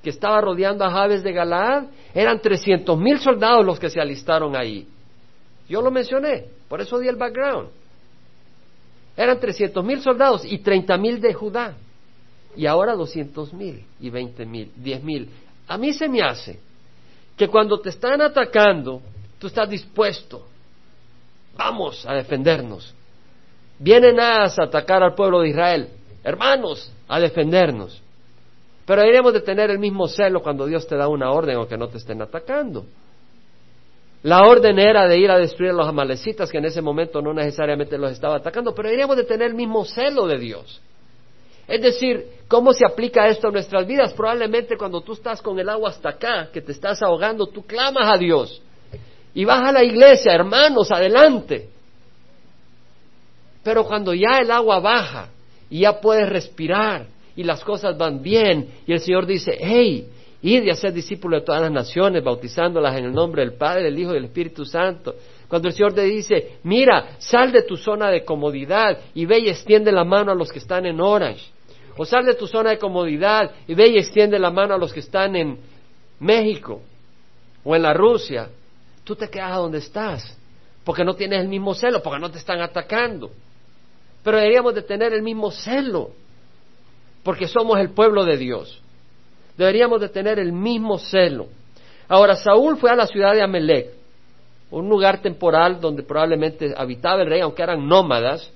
que 0.03 0.11
estaba 0.11 0.41
rodeando 0.41 0.85
a 0.85 0.91
Jabes 0.91 1.23
de 1.23 1.33
Galaad? 1.33 1.85
Eran 2.13 2.41
trescientos 2.41 2.99
mil 2.99 3.19
soldados 3.19 3.65
los 3.65 3.81
que 3.81 3.89
se 3.89 4.01
alistaron 4.01 4.55
ahí. 4.55 4.87
Yo 5.69 5.81
lo 5.81 5.91
mencioné, 5.91 6.45
por 6.69 6.81
eso 6.81 6.99
di 6.99 7.09
el 7.09 7.17
background. 7.17 7.71
Eran 9.17 9.41
trescientos 9.41 9.85
mil 9.85 10.01
soldados 10.01 10.45
y 10.45 10.59
treinta 10.59 10.99
mil 10.99 11.21
de 11.21 11.33
Judá. 11.33 11.75
Y 12.57 12.67
ahora 12.67 12.95
doscientos 12.95 13.53
mil 13.53 13.85
y 14.01 14.11
veinte 14.11 14.47
mil, 14.47 14.71
diez 14.77 15.03
mil. 15.03 15.29
A 15.67 15.79
mí 15.79 15.93
se 15.93 16.09
me 16.09 16.23
hace 16.23 16.61
que 17.37 17.49
cuando 17.49 17.81
te 17.81 17.89
están 17.91 18.21
atacando, 18.21 19.03
tú 19.39 19.49
estás 19.49 19.69
dispuesto. 19.69 20.47
Vamos 21.57 22.05
a 22.07 22.15
defendernos. 22.15 22.95
Vienen 23.79 24.21
a 24.21 24.45
atacar 24.45 25.03
al 25.03 25.15
pueblo 25.15 25.41
de 25.41 25.49
Israel. 25.49 25.89
Hermanos, 26.23 26.93
a 27.09 27.21
defendernos. 27.21 28.01
Pero 28.87 29.01
deberíamos 29.01 29.33
de 29.33 29.41
tener 29.41 29.71
el 29.71 29.79
mismo 29.79 30.07
celo 30.09 30.43
cuando 30.43 30.67
Dios 30.67 30.87
te 30.87 30.97
da 30.97 31.09
una 31.09 31.31
orden 31.31 31.57
o 31.57 31.67
que 31.67 31.77
no 31.77 31.89
te 31.89 31.99
estén 31.99 32.21
atacando. 32.23 32.85
La 34.23 34.41
orden 34.41 34.79
era 34.79 35.07
de 35.07 35.19
ir 35.19 35.31
a 35.31 35.39
destruir 35.39 35.73
a 35.73 35.75
los 35.75 35.87
amalecitas, 35.87 36.51
que 36.51 36.59
en 36.59 36.65
ese 36.65 36.81
momento 36.81 37.21
no 37.21 37.35
necesariamente 37.35 37.99
los 37.99 38.13
estaba 38.13 38.37
atacando, 38.37 38.75
pero 38.75 38.89
deberíamos 38.89 39.17
de 39.17 39.25
tener 39.25 39.49
el 39.49 39.55
mismo 39.55 39.85
celo 39.85 40.27
de 40.27 40.39
Dios. 40.39 40.81
Es 41.67 41.81
decir, 41.81 42.27
¿cómo 42.49 42.73
se 42.73 42.85
aplica 42.85 43.27
esto 43.27 43.49
a 43.49 43.51
nuestras 43.51 43.87
vidas? 43.87 44.13
Probablemente 44.13 44.77
cuando 44.77 45.01
tú 45.01 45.15
estás 45.15 45.41
con 45.41 45.59
el 45.59 45.69
agua 45.69 45.91
hasta 45.91 46.11
acá, 46.11 46.49
que 46.53 46.61
te 46.61 46.73
estás 46.73 47.03
ahogando, 47.03 47.47
tú 47.47 47.65
clamas 47.65 48.13
a 48.13 48.19
Dios. 48.19 48.61
Y 49.35 49.45
vas 49.45 49.69
a 49.69 49.73
la 49.73 49.83
iglesia, 49.83 50.33
hermanos, 50.33 50.93
adelante. 50.93 51.69
Pero 53.63 53.85
cuando 53.85 54.13
ya 54.13 54.39
el 54.41 54.51
agua 54.51 54.79
baja 54.79 55.31
y 55.71 55.81
ya 55.81 56.01
puedes 56.01 56.29
respirar 56.29 57.07
y 57.35 57.43
las 57.43 57.65
cosas 57.65 57.97
van 57.97 58.23
bien 58.23 58.69
y 58.87 58.93
el 58.93 59.01
Señor 59.01 59.27
dice, 59.27 59.57
hey, 59.59 60.07
id 60.43 60.65
y 60.65 60.71
hacer 60.71 60.93
discípulos 60.93 61.41
de 61.41 61.47
todas 61.47 61.63
las 61.63 61.73
naciones, 61.73 62.23
bautizándolas 62.23 62.97
en 62.99 63.07
el 63.07 63.13
nombre 63.13 63.43
del 63.43 63.55
Padre, 63.55 63.85
del 63.85 63.99
Hijo 63.99 64.11
y 64.11 64.15
del 64.15 64.27
Espíritu 64.27 64.67
Santo. 64.67 65.15
Cuando 65.49 65.69
el 65.69 65.75
Señor 65.75 65.95
te 65.95 66.03
dice, 66.03 66.59
mira, 66.63 67.17
sal 67.19 67.51
de 67.51 67.63
tu 67.63 67.77
zona 67.77 68.11
de 68.11 68.23
comodidad 68.23 68.99
y 69.15 69.25
ve 69.25 69.39
y 69.39 69.49
extiende 69.49 69.91
la 69.91 70.05
mano 70.05 70.31
a 70.31 70.35
los 70.35 70.53
que 70.53 70.59
están 70.59 70.85
en 70.85 71.01
Orange 71.01 71.54
o 71.97 72.05
sal 72.05 72.25
de 72.25 72.35
tu 72.35 72.47
zona 72.47 72.71
de 72.71 72.79
comodidad 72.79 73.51
y 73.67 73.75
ve 73.75 73.89
y 73.89 73.99
extiende 73.99 74.39
la 74.39 74.51
mano 74.51 74.75
a 74.75 74.79
los 74.79 74.93
que 74.93 75.01
están 75.01 75.37
en 75.37 75.59
México 76.19 76.81
o 77.63 77.75
en 77.77 77.83
la 77.83 77.95
Rusia. 77.95 78.49
Tú 79.05 79.15
te 79.15 79.29
quedas 79.29 79.57
donde 79.57 79.79
estás, 79.79 80.37
porque 80.85 81.05
no 81.05 81.15
tienes 81.15 81.41
el 81.41 81.49
mismo 81.49 81.75
celo, 81.75 82.03
porque 82.03 82.21
no 82.21 82.31
te 82.31 82.39
están 82.39 82.61
atacando. 82.61 83.31
Pero 84.23 84.39
deberíamos 84.39 84.75
de 84.75 84.83
tener 84.83 85.13
el 85.13 85.23
mismo 85.23 85.51
celo, 85.51 86.11
porque 87.23 87.47
somos 87.47 87.79
el 87.79 87.91
pueblo 87.91 88.25
de 88.25 88.37
Dios. 88.37 88.81
Deberíamos 89.57 90.01
de 90.01 90.09
tener 90.09 90.39
el 90.39 90.53
mismo 90.53 90.99
celo. 90.99 91.49
Ahora, 92.09 92.35
Saúl 92.35 92.77
fue 92.77 92.91
a 92.91 92.97
la 92.97 93.07
ciudad 93.07 93.33
de 93.35 93.43
Amelec, 93.43 93.91
un 94.71 94.89
lugar 94.89 95.23
temporal 95.23 95.81
donde 95.81 96.03
probablemente 96.03 96.75
habitaba 96.77 97.23
el 97.23 97.29
rey, 97.29 97.41
aunque 97.41 97.63
eran 97.63 97.87
nómadas, 97.87 98.51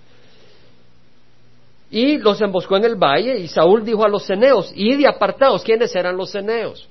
y 1.90 2.18
los 2.18 2.40
emboscó 2.40 2.76
en 2.76 2.84
el 2.84 2.96
valle 2.96 3.38
y 3.38 3.48
Saúl 3.48 3.84
dijo 3.84 4.04
a 4.04 4.08
los 4.08 4.26
ceneos, 4.26 4.72
id 4.74 4.98
y 4.98 5.06
apartaos, 5.06 5.62
¿quiénes 5.62 5.94
eran 5.94 6.16
los 6.16 6.30
ceneos? 6.30 6.88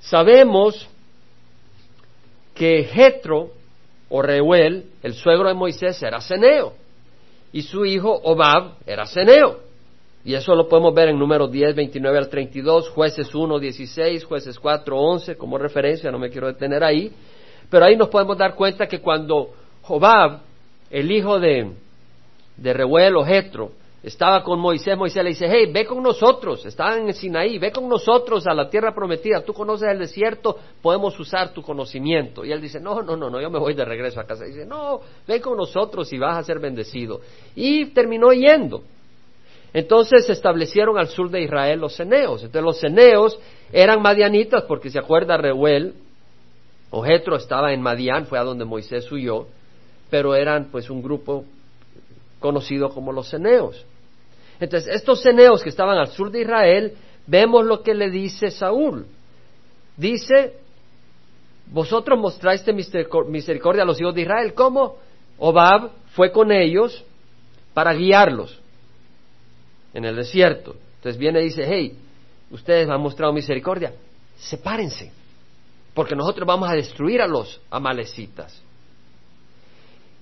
Sabemos 0.00 0.88
que 2.54 2.84
Jetro 2.84 3.50
o 4.08 4.22
Reuel, 4.22 4.84
el 5.02 5.14
suegro 5.14 5.48
de 5.48 5.54
Moisés, 5.54 6.02
era 6.02 6.20
ceneo. 6.20 6.74
y 7.54 7.62
su 7.62 7.84
hijo 7.84 8.10
Obab 8.24 8.76
era 8.86 9.06
ceneo. 9.06 9.60
Y 10.24 10.34
eso 10.34 10.54
lo 10.54 10.68
podemos 10.68 10.94
ver 10.94 11.08
en 11.08 11.18
números 11.18 11.50
10, 11.50 11.74
29 11.74 12.18
al 12.18 12.28
32, 12.28 12.90
jueces 12.90 13.34
1, 13.34 13.58
16, 13.58 14.24
jueces 14.24 14.58
4, 14.58 14.96
11, 14.96 15.36
como 15.36 15.58
referencia, 15.58 16.10
no 16.10 16.18
me 16.18 16.30
quiero 16.30 16.46
detener 16.46 16.84
ahí. 16.84 17.12
Pero 17.68 17.84
ahí 17.84 17.96
nos 17.96 18.08
podemos 18.08 18.38
dar 18.38 18.54
cuenta 18.54 18.86
que 18.86 19.00
cuando 19.00 19.50
Obab, 19.88 20.40
el 20.90 21.10
hijo 21.10 21.40
de, 21.40 21.72
de 22.56 22.72
Reuel 22.72 23.16
o 23.16 23.24
Jetro, 23.24 23.72
estaba 24.02 24.42
con 24.42 24.58
Moisés, 24.58 24.96
Moisés 24.96 25.22
le 25.22 25.30
dice, 25.30 25.46
hey, 25.48 25.70
ve 25.72 25.86
con 25.86 26.02
nosotros, 26.02 26.66
estaban 26.66 27.06
en 27.06 27.14
Sinaí, 27.14 27.58
ve 27.58 27.70
con 27.70 27.88
nosotros 27.88 28.44
a 28.48 28.54
la 28.54 28.68
tierra 28.68 28.92
prometida, 28.92 29.44
tú 29.44 29.52
conoces 29.54 29.88
el 29.88 30.00
desierto, 30.00 30.58
podemos 30.82 31.18
usar 31.20 31.52
tu 31.52 31.62
conocimiento. 31.62 32.44
Y 32.44 32.50
él 32.50 32.60
dice, 32.60 32.80
no, 32.80 33.00
no, 33.02 33.16
no, 33.16 33.30
no, 33.30 33.40
yo 33.40 33.48
me 33.48 33.60
voy 33.60 33.74
de 33.74 33.84
regreso 33.84 34.18
a 34.18 34.24
casa. 34.24 34.44
Y 34.44 34.48
dice, 34.48 34.66
no, 34.66 35.00
ven 35.26 35.40
con 35.40 35.56
nosotros 35.56 36.12
y 36.12 36.18
vas 36.18 36.36
a 36.36 36.42
ser 36.42 36.58
bendecido. 36.58 37.20
Y 37.54 37.86
terminó 37.86 38.32
yendo. 38.32 38.82
Entonces 39.72 40.26
se 40.26 40.32
establecieron 40.32 40.98
al 40.98 41.06
sur 41.06 41.30
de 41.30 41.42
Israel 41.42 41.78
los 41.78 41.94
ceneos. 41.94 42.42
Entonces 42.42 42.62
los 42.64 42.80
ceneos 42.80 43.38
eran 43.72 44.02
madianitas, 44.02 44.64
porque 44.64 44.90
se 44.90 44.98
acuerda 44.98 45.36
Reuel, 45.36 45.94
o 46.90 47.04
Jetro 47.04 47.36
estaba 47.36 47.72
en 47.72 47.80
Madián, 47.80 48.26
fue 48.26 48.38
a 48.38 48.42
donde 48.42 48.64
Moisés 48.64 49.10
huyó, 49.12 49.46
pero 50.10 50.34
eran 50.34 50.70
pues 50.72 50.90
un 50.90 51.02
grupo 51.02 51.44
conocido 52.42 52.90
como 52.90 53.10
los 53.12 53.30
ceneos. 53.30 53.86
Entonces, 54.60 54.94
estos 54.94 55.22
ceneos 55.22 55.62
que 55.62 55.70
estaban 55.70 55.96
al 55.96 56.08
sur 56.08 56.30
de 56.30 56.42
Israel, 56.42 56.92
vemos 57.26 57.64
lo 57.64 57.82
que 57.82 57.94
le 57.94 58.10
dice 58.10 58.50
Saúl. 58.50 59.06
Dice, 59.96 60.54
vosotros 61.66 62.18
mostraste 62.18 62.72
misericordia 62.72 63.82
a 63.82 63.86
los 63.86 63.98
hijos 63.98 64.14
de 64.14 64.22
Israel. 64.22 64.52
¿Cómo? 64.52 64.98
Obab 65.38 65.90
fue 66.14 66.30
con 66.30 66.52
ellos 66.52 67.04
para 67.72 67.94
guiarlos 67.94 68.60
en 69.94 70.04
el 70.04 70.16
desierto. 70.16 70.76
Entonces 70.96 71.18
viene 71.18 71.40
y 71.40 71.44
dice, 71.44 71.64
hey, 71.66 71.96
ustedes 72.50 72.88
han 72.88 73.00
mostrado 73.00 73.32
misericordia, 73.32 73.94
sepárense, 74.36 75.10
porque 75.94 76.14
nosotros 76.14 76.46
vamos 76.46 76.70
a 76.70 76.74
destruir 76.74 77.20
a 77.20 77.26
los 77.26 77.60
amalecitas. 77.70 78.62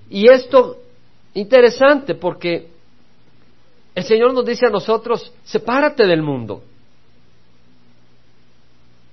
Y 0.09 0.29
esto, 0.29 0.79
interesante, 1.35 2.15
porque 2.15 2.69
el 3.95 4.05
Señor 4.05 4.33
nos 4.33 4.45
dice 4.45 4.67
a 4.67 4.71
nosotros, 4.71 5.33
sepárate 5.45 6.07
del 6.07 6.23
mundo, 6.23 6.63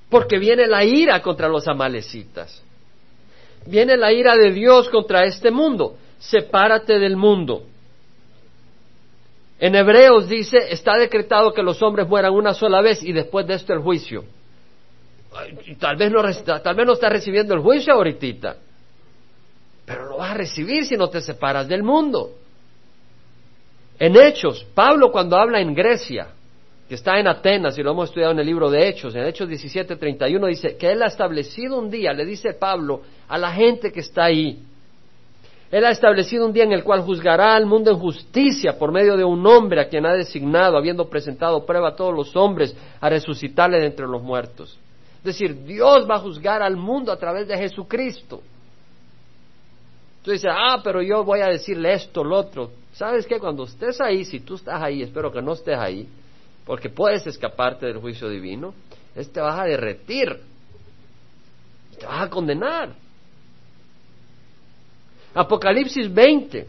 porque 0.09 0.37
viene 0.37 0.67
la 0.67 0.83
ira 0.83 1.21
contra 1.21 1.47
los 1.47 1.67
amalecitas, 1.67 2.63
viene 3.65 3.97
la 3.97 4.11
ira 4.11 4.35
de 4.35 4.51
Dios 4.51 4.89
contra 4.89 5.25
este 5.25 5.51
mundo, 5.51 5.97
sepárate 6.19 6.99
del 6.99 7.17
mundo. 7.17 7.63
En 9.59 9.75
Hebreos 9.75 10.29
dice, 10.29 10.59
está 10.69 10.97
decretado 10.97 11.51
que 11.51 11.63
los 11.63 11.81
hombres 11.81 12.07
mueran 12.07 12.33
una 12.33 12.53
sola 12.53 12.81
vez 12.81 13.01
y 13.01 13.11
después 13.11 13.47
de 13.47 13.55
esto 13.55 13.73
el 13.73 13.79
juicio. 13.79 14.23
Tal 15.79 15.97
vez 15.97 16.11
no, 16.11 16.21
tal 16.61 16.75
vez 16.75 16.85
no 16.85 16.93
estás 16.93 17.11
recibiendo 17.11 17.53
el 17.53 17.61
juicio 17.61 17.93
ahorita, 17.93 18.57
pero 19.87 20.05
lo 20.05 20.17
vas 20.17 20.31
a 20.31 20.33
recibir 20.33 20.85
si 20.85 20.97
no 20.97 21.09
te 21.09 21.21
separas 21.21 21.65
del 21.65 21.81
mundo. 21.81 22.31
En 23.97 24.17
Hechos, 24.17 24.67
Pablo 24.75 25.13
cuando 25.13 25.37
habla 25.37 25.61
en 25.61 25.73
Grecia, 25.73 26.27
que 26.89 26.95
está 26.95 27.17
en 27.17 27.27
Atenas, 27.29 27.77
y 27.77 27.83
lo 27.83 27.91
hemos 27.91 28.09
estudiado 28.09 28.33
en 28.33 28.39
el 28.39 28.45
libro 28.45 28.69
de 28.69 28.85
Hechos, 28.85 29.15
en 29.15 29.23
Hechos 29.23 29.47
17:31 29.47 30.45
dice 30.47 30.75
que 30.75 30.91
él 30.91 31.01
ha 31.01 31.07
establecido 31.07 31.79
un 31.79 31.89
día, 31.89 32.11
le 32.11 32.25
dice 32.25 32.53
Pablo 32.53 33.01
a 33.29 33.37
la 33.37 33.53
gente 33.53 33.93
que 33.93 34.01
está 34.01 34.25
ahí, 34.25 34.59
él 35.71 35.85
ha 35.85 35.91
establecido 35.91 36.45
un 36.45 36.51
día 36.51 36.65
en 36.65 36.73
el 36.73 36.83
cual 36.83 37.01
juzgará 37.01 37.55
al 37.55 37.65
mundo 37.65 37.89
en 37.89 37.97
justicia 37.97 38.77
por 38.77 38.91
medio 38.91 39.15
de 39.15 39.23
un 39.23 39.45
hombre 39.47 39.81
a 39.81 39.87
quien 39.87 40.05
ha 40.05 40.13
designado, 40.13 40.77
habiendo 40.77 41.09
presentado 41.09 41.65
prueba 41.65 41.89
a 41.89 41.95
todos 41.95 42.13
los 42.13 42.35
hombres, 42.35 42.75
a 42.99 43.09
resucitarle 43.09 43.79
de 43.79 43.87
entre 43.87 44.05
los 44.05 44.21
muertos. 44.21 44.77
Es 45.19 45.23
decir, 45.23 45.63
Dios 45.63 46.05
va 46.09 46.15
a 46.15 46.19
juzgar 46.19 46.61
al 46.61 46.75
mundo 46.75 47.11
a 47.11 47.17
través 47.17 47.47
de 47.47 47.57
Jesucristo. 47.57 48.41
Tú 50.27 50.33
dices, 50.33 50.51
ah, 50.53 50.81
pero 50.83 51.01
yo 51.01 51.23
voy 51.23 51.39
a 51.39 51.47
decirle 51.47 51.93
esto, 51.93 52.21
lo 52.21 52.39
otro. 52.39 52.71
¿Sabes 52.91 53.25
qué? 53.25 53.39
Cuando 53.39 53.63
estés 53.63 54.01
ahí, 54.01 54.25
si 54.25 54.41
tú 54.41 54.55
estás 54.55 54.83
ahí, 54.83 55.01
espero 55.01 55.31
que 55.31 55.41
no 55.41 55.53
estés 55.53 55.77
ahí, 55.79 56.05
porque 56.65 56.89
puedes 56.89 57.25
escaparte 57.25 57.85
del 57.85 57.99
juicio 57.99 58.27
divino, 58.27 58.73
es 59.15 59.31
te 59.31 59.39
vas 59.39 59.57
a 59.57 59.63
derretir, 59.63 60.37
te 61.97 62.05
vas 62.05 62.23
a 62.23 62.29
condenar. 62.29 62.93
Apocalipsis 65.33 66.13
20, 66.13 66.67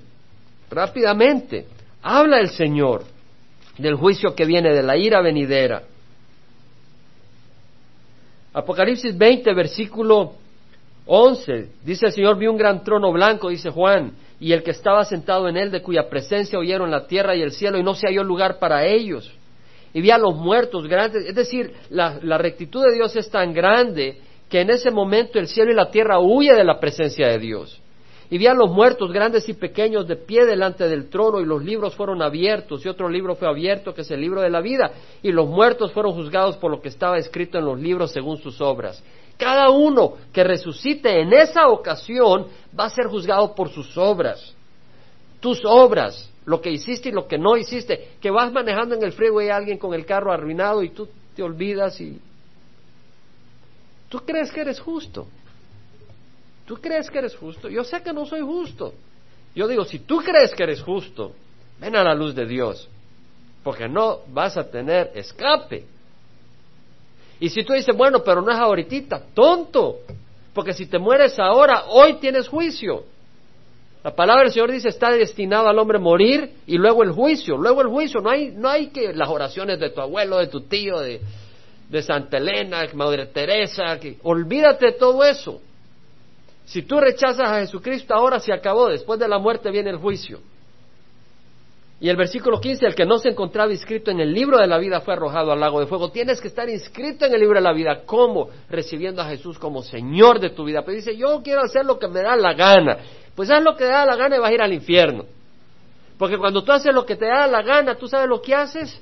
rápidamente, 0.71 1.67
habla 2.01 2.39
el 2.39 2.51
Señor 2.51 3.03
del 3.77 3.97
juicio 3.97 4.37
que 4.37 4.45
viene, 4.45 4.73
de 4.73 4.85
la 4.85 4.97
ira 4.97 5.21
venidera. 5.21 5.83
Apocalipsis 8.53 9.19
20, 9.19 9.53
versículo 9.53 10.35
11, 11.11 11.71
dice 11.85 12.07
el 12.07 12.13
Señor, 12.13 12.37
vi 12.37 12.47
un 12.47 12.59
gran 12.59 12.85
trono 12.85 13.11
blanco, 13.11 13.49
dice 13.49 13.71
Juan, 13.71 14.13
y 14.39 14.53
el 14.53 14.63
que 14.63 14.73
estaba 14.73 15.05
sentado 15.07 15.49
en 15.49 15.57
él, 15.57 15.71
de 15.71 15.81
cuya 15.81 16.09
presencia 16.09 16.59
oyeron 16.59 16.91
la 16.91 17.07
tierra 17.07 17.35
y 17.35 17.41
el 17.41 17.51
cielo, 17.51 17.79
y 17.79 17.83
no 17.83 17.95
se 17.95 18.07
halló 18.07 18.23
lugar 18.23 18.59
para 18.59 18.85
ellos. 18.85 19.35
Y 19.95 20.03
vi 20.03 20.11
a 20.11 20.19
los 20.19 20.37
muertos 20.37 20.87
grandes, 20.87 21.25
es 21.25 21.35
decir, 21.35 21.73
la, 21.89 22.19
la 22.23 22.37
rectitud 22.37 22.85
de 22.85 22.95
Dios 22.95 23.17
es 23.17 23.31
tan 23.31 23.55
grande 23.55 24.21
que 24.51 24.61
en 24.61 24.69
ese 24.69 24.91
momento 24.91 25.39
el 25.39 25.49
cielo 25.49 25.73
y 25.73 25.75
la 25.75 25.91
tierra 25.91 26.19
huye 26.21 26.55
de 26.55 26.65
la 26.65 26.79
presencia 26.79 27.29
de 27.29 27.39
Dios. 27.39 27.81
Y 28.31 28.37
vi 28.37 28.47
a 28.47 28.53
los 28.53 28.71
muertos 28.71 29.11
grandes 29.11 29.49
y 29.49 29.55
pequeños 29.55 30.07
de 30.07 30.17
pie 30.17 30.45
delante 30.45 30.87
del 30.87 31.09
trono 31.09 31.41
y 31.41 31.47
los 31.47 31.65
libros 31.65 31.95
fueron 31.95 32.21
abiertos 32.21 32.85
y 32.85 32.89
otro 32.89 33.09
libro 33.09 33.35
fue 33.35 33.49
abierto 33.49 33.95
que 33.95 34.03
es 34.03 34.11
el 34.11 34.21
libro 34.21 34.43
de 34.43 34.51
la 34.51 34.61
vida 34.61 34.91
y 35.23 35.33
los 35.33 35.49
muertos 35.49 35.93
fueron 35.93 36.13
juzgados 36.13 36.59
por 36.59 36.71
lo 36.71 36.83
que 36.83 36.91
estaba 36.91 37.17
escrito 37.17 37.57
en 37.57 37.65
los 37.65 37.81
libros 37.81 38.13
según 38.13 38.37
sus 38.37 38.61
obras. 38.61 39.03
Cada 39.39 39.71
uno 39.71 40.15
que 40.33 40.43
resucite 40.43 41.21
en 41.21 41.33
esa 41.33 41.69
ocasión 41.69 42.49
va 42.79 42.87
a 42.87 42.91
ser 42.91 43.07
juzgado 43.07 43.55
por 43.55 43.71
sus 43.71 43.97
obras. 43.97 44.55
Tus 45.41 45.65
obras, 45.65 46.29
lo 46.45 46.61
que 46.61 46.71
hiciste 46.71 47.11
y 47.11 47.13
lo 47.13 47.29
que 47.29 47.39
no 47.39 47.57
hiciste. 47.57 48.17
Que 48.21 48.31
vas 48.31 48.53
manejando 48.53 48.97
en 48.97 49.03
el 49.05 49.13
freeway 49.13 49.49
a 49.49 49.57
alguien 49.57 49.79
con 49.79 49.95
el 49.95 50.05
carro 50.05 50.33
arruinado 50.33 50.83
y 50.83 50.91
tú 50.91 51.09
te 51.37 51.43
olvidas 51.43 52.01
y... 52.01 52.21
¿Tú 54.09 54.19
crees 54.21 54.51
que 54.51 54.63
eres 54.63 54.81
justo? 54.81 55.29
¿Tú 56.67 56.77
crees 56.77 57.09
que 57.09 57.19
eres 57.19 57.37
justo? 57.37 57.69
Yo 57.69 57.85
sé 57.85 58.03
que 58.03 58.13
no 58.13 58.27
soy 58.27 58.41
justo. 58.41 58.93
Yo 59.55 59.69
digo, 59.69 59.85
si 59.85 60.01
tú 60.01 60.19
crees 60.19 60.53
que 60.55 60.65
eres 60.65 60.83
justo, 60.83 61.33
ven 61.81 61.95
a 61.95 62.03
la 62.03 62.15
luz 62.15 62.35
de 62.35 62.45
Dios, 62.45 62.89
porque 63.63 63.89
no 63.89 64.21
vas 64.29 64.57
a 64.57 64.69
tener 64.69 65.13
escape. 65.15 65.87
Y 67.41 67.49
si 67.51 67.63
tú 67.65 67.73
dices, 67.73 67.97
bueno, 67.97 68.23
pero 68.25 68.43
no 68.43 68.51
es 68.51 68.59
ahorita, 68.59 69.23
tonto, 69.35 69.99
porque 70.53 70.73
si 70.73 70.87
te 70.87 70.99
mueres 70.99 71.39
ahora, 71.39 71.85
hoy 71.89 72.15
tienes 72.15 72.49
juicio. 72.49 73.05
La 74.03 74.15
palabra 74.15 74.45
del 74.45 74.53
Señor 74.53 74.71
dice, 74.71 74.89
está 74.89 75.11
destinado 75.11 75.69
al 75.69 75.79
hombre 75.79 75.99
morir 75.99 76.53
y 76.67 76.79
luego 76.79 77.03
el 77.03 77.13
juicio, 77.13 77.57
luego 77.57 77.83
el 77.83 77.89
juicio. 77.89 78.21
No 78.21 78.31
hay, 78.31 78.51
no 78.51 78.69
hay 78.69 78.89
que 78.89 79.13
las 79.13 79.29
oraciones 79.29 79.79
de 79.79 79.91
tu 79.91 80.01
abuelo, 80.01 80.39
de 80.39 80.47
tu 80.47 80.63
tío, 80.63 80.99
de, 81.01 81.21
de 81.89 82.03
Santa 82.03 82.39
Elena, 82.39 82.83
de 82.83 82.93
Madre 82.95 83.27
Teresa, 83.27 83.99
olvídate 84.23 84.87
de 84.87 84.93
todo 84.93 85.25
eso. 85.25 85.61
Si 86.65 86.83
tú 86.83 87.01
rechazas 87.01 87.49
a 87.49 87.61
Jesucristo, 87.61 88.15
ahora 88.15 88.41
se 88.41 88.53
acabó, 88.53 88.89
después 88.89 89.19
de 89.19 89.27
la 89.27 89.39
muerte 89.39 89.71
viene 89.71 89.91
el 89.91 89.97
juicio. 89.97 90.41
Y 92.01 92.09
el 92.09 92.17
versículo 92.17 92.61
15, 92.61 92.87
el 92.87 92.95
que 92.95 93.05
no 93.05 93.19
se 93.19 93.31
encontraba 93.31 93.73
inscrito 93.73 94.13
en 94.13 94.21
el 94.21 94.33
libro 94.33 94.59
de 94.59 94.69
la 94.69 94.79
vida 94.79 95.01
fue 95.01 95.15
arrojado 95.15 95.51
al 95.51 95.59
lago 95.59 95.81
de 95.81 95.87
fuego. 95.87 96.13
Tienes 96.13 96.41
que 96.41 96.47
estar 96.47 96.69
inscrito 96.69 97.27
en 97.27 97.35
el 97.35 97.41
libro 97.41 97.57
de 97.57 97.63
la 97.63 97.73
vida. 97.73 98.03
¿Cómo? 98.07 98.51
Recibiendo 98.71 99.21
a 99.21 99.25
Jesús 99.25 99.59
como 99.59 99.83
Señor 99.83 100.39
de 100.39 100.51
tu 100.51 100.65
vida. 100.65 100.83
Pero 100.83 100.97
dice, 100.97 101.17
yo 101.17 101.43
quiero 101.43 101.63
hacer 101.63 101.85
lo 101.85 101.99
que 101.99 102.07
me 102.07 102.23
da 102.23 102.37
la 102.37 102.55
gana. 102.55 102.99
Pues 103.35 103.51
haz 103.51 103.63
lo 103.65 103.73
que 103.73 103.85
te 103.85 103.91
da 103.91 104.07
la 104.07 104.15
gana 104.15 104.37
y 104.37 104.39
vas 104.39 104.51
a 104.51 104.55
ir 104.55 104.63
al 104.63 104.73
infierno. 104.73 105.25
Porque 106.17 106.39
cuando 106.39 106.63
tú 106.63 106.71
haces 106.71 106.95
lo 106.95 107.05
que 107.05 107.17
te 107.17 107.27
da 107.27 107.49
la 107.49 107.63
gana, 107.63 107.97
¿tú 107.97 108.07
sabes 108.07 108.29
lo 108.29 108.41
que 108.41 108.55
haces? 108.55 109.01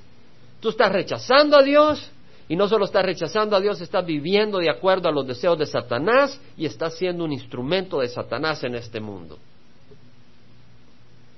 Tú 0.61 0.71
estás 0.71 0.91
rechazando 0.91 1.59
a 1.59 1.63
Dios 1.63 2.11
y 2.49 2.57
no 2.57 2.67
solo 2.67 2.87
estás 2.87 3.05
rechazando 3.05 3.57
a 3.57 3.61
Dios, 3.61 3.81
estás 3.81 4.07
viviendo 4.07 4.59
de 4.59 4.71
acuerdo 4.71 5.09
a 5.09 5.13
los 5.13 5.27
deseos 5.27 5.59
de 5.59 5.67
Satanás 5.67 6.41
y 6.57 6.65
estás 6.65 6.97
siendo 6.97 7.25
un 7.25 7.33
instrumento 7.33 8.01
de 8.01 8.09
Satanás 8.09 8.65
en 8.65 8.75
este 8.75 9.01
mundo. 9.01 9.39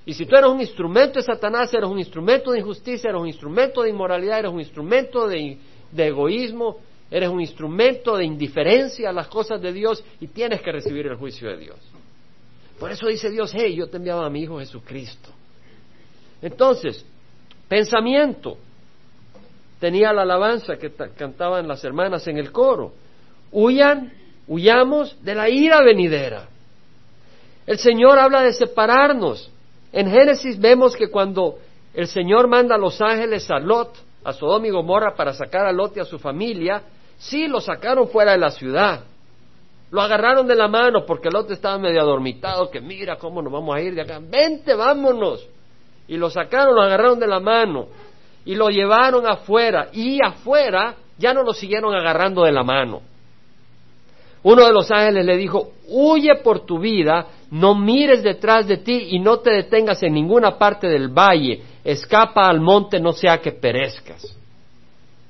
Y 0.09 0.15
si 0.15 0.25
tú 0.25 0.35
eres 0.35 0.49
un 0.49 0.59
instrumento 0.59 1.19
de 1.19 1.23
Satanás, 1.23 1.71
eres 1.71 1.87
un 1.87 1.99
instrumento 1.99 2.49
de 2.49 2.57
injusticia, 2.57 3.11
eres 3.11 3.21
un 3.21 3.27
instrumento 3.27 3.83
de 3.83 3.91
inmoralidad, 3.91 4.39
eres 4.39 4.51
un 4.51 4.59
instrumento 4.59 5.27
de, 5.27 5.59
egoísmo, 5.95 6.77
eres 7.11 7.29
un 7.29 7.39
instrumento 7.39 8.17
de 8.17 8.25
indiferencia 8.25 9.11
a 9.11 9.13
las 9.13 9.27
cosas 9.27 9.61
de 9.61 9.71
Dios 9.71 10.03
y 10.19 10.25
tienes 10.29 10.63
que 10.63 10.71
recibir 10.71 11.05
el 11.05 11.15
juicio 11.15 11.47
de 11.49 11.57
Dios. 11.57 11.77
Por 12.79 12.91
eso 12.91 13.05
dice 13.05 13.29
Dios, 13.29 13.51
hey, 13.53 13.75
yo 13.75 13.85
te 13.85 13.97
he 13.97 13.99
enviado 13.99 14.23
a 14.23 14.31
mi 14.31 14.41
Hijo 14.41 14.57
Jesucristo. 14.57 15.29
Entonces, 16.41 17.05
pensamiento. 17.67 18.57
Tenía 19.79 20.11
la 20.11 20.23
alabanza 20.23 20.77
que 20.77 20.91
cantaban 21.15 21.67
las 21.67 21.83
hermanas 21.83 22.27
en 22.27 22.39
el 22.39 22.51
coro. 22.51 22.93
Huyan, 23.51 24.11
huyamos 24.47 25.23
de 25.23 25.35
la 25.35 25.51
ira 25.51 25.83
venidera. 25.83 26.47
El 27.67 27.77
Señor 27.77 28.17
habla 28.17 28.41
de 28.41 28.53
separarnos 28.53 29.51
En 29.91 30.09
Génesis 30.09 30.59
vemos 30.59 30.95
que 30.95 31.09
cuando 31.09 31.55
el 31.93 32.07
Señor 32.07 32.47
manda 32.47 32.75
a 32.75 32.77
los 32.77 33.01
ángeles 33.01 33.49
a 33.49 33.59
Lot, 33.59 33.95
a 34.23 34.33
Sodoma 34.33 34.67
y 34.67 34.71
Gomorra, 34.71 35.15
para 35.15 35.33
sacar 35.33 35.65
a 35.65 35.71
Lot 35.71 35.97
y 35.97 35.99
a 35.99 36.05
su 36.05 36.19
familia, 36.19 36.83
sí 37.17 37.47
lo 37.47 37.59
sacaron 37.61 38.07
fuera 38.07 38.33
de 38.33 38.37
la 38.37 38.51
ciudad. 38.51 39.03
Lo 39.91 40.01
agarraron 40.01 40.47
de 40.47 40.55
la 40.55 40.67
mano 40.67 41.05
porque 41.05 41.31
Lot 41.31 41.49
estaba 41.51 41.79
medio 41.79 42.01
adormitado, 42.01 42.69
que 42.69 42.79
mira 42.79 43.15
cómo 43.17 43.41
nos 43.41 43.51
vamos 43.51 43.75
a 43.75 43.81
ir 43.81 43.95
de 43.95 44.01
acá. 44.01 44.19
Vente, 44.21 44.75
vámonos. 44.75 45.47
Y 46.07 46.17
lo 46.17 46.29
sacaron, 46.29 46.75
lo 46.75 46.81
agarraron 46.81 47.19
de 47.19 47.27
la 47.27 47.39
mano 47.39 47.87
y 48.45 48.55
lo 48.55 48.69
llevaron 48.69 49.27
afuera. 49.27 49.89
Y 49.93 50.19
afuera 50.23 50.95
ya 51.17 51.33
no 51.33 51.43
lo 51.43 51.53
siguieron 51.53 51.93
agarrando 51.93 52.43
de 52.43 52.51
la 52.51 52.63
mano. 52.63 53.01
Uno 54.41 54.65
de 54.65 54.73
los 54.73 54.89
ángeles 54.89 55.25
le 55.25 55.37
dijo, 55.37 55.73
huye 55.87 56.35
por 56.35 56.61
tu 56.61 56.79
vida, 56.79 57.27
no 57.51 57.75
mires 57.75 58.21
detrás 58.21 58.67
de 58.67 58.77
ti 58.77 59.07
y 59.11 59.19
no 59.19 59.39
te 59.39 59.51
detengas 59.51 60.03
en 60.03 60.13
ninguna 60.13 60.57
parte 60.57 60.87
del 60.87 61.09
valle, 61.09 61.61
escapa 61.83 62.47
al 62.47 62.59
monte, 62.59 62.99
no 62.99 63.11
sea 63.11 63.39
que 63.39 63.51
perezcas. 63.51 64.35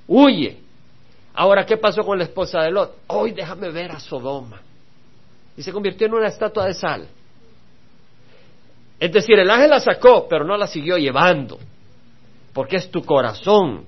Huye. 0.08 0.58
Ahora, 1.34 1.66
¿qué 1.66 1.78
pasó 1.78 2.04
con 2.04 2.18
la 2.18 2.26
esposa 2.26 2.62
de 2.62 2.72
Lot? 2.72 2.98
Hoy 3.08 3.32
déjame 3.32 3.70
ver 3.70 3.92
a 3.92 4.00
Sodoma. 4.00 4.62
Y 5.56 5.64
se 5.64 5.72
convirtió 5.72 6.08
en 6.08 6.14
una 6.14 6.28
estatua 6.28 6.66
de 6.66 6.74
sal. 6.74 7.08
Es 9.00 9.12
decir, 9.12 9.40
el 9.40 9.50
ángel 9.50 9.70
la 9.70 9.80
sacó, 9.80 10.28
pero 10.28 10.44
no 10.44 10.58
la 10.58 10.68
siguió 10.68 10.98
llevando, 10.98 11.58
porque 12.54 12.76
es 12.76 12.92
tu 12.92 13.04
corazón 13.06 13.86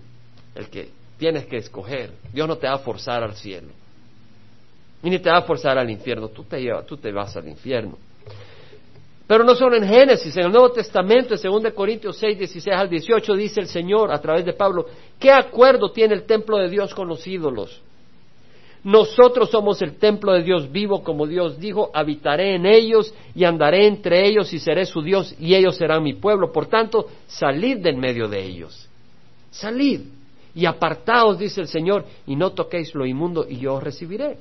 el 0.56 0.70
que 0.70 0.90
tienes 1.18 1.46
que 1.48 1.58
escoger. 1.58 2.12
Dios 2.32 2.48
no 2.48 2.58
te 2.58 2.68
va 2.68 2.76
a 2.76 2.80
forzar 2.80 3.22
al 3.22 3.36
cielo, 3.36 3.68
ni 5.02 5.20
te 5.20 5.30
va 5.30 5.40
a 5.40 5.42
forzar 5.42 5.78
al 5.78 5.90
infierno, 5.90 6.30
tú 6.30 6.46
te, 6.46 6.62
llevas, 6.62 6.86
tú 6.86 6.96
te 6.96 7.12
vas 7.12 7.36
al 7.36 7.50
infierno. 7.50 7.98
Pero 9.28 9.44
no 9.44 9.56
solo 9.56 9.78
en 9.78 9.88
Génesis, 9.88 10.36
en 10.36 10.46
el 10.46 10.52
Nuevo 10.52 10.72
Testamento, 10.72 11.36
en 11.36 11.64
2 11.64 11.74
Corintios 11.74 12.18
6, 12.18 12.38
16 12.38 12.76
al 12.76 12.90
18, 12.90 13.34
dice 13.36 13.62
el 13.62 13.68
Señor 13.68 14.12
a 14.12 14.20
través 14.20 14.44
de 14.44 14.54
Pablo, 14.54 14.86
¿qué 15.20 15.32
acuerdo 15.32 15.92
tiene 15.92 16.16
el 16.16 16.24
templo 16.24 16.58
de 16.58 16.70
Dios 16.70 16.94
con 16.94 17.08
los 17.08 17.26
ídolos? 17.26 17.82
Nosotros 18.84 19.52
somos 19.52 19.82
el 19.84 19.98
templo 19.98 20.34
de 20.34 20.42
Dios 20.42 20.72
vivo, 20.72 21.04
como 21.04 21.28
Dios 21.28 21.60
dijo, 21.60 21.92
habitaré 21.94 22.56
en 22.56 22.66
ellos 22.66 23.14
y 23.36 23.44
andaré 23.44 23.86
entre 23.86 24.28
ellos 24.28 24.52
y 24.54 24.60
seré 24.60 24.86
su 24.86 25.04
Dios 25.04 25.36
y 25.40 25.54
ellos 25.54 25.76
serán 25.78 26.02
mi 26.02 26.14
pueblo. 26.14 26.52
Por 26.52 26.66
tanto, 26.66 27.08
salid 27.28 27.78
de 27.78 27.92
en 27.92 28.00
medio 28.00 28.28
de 28.28 28.44
ellos. 28.44 28.90
Salid 29.52 30.02
y 30.56 30.66
apartaos, 30.66 31.38
dice 31.38 31.62
el 31.62 31.68
Señor, 31.68 32.06
y 32.26 32.36
no 32.36 32.52
toquéis 32.52 32.94
lo 32.96 33.06
inmundo 33.06 33.46
y 33.48 33.58
yo 33.58 33.76
os 33.76 33.84
recibiré. 33.84 34.38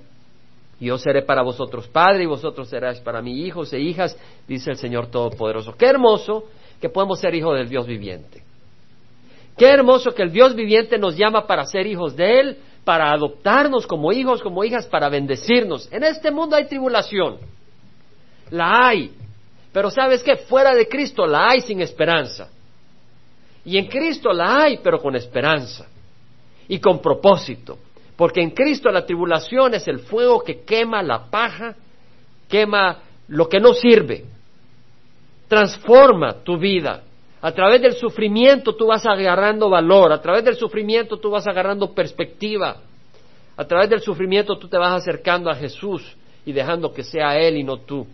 Yo 0.81 0.97
seré 0.97 1.23
para 1.23 1.43
vosotros 1.43 1.87
padre 1.89 2.25
y 2.25 2.27
vosotros 2.27 2.69
seráis 2.69 2.99
para 3.01 3.21
mí 3.21 3.45
hijos 3.45 3.73
e 3.75 3.79
hijas, 3.79 4.17
dice 4.49 4.71
el 4.71 4.79
Señor 4.79 5.09
Todopoderoso. 5.09 5.75
Qué 5.77 5.87
hermoso 5.87 6.45
que 6.81 6.89
podemos 6.89 7.21
ser 7.21 7.35
hijos 7.35 7.57
del 7.59 7.69
Dios 7.69 7.87
viviente. 7.87 8.43
Qué 9.59 9.69
hermoso 9.69 10.13
que 10.13 10.23
el 10.23 10.33
Dios 10.33 10.55
viviente 10.55 10.97
nos 10.97 11.17
llama 11.17 11.47
para 11.47 11.67
ser 11.67 11.87
hijos 11.87 12.17
de 12.17 12.41
Él, 12.41 12.59
para 12.83 13.13
adoptarnos 13.13 13.87
como 13.87 14.11
hijos, 14.11 14.41
como 14.41 14.65
hijas, 14.65 14.87
para 14.87 15.11
bendecirnos. 15.11 15.93
En 15.93 16.03
este 16.03 16.31
mundo 16.31 16.57
hay 16.57 16.65
tribulación. 16.65 17.37
La 18.49 18.89
hay. 18.89 19.13
Pero 19.73 19.91
sabes 19.91 20.23
que 20.23 20.37
fuera 20.37 20.75
de 20.75 20.89
Cristo 20.89 21.27
la 21.27 21.51
hay 21.51 21.61
sin 21.61 21.83
esperanza. 21.83 22.49
Y 23.67 23.77
en 23.77 23.87
Cristo 23.87 24.33
la 24.33 24.63
hay, 24.63 24.79
pero 24.83 24.99
con 24.99 25.15
esperanza 25.15 25.87
y 26.67 26.81
con 26.81 27.03
propósito. 27.03 27.77
Porque 28.21 28.43
en 28.43 28.51
Cristo 28.51 28.91
la 28.91 29.07
tribulación 29.07 29.73
es 29.73 29.89
el 29.89 30.01
fuego 30.01 30.45
que 30.45 30.61
quema 30.61 31.03
la 31.03 31.31
paja, 31.31 31.75
quema 32.51 32.99
lo 33.29 33.49
que 33.49 33.59
no 33.59 33.73
sirve, 33.73 34.27
transforma 35.49 36.35
tu 36.45 36.59
vida. 36.59 37.03
A 37.41 37.51
través 37.53 37.81
del 37.81 37.95
sufrimiento 37.95 38.77
tú 38.77 38.89
vas 38.89 39.07
agarrando 39.07 39.71
valor, 39.71 40.13
a 40.13 40.21
través 40.21 40.45
del 40.45 40.57
sufrimiento 40.57 41.17
tú 41.17 41.31
vas 41.31 41.47
agarrando 41.47 41.95
perspectiva, 41.95 42.83
a 43.57 43.65
través 43.65 43.89
del 43.89 44.03
sufrimiento 44.03 44.59
tú 44.59 44.69
te 44.69 44.77
vas 44.77 45.01
acercando 45.01 45.49
a 45.49 45.55
Jesús 45.55 46.15
y 46.45 46.53
dejando 46.53 46.93
que 46.93 47.03
sea 47.03 47.39
Él 47.39 47.57
y 47.57 47.65
no 47.65 47.79
tú. 47.79 48.07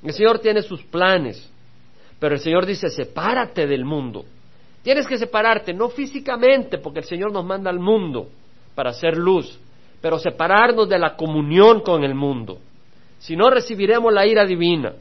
El 0.00 0.12
Señor 0.12 0.38
tiene 0.38 0.62
sus 0.62 0.84
planes, 0.84 1.52
pero 2.20 2.36
el 2.36 2.40
Señor 2.40 2.64
dice, 2.64 2.88
sepárate 2.88 3.66
del 3.66 3.84
mundo. 3.84 4.24
Tienes 4.84 5.08
que 5.08 5.18
separarte, 5.18 5.74
no 5.74 5.88
físicamente, 5.88 6.78
porque 6.78 7.00
el 7.00 7.04
Señor 7.04 7.32
nos 7.32 7.44
manda 7.44 7.68
al 7.68 7.80
mundo, 7.80 8.28
para 8.76 8.90
hacer 8.90 9.16
luz, 9.16 9.58
pero 10.00 10.20
separarnos 10.20 10.88
de 10.88 11.00
la 11.00 11.16
comunión 11.16 11.80
con 11.80 12.04
el 12.04 12.14
mundo. 12.14 12.58
Si 13.18 13.34
no, 13.34 13.50
recibiremos 13.50 14.12
la 14.12 14.24
ira 14.24 14.44
divina. 14.44 14.92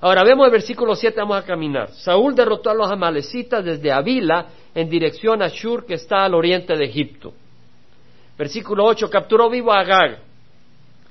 Ahora 0.00 0.22
vemos 0.24 0.44
el 0.46 0.52
versículo 0.52 0.94
7, 0.94 1.18
vamos 1.18 1.38
a 1.38 1.46
caminar. 1.46 1.90
Saúl 1.92 2.34
derrotó 2.34 2.70
a 2.70 2.74
los 2.74 2.90
amalecitas 2.90 3.64
desde 3.64 3.90
Avila 3.90 4.48
en 4.74 4.90
dirección 4.90 5.42
a 5.42 5.48
Shur, 5.48 5.86
que 5.86 5.94
está 5.94 6.24
al 6.24 6.34
oriente 6.34 6.76
de 6.76 6.84
Egipto. 6.84 7.32
Versículo 8.36 8.84
8, 8.84 9.08
capturó 9.08 9.48
vivo 9.48 9.72
a 9.72 9.80
Agag, 9.80 10.18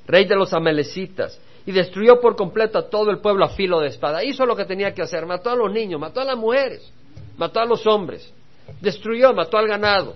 rey 0.06 0.26
de 0.26 0.36
los 0.36 0.54
amalecitas, 0.54 1.42
y 1.66 1.72
destruyó 1.72 2.22
por 2.22 2.36
completo 2.36 2.78
a 2.78 2.90
todo 2.90 3.12
el 3.12 3.20
pueblo 3.20 3.46
a 3.46 3.50
filo 3.50 3.80
de 3.80 3.88
espada. 3.88 4.24
Hizo 4.24 4.46
lo 4.46 4.56
que 4.56 4.66
tenía 4.66 4.94
que 4.94 5.02
hacer, 5.02 5.26
mató 5.26 5.50
a 5.50 5.56
los 5.56 5.72
niños, 5.72 6.00
mató 6.00 6.22
a 6.22 6.26
las 6.26 6.38
mujeres, 6.38 6.90
mató 7.38 7.60
a 7.60 7.66
los 7.66 7.86
hombres, 7.88 8.34
destruyó, 8.80 9.34
mató 9.34 9.58
al 9.58 9.68
ganado. 9.68 10.16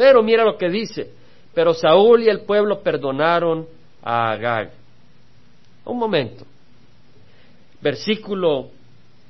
Pero 0.00 0.22
mira 0.22 0.44
lo 0.44 0.56
que 0.56 0.70
dice, 0.70 1.10
pero 1.52 1.74
Saúl 1.74 2.22
y 2.22 2.30
el 2.30 2.40
pueblo 2.40 2.80
perdonaron 2.82 3.66
a 4.02 4.30
Agag. 4.30 4.70
Un 5.84 5.98
momento. 5.98 6.46
Versículo 7.82 8.70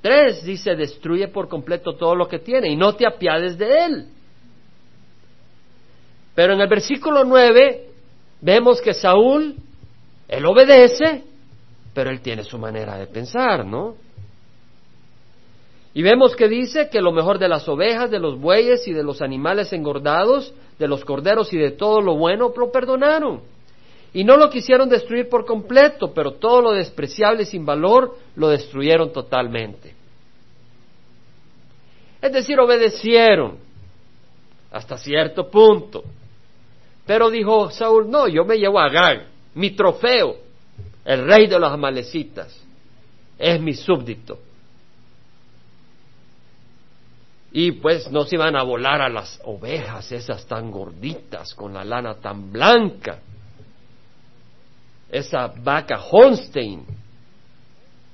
3 0.00 0.44
dice, 0.44 0.76
destruye 0.76 1.26
por 1.26 1.48
completo 1.48 1.96
todo 1.96 2.14
lo 2.14 2.28
que 2.28 2.38
tiene 2.38 2.68
y 2.68 2.76
no 2.76 2.94
te 2.94 3.04
apiades 3.04 3.58
de 3.58 3.84
él. 3.84 4.06
Pero 6.36 6.52
en 6.52 6.60
el 6.60 6.68
versículo 6.68 7.24
9 7.24 7.88
vemos 8.40 8.80
que 8.80 8.94
Saúl, 8.94 9.56
él 10.28 10.46
obedece, 10.46 11.24
pero 11.92 12.10
él 12.10 12.20
tiene 12.20 12.44
su 12.44 12.58
manera 12.58 12.96
de 12.96 13.08
pensar, 13.08 13.66
¿no? 13.66 13.96
Y 15.92 16.02
vemos 16.02 16.36
que 16.36 16.48
dice 16.48 16.88
que 16.88 17.00
lo 17.00 17.10
mejor 17.10 17.38
de 17.38 17.48
las 17.48 17.68
ovejas, 17.68 18.10
de 18.10 18.20
los 18.20 18.38
bueyes 18.38 18.86
y 18.86 18.92
de 18.92 19.02
los 19.02 19.20
animales 19.20 19.72
engordados, 19.72 20.54
de 20.78 20.86
los 20.86 21.04
corderos 21.04 21.52
y 21.52 21.58
de 21.58 21.72
todo 21.72 22.00
lo 22.00 22.16
bueno, 22.16 22.52
lo 22.56 22.70
perdonaron. 22.70 23.40
Y 24.12 24.24
no 24.24 24.36
lo 24.36 24.50
quisieron 24.50 24.88
destruir 24.88 25.28
por 25.28 25.44
completo, 25.44 26.12
pero 26.14 26.32
todo 26.32 26.62
lo 26.62 26.72
despreciable 26.72 27.42
y 27.42 27.46
sin 27.46 27.66
valor 27.66 28.16
lo 28.36 28.48
destruyeron 28.48 29.12
totalmente. 29.12 29.94
Es 32.22 32.32
decir, 32.32 32.58
obedecieron 32.60 33.58
hasta 34.70 34.96
cierto 34.96 35.48
punto. 35.50 36.04
Pero 37.04 37.30
dijo 37.30 37.70
Saúl, 37.70 38.08
no, 38.08 38.28
yo 38.28 38.44
me 38.44 38.58
llevo 38.58 38.78
a 38.78 38.84
Agag, 38.84 39.26
mi 39.54 39.70
trofeo, 39.70 40.36
el 41.04 41.26
rey 41.26 41.48
de 41.48 41.58
los 41.58 41.72
amalecitas, 41.72 42.56
es 43.38 43.60
mi 43.60 43.74
súbdito 43.74 44.38
y 47.52 47.72
pues 47.72 48.10
no 48.10 48.24
se 48.24 48.36
iban 48.36 48.54
a 48.56 48.62
volar 48.62 49.02
a 49.02 49.08
las 49.08 49.40
ovejas 49.44 50.12
esas 50.12 50.46
tan 50.46 50.70
gorditas 50.70 51.54
con 51.54 51.74
la 51.74 51.84
lana 51.84 52.14
tan 52.14 52.52
blanca. 52.52 53.18
Esa 55.10 55.48
vaca 55.48 56.00
Holstein 56.00 56.84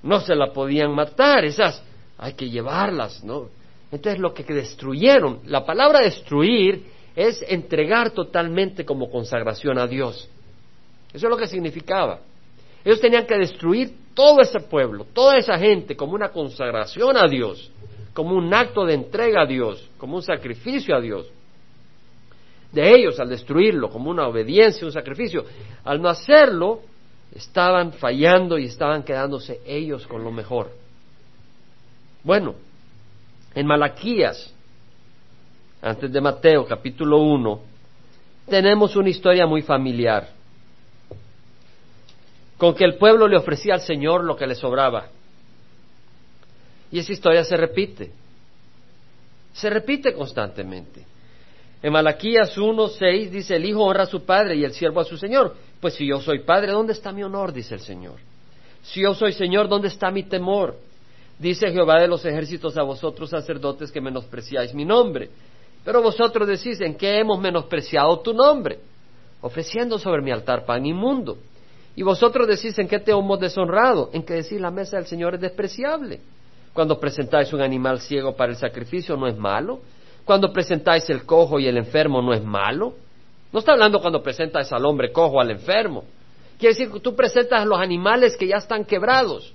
no 0.03 0.21
se 0.21 0.35
la 0.35 0.53
podían 0.53 0.93
matar, 0.93 1.45
esas 1.45 1.83
hay 2.17 2.33
que 2.33 2.49
llevarlas, 2.49 3.23
¿no? 3.23 3.49
Entonces 3.93 4.19
lo 4.19 4.33
que 4.33 4.43
destruyeron, 4.45 5.41
la 5.45 5.67
palabra 5.67 6.01
destruir 6.01 6.87
es 7.15 7.45
entregar 7.47 8.11
totalmente 8.11 8.87
como 8.87 9.11
consagración 9.11 9.79
a 9.79 9.87
Dios. 9.87 10.29
Eso 11.13 11.27
es 11.27 11.31
lo 11.31 11.37
que 11.37 11.47
significaba. 11.47 12.21
Ellos 12.85 13.01
tenían 13.01 13.27
que 13.27 13.37
destruir 13.37 13.95
todo 14.15 14.41
ese 14.41 14.61
pueblo, 14.61 15.07
toda 15.13 15.37
esa 15.37 15.59
gente 15.59 15.95
como 15.95 16.15
una 16.15 16.31
consagración 16.31 17.17
a 17.17 17.27
Dios 17.29 17.71
como 18.17 18.35
un 18.35 18.55
acto 18.55 18.87
de 18.87 18.95
entrega 18.95 19.43
a 19.43 19.47
Dios, 19.47 19.91
como 19.99 20.17
un 20.17 20.23
sacrificio 20.23 20.97
a 20.97 21.03
Dios. 21.03 21.27
De 22.73 22.95
ellos, 22.95 23.21
al 23.21 23.29
destruirlo, 23.29 23.91
como 23.91 24.09
una 24.09 24.27
obediencia, 24.27 24.87
un 24.87 24.93
sacrificio. 24.93 25.45
Al 25.85 26.01
no 26.01 26.09
hacerlo, 26.09 26.81
estaban 27.35 27.93
fallando 27.93 28.57
y 28.57 28.65
estaban 28.65 29.03
quedándose 29.03 29.61
ellos 29.67 30.07
con 30.07 30.25
lo 30.25 30.33
mejor. 30.33 30.71
Bueno, 32.25 32.55
en 33.55 33.67
Malaquías, 33.67 34.51
antes 35.83 36.11
de 36.11 36.21
Mateo, 36.23 36.65
capítulo 36.65 37.19
1, 37.19 37.61
tenemos 38.49 38.97
una 38.97 39.11
historia 39.11 39.47
muy 39.47 39.61
familiar, 39.61 40.31
con 42.57 42.75
que 42.75 42.85
el 42.85 42.95
pueblo 42.95 43.29
le 43.29 43.37
ofrecía 43.37 43.75
al 43.75 43.83
Señor 43.83 44.25
lo 44.25 44.37
que 44.37 44.47
le 44.47 44.55
sobraba. 44.55 45.09
Y 46.91 46.99
esa 46.99 47.13
historia 47.13 47.45
se 47.45 47.57
repite. 47.57 48.11
Se 49.53 49.71
repite 49.71 50.13
constantemente. 50.13 51.05
En 51.83 51.93
Malaquías 51.93 52.57
1.6 52.57 53.31
dice, 53.31 53.57
el 53.57 53.65
hijo 53.65 53.85
honra 53.85 54.05
a 54.05 54.07
su 54.07 54.25
padre 54.25 54.57
y 54.57 54.65
el 54.65 54.73
siervo 54.73 55.01
a 55.01 55.05
su 55.05 55.17
señor. 55.17 55.55
Pues 55.81 55.95
si 55.95 56.07
yo 56.07 56.21
soy 56.21 56.41
padre, 56.41 56.73
¿dónde 56.73 56.93
está 56.93 57.13
mi 57.13 57.23
honor? 57.23 57.53
dice 57.53 57.75
el 57.75 57.81
Señor. 57.81 58.15
Si 58.83 59.03
yo 59.03 59.15
soy 59.15 59.33
Señor, 59.33 59.69
¿dónde 59.69 59.89
está 59.89 60.11
mi 60.11 60.23
temor? 60.23 60.77
Dice 61.39 61.71
Jehová 61.71 62.01
de 62.01 62.09
los 62.09 62.25
ejércitos 62.25 62.77
a 62.79 62.83
vosotros 62.83 63.31
sacerdotes 63.31 63.93
que 63.93 64.01
menospreciáis 64.01 64.73
mi 64.73 64.85
nombre. 64.85 65.29
Pero 65.85 66.03
vosotros 66.03 66.49
decís, 66.49 66.81
¿en 66.81 66.97
qué 66.97 67.19
hemos 67.19 67.39
menospreciado 67.39 68.19
tu 68.21 68.33
nombre? 68.33 68.79
Ofreciendo 69.43 69.99
sobre 69.99 70.23
mi 70.23 70.31
altar 70.31 70.65
pan 70.65 70.85
inmundo. 70.87 71.37
Y 71.95 72.03
vosotros 72.03 72.49
decís, 72.49 72.79
¿en 72.79 72.89
qué 72.89 72.99
te 72.99 73.13
hemos 73.13 73.39
deshonrado? 73.39 74.11
En 74.13 74.23
que 74.23 74.35
decís, 74.35 74.61
la 74.61 74.71
mesa 74.71 74.97
del 74.97 75.07
Señor 75.07 75.35
es 75.35 75.41
despreciable. 75.41 76.21
Cuando 76.77 77.01
presentáis 77.01 77.55
un 77.55 77.63
animal 77.63 78.01
ciego 78.01 78.37
para 78.37 78.53
el 78.53 78.59
sacrificio, 78.59 79.17
¿no 79.17 79.27
es 79.27 79.35
malo? 79.35 79.81
Cuando 80.27 80.53
presentáis 80.53 81.09
el 81.09 81.25
cojo 81.25 81.59
y 81.59 81.67
el 81.67 81.79
enfermo, 81.79 82.21
¿no 82.21 82.35
es 82.35 82.45
malo? 82.45 82.93
No 83.51 83.61
está 83.61 83.73
hablando 83.73 83.99
cuando 83.99 84.23
presentas 84.23 84.71
al 84.75 84.85
hombre 84.85 85.11
cojo 85.11 85.41
al 85.41 85.51
enfermo. 85.51 86.05
Quiere 86.59 86.75
decir 86.75 86.93
que 86.93 87.01
tú 87.01 87.17
presentas 87.17 87.63
a 87.63 87.65
los 87.65 87.81
animales 87.81 88.37
que 88.37 88.47
ya 88.47 88.59
están 88.59 88.85
quebrados. 88.85 89.55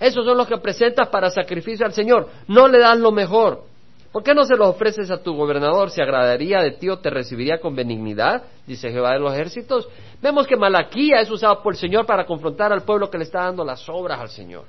Esos 0.00 0.24
son 0.24 0.38
los 0.38 0.46
que 0.46 0.56
presentas 0.56 1.08
para 1.08 1.28
sacrificio 1.28 1.84
al 1.84 1.92
Señor. 1.92 2.26
No 2.48 2.68
le 2.68 2.78
das 2.78 2.98
lo 2.98 3.12
mejor. 3.12 3.64
¿Por 4.10 4.22
qué 4.22 4.32
no 4.32 4.44
se 4.44 4.56
los 4.56 4.68
ofreces 4.68 5.10
a 5.10 5.22
tu 5.22 5.34
gobernador? 5.34 5.90
¿Se 5.90 6.00
agradaría 6.00 6.62
de 6.62 6.70
ti 6.70 6.88
o 6.88 7.00
te 7.00 7.10
recibiría 7.10 7.60
con 7.60 7.76
benignidad? 7.76 8.44
Dice 8.66 8.90
Jehová 8.90 9.12
de 9.12 9.18
los 9.18 9.34
ejércitos. 9.34 9.90
Vemos 10.22 10.46
que 10.46 10.56
Malaquía 10.56 11.20
es 11.20 11.30
usado 11.30 11.62
por 11.62 11.74
el 11.74 11.78
Señor 11.78 12.06
para 12.06 12.24
confrontar 12.24 12.72
al 12.72 12.80
pueblo 12.80 13.10
que 13.10 13.18
le 13.18 13.24
está 13.24 13.40
dando 13.40 13.62
las 13.62 13.86
obras 13.90 14.18
al 14.20 14.30
Señor. 14.30 14.64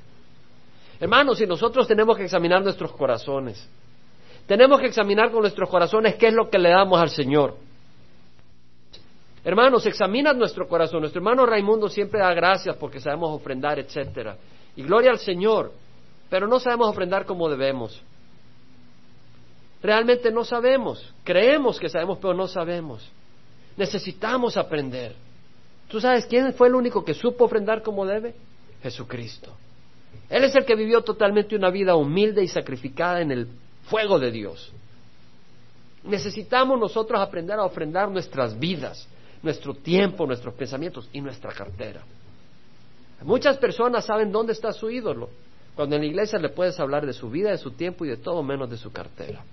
Hermanos, 0.99 1.37
si 1.37 1.45
nosotros 1.45 1.87
tenemos 1.87 2.17
que 2.17 2.23
examinar 2.23 2.63
nuestros 2.63 2.91
corazones, 2.91 3.67
tenemos 4.47 4.79
que 4.79 4.87
examinar 4.87 5.31
con 5.31 5.41
nuestros 5.41 5.69
corazones 5.69 6.15
qué 6.15 6.27
es 6.27 6.33
lo 6.33 6.49
que 6.49 6.57
le 6.57 6.69
damos 6.69 6.99
al 6.99 7.09
Señor. 7.09 7.55
Hermanos, 9.43 9.85
examina 9.85 10.33
nuestro 10.33 10.67
corazón. 10.67 11.01
Nuestro 11.01 11.19
hermano 11.19 11.45
Raimundo 11.45 11.87
siempre 11.87 12.19
da 12.19 12.33
gracias 12.33 12.75
porque 12.75 12.99
sabemos 12.99 13.29
ofrendar, 13.31 13.79
etcétera. 13.79 14.35
Y 14.75 14.83
gloria 14.83 15.11
al 15.11 15.19
Señor, 15.19 15.71
pero 16.29 16.47
no 16.47 16.59
sabemos 16.59 16.89
ofrendar 16.89 17.25
como 17.25 17.49
debemos. 17.49 18.01
Realmente 19.81 20.31
no 20.31 20.43
sabemos. 20.43 21.13
Creemos 21.23 21.79
que 21.79 21.87
sabemos, 21.87 22.17
pero 22.21 22.33
no 22.33 22.47
sabemos. 22.47 23.09
Necesitamos 23.77 24.57
aprender. 24.57 25.15
¿Tú 25.87 26.01
sabes 26.01 26.25
quién 26.25 26.53
fue 26.53 26.67
el 26.67 26.75
único 26.75 27.05
que 27.05 27.13
supo 27.13 27.45
ofrendar 27.45 27.81
como 27.81 28.05
debe? 28.05 28.35
Jesucristo. 28.81 29.53
Él 30.29 30.43
es 30.43 30.55
el 30.55 30.65
que 30.65 30.75
vivió 30.75 31.01
totalmente 31.01 31.55
una 31.55 31.69
vida 31.69 31.95
humilde 31.95 32.43
y 32.43 32.47
sacrificada 32.47 33.21
en 33.21 33.31
el 33.31 33.47
fuego 33.83 34.19
de 34.19 34.31
Dios. 34.31 34.71
Necesitamos 36.03 36.79
nosotros 36.79 37.19
aprender 37.19 37.57
a 37.59 37.63
ofrendar 37.63 38.09
nuestras 38.09 38.57
vidas, 38.57 39.07
nuestro 39.41 39.73
tiempo, 39.73 40.25
nuestros 40.25 40.53
pensamientos 40.53 41.09
y 41.13 41.21
nuestra 41.21 41.51
cartera. 41.53 42.01
Muchas 43.23 43.57
personas 43.57 44.05
saben 44.05 44.31
dónde 44.31 44.53
está 44.53 44.71
su 44.71 44.89
ídolo, 44.89 45.29
cuando 45.75 45.95
en 45.95 46.01
la 46.01 46.07
iglesia 46.07 46.39
le 46.39 46.49
puedes 46.49 46.79
hablar 46.79 47.05
de 47.05 47.13
su 47.13 47.29
vida, 47.29 47.51
de 47.51 47.57
su 47.57 47.71
tiempo 47.71 48.05
y 48.05 48.09
de 48.09 48.17
todo 48.17 48.43
menos 48.43 48.69
de 48.69 48.77
su 48.77 48.91
cartera. 48.91 49.43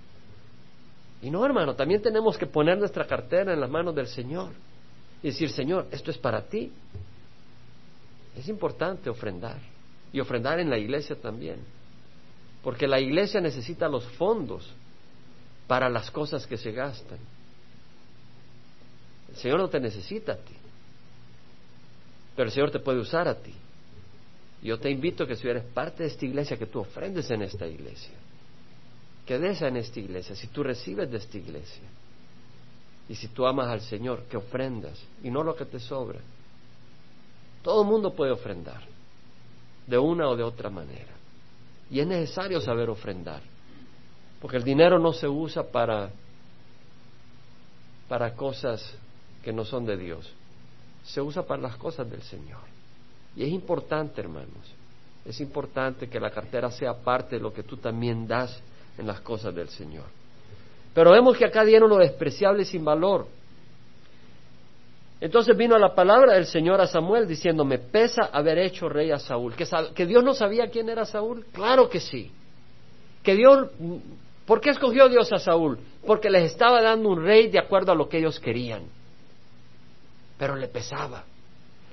Y 1.21 1.29
no, 1.29 1.45
hermano, 1.45 1.75
también 1.75 2.01
tenemos 2.01 2.37
que 2.37 2.45
poner 2.45 2.77
nuestra 2.77 3.07
cartera 3.07 3.53
en 3.53 3.59
las 3.59 3.69
manos 3.69 3.95
del 3.95 4.07
Señor 4.07 4.51
y 5.23 5.27
decir, 5.27 5.49
Señor, 5.49 5.87
esto 5.91 6.11
es 6.11 6.17
para 6.17 6.41
ti. 6.41 6.71
Es 8.37 8.47
importante 8.47 9.09
ofrendar 9.09 9.57
y 10.15 10.21
ofrendar 10.21 10.61
en 10.61 10.69
la 10.69 10.77
iglesia 10.77 11.17
también, 11.17 11.57
porque 12.63 12.87
la 12.87 13.01
iglesia 13.01 13.41
necesita 13.41 13.89
los 13.89 14.05
fondos 14.13 14.65
para 15.67 15.89
las 15.89 16.09
cosas 16.09 16.47
que 16.47 16.55
se 16.55 16.71
gastan. 16.71 17.19
El 19.27 19.35
Señor 19.35 19.59
no 19.59 19.67
te 19.67 19.81
necesita 19.81 20.31
a 20.31 20.37
ti. 20.37 20.55
Pero 22.33 22.47
el 22.47 22.53
Señor 22.53 22.71
te 22.71 22.79
puede 22.79 22.99
usar 22.99 23.27
a 23.27 23.35
ti. 23.35 23.53
Yo 24.63 24.79
te 24.79 24.89
invito 24.89 25.27
que 25.27 25.35
si 25.35 25.49
eres 25.49 25.65
parte 25.65 26.03
de 26.03 26.09
esta 26.09 26.25
iglesia, 26.25 26.55
que 26.55 26.67
tú 26.67 26.79
ofrendes 26.79 27.29
en 27.29 27.41
esta 27.41 27.67
iglesia. 27.67 28.15
Que 29.25 29.37
des 29.37 29.61
en 29.63 29.75
esta 29.75 29.99
iglesia, 29.99 30.33
si 30.33 30.47
tú 30.47 30.63
recibes 30.63 31.11
de 31.11 31.17
esta 31.17 31.37
iglesia. 31.37 31.83
Y 33.09 33.15
si 33.15 33.27
tú 33.27 33.45
amas 33.45 33.67
al 33.67 33.81
Señor, 33.81 34.23
que 34.29 34.37
ofrendas 34.37 34.97
y 35.21 35.29
no 35.29 35.43
lo 35.43 35.57
que 35.57 35.65
te 35.65 35.81
sobra. 35.81 36.21
Todo 37.61 37.81
el 37.81 37.87
mundo 37.89 38.13
puede 38.13 38.31
ofrendar, 38.31 38.94
de 39.87 39.97
una 39.97 40.27
o 40.27 40.35
de 40.35 40.43
otra 40.43 40.69
manera. 40.69 41.13
Y 41.89 41.99
es 41.99 42.07
necesario 42.07 42.59
saber 42.61 42.89
ofrendar, 42.89 43.41
porque 44.41 44.57
el 44.57 44.63
dinero 44.63 44.99
no 44.99 45.13
se 45.13 45.27
usa 45.27 45.63
para, 45.63 46.09
para 48.07 48.33
cosas 48.33 48.95
que 49.43 49.53
no 49.53 49.63
son 49.65 49.85
de 49.85 49.97
Dios 49.97 50.33
se 51.05 51.21
usa 51.21 51.43
para 51.43 51.61
las 51.61 51.77
cosas 51.77 52.09
del 52.09 52.21
Señor. 52.23 52.61
Y 53.35 53.43
es 53.43 53.49
importante, 53.49 54.21
hermanos, 54.21 54.73
es 55.23 55.39
importante 55.39 56.09
que 56.09 56.19
la 56.19 56.31
cartera 56.31 56.71
sea 56.71 56.93
parte 56.93 57.35
de 57.35 57.41
lo 57.41 57.53
que 57.53 57.63
tú 57.63 57.77
también 57.77 58.27
das 58.27 58.59
en 58.97 59.07
las 59.07 59.21
cosas 59.21 59.53
del 59.53 59.69
Señor. 59.69 60.05
Pero 60.93 61.11
vemos 61.11 61.37
que 61.37 61.45
acá 61.45 61.63
dieron 61.63 61.89
lo 61.89 61.97
despreciable 61.97 62.65
sin 62.65 62.83
valor. 62.83 63.27
Entonces 65.21 65.55
vino 65.55 65.77
la 65.77 65.95
palabra 65.95 66.33
del 66.33 66.45
Señor 66.45 66.81
a 66.81 66.87
Samuel 66.87 67.27
diciendo, 67.27 67.63
me 67.63 67.79
pesa 67.79 68.29
haber 68.31 68.59
hecho 68.59 68.89
rey 68.89 69.11
a 69.11 69.19
Saúl. 69.19 69.55
¿Que, 69.55 69.65
¿Que, 69.93 70.05
Dios 70.05 70.23
no 70.23 70.33
sabía 70.33 70.67
quién 70.67 70.89
era 70.89 71.05
Saúl? 71.05 71.45
Claro 71.53 71.89
que 71.89 71.99
sí. 71.99 72.31
Que 73.23 73.35
Dios, 73.35 73.69
¿por 74.45 74.61
qué 74.61 74.71
escogió 74.71 75.07
Dios 75.07 75.31
a 75.31 75.39
Saúl? 75.39 75.79
Porque 76.05 76.29
les 76.29 76.51
estaba 76.51 76.81
dando 76.81 77.09
un 77.09 77.23
rey 77.23 77.47
de 77.47 77.59
acuerdo 77.59 77.91
a 77.91 77.95
lo 77.95 78.09
que 78.09 78.17
ellos 78.17 78.39
querían 78.39 78.83
pero 80.37 80.55
le 80.55 80.67
pesaba, 80.67 81.23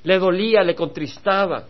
le 0.03 0.19
dolía, 0.19 0.63
le 0.63 0.75
contristaba. 0.75 1.65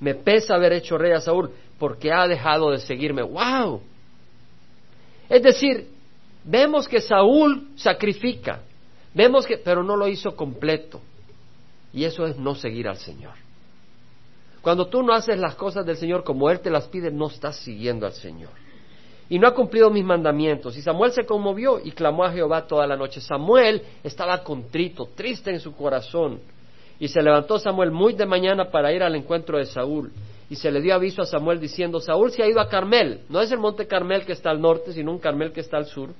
Me 0.00 0.14
pesa 0.14 0.54
haber 0.54 0.72
hecho 0.74 0.96
rey 0.96 1.12
a 1.12 1.20
Saúl 1.20 1.50
porque 1.78 2.12
ha 2.12 2.26
dejado 2.26 2.70
de 2.70 2.78
seguirme. 2.78 3.22
¡Wow! 3.22 3.82
Es 5.28 5.42
decir, 5.42 5.88
vemos 6.44 6.88
que 6.88 7.00
Saúl 7.00 7.68
sacrifica, 7.76 8.62
vemos 9.14 9.46
que, 9.46 9.58
pero 9.58 9.82
no 9.82 9.96
lo 9.96 10.08
hizo 10.08 10.36
completo. 10.36 11.00
Y 11.92 12.04
eso 12.04 12.26
es 12.26 12.36
no 12.36 12.54
seguir 12.54 12.88
al 12.88 12.98
Señor. 12.98 13.34
Cuando 14.62 14.86
tú 14.86 15.02
no 15.02 15.12
haces 15.12 15.38
las 15.38 15.54
cosas 15.54 15.84
del 15.86 15.96
Señor 15.96 16.22
como 16.22 16.50
Él 16.50 16.60
te 16.60 16.70
las 16.70 16.86
pide, 16.86 17.10
no 17.10 17.28
estás 17.28 17.56
siguiendo 17.56 18.06
al 18.06 18.12
Señor 18.12 18.50
y 19.30 19.38
no 19.38 19.46
ha 19.46 19.54
cumplido 19.54 19.90
mis 19.90 20.04
mandamientos. 20.04 20.76
Y 20.76 20.82
Samuel 20.82 21.12
se 21.12 21.24
conmovió 21.24 21.80
y 21.82 21.92
clamó 21.92 22.24
a 22.24 22.32
Jehová 22.32 22.66
toda 22.66 22.84
la 22.86 22.96
noche. 22.96 23.20
Samuel 23.20 23.80
estaba 24.02 24.42
contrito, 24.42 25.08
triste 25.14 25.50
en 25.50 25.60
su 25.60 25.72
corazón. 25.72 26.40
Y 26.98 27.06
se 27.06 27.22
levantó 27.22 27.56
Samuel 27.60 27.92
muy 27.92 28.14
de 28.14 28.26
mañana 28.26 28.70
para 28.70 28.92
ir 28.92 29.04
al 29.04 29.14
encuentro 29.14 29.56
de 29.56 29.66
Saúl. 29.66 30.10
Y 30.50 30.56
se 30.56 30.72
le 30.72 30.80
dio 30.80 30.96
aviso 30.96 31.22
a 31.22 31.26
Samuel 31.26 31.60
diciendo, 31.60 32.00
Saúl 32.00 32.32
se 32.32 32.42
ha 32.42 32.48
ido 32.48 32.60
a 32.60 32.68
Carmel. 32.68 33.20
No 33.28 33.40
es 33.40 33.52
el 33.52 33.58
monte 33.60 33.86
Carmel 33.86 34.26
que 34.26 34.32
está 34.32 34.50
al 34.50 34.60
norte, 34.60 34.92
sino 34.92 35.12
un 35.12 35.20
Carmel 35.20 35.52
que 35.52 35.60
está 35.60 35.76
al 35.76 35.86
sur. 35.86 36.10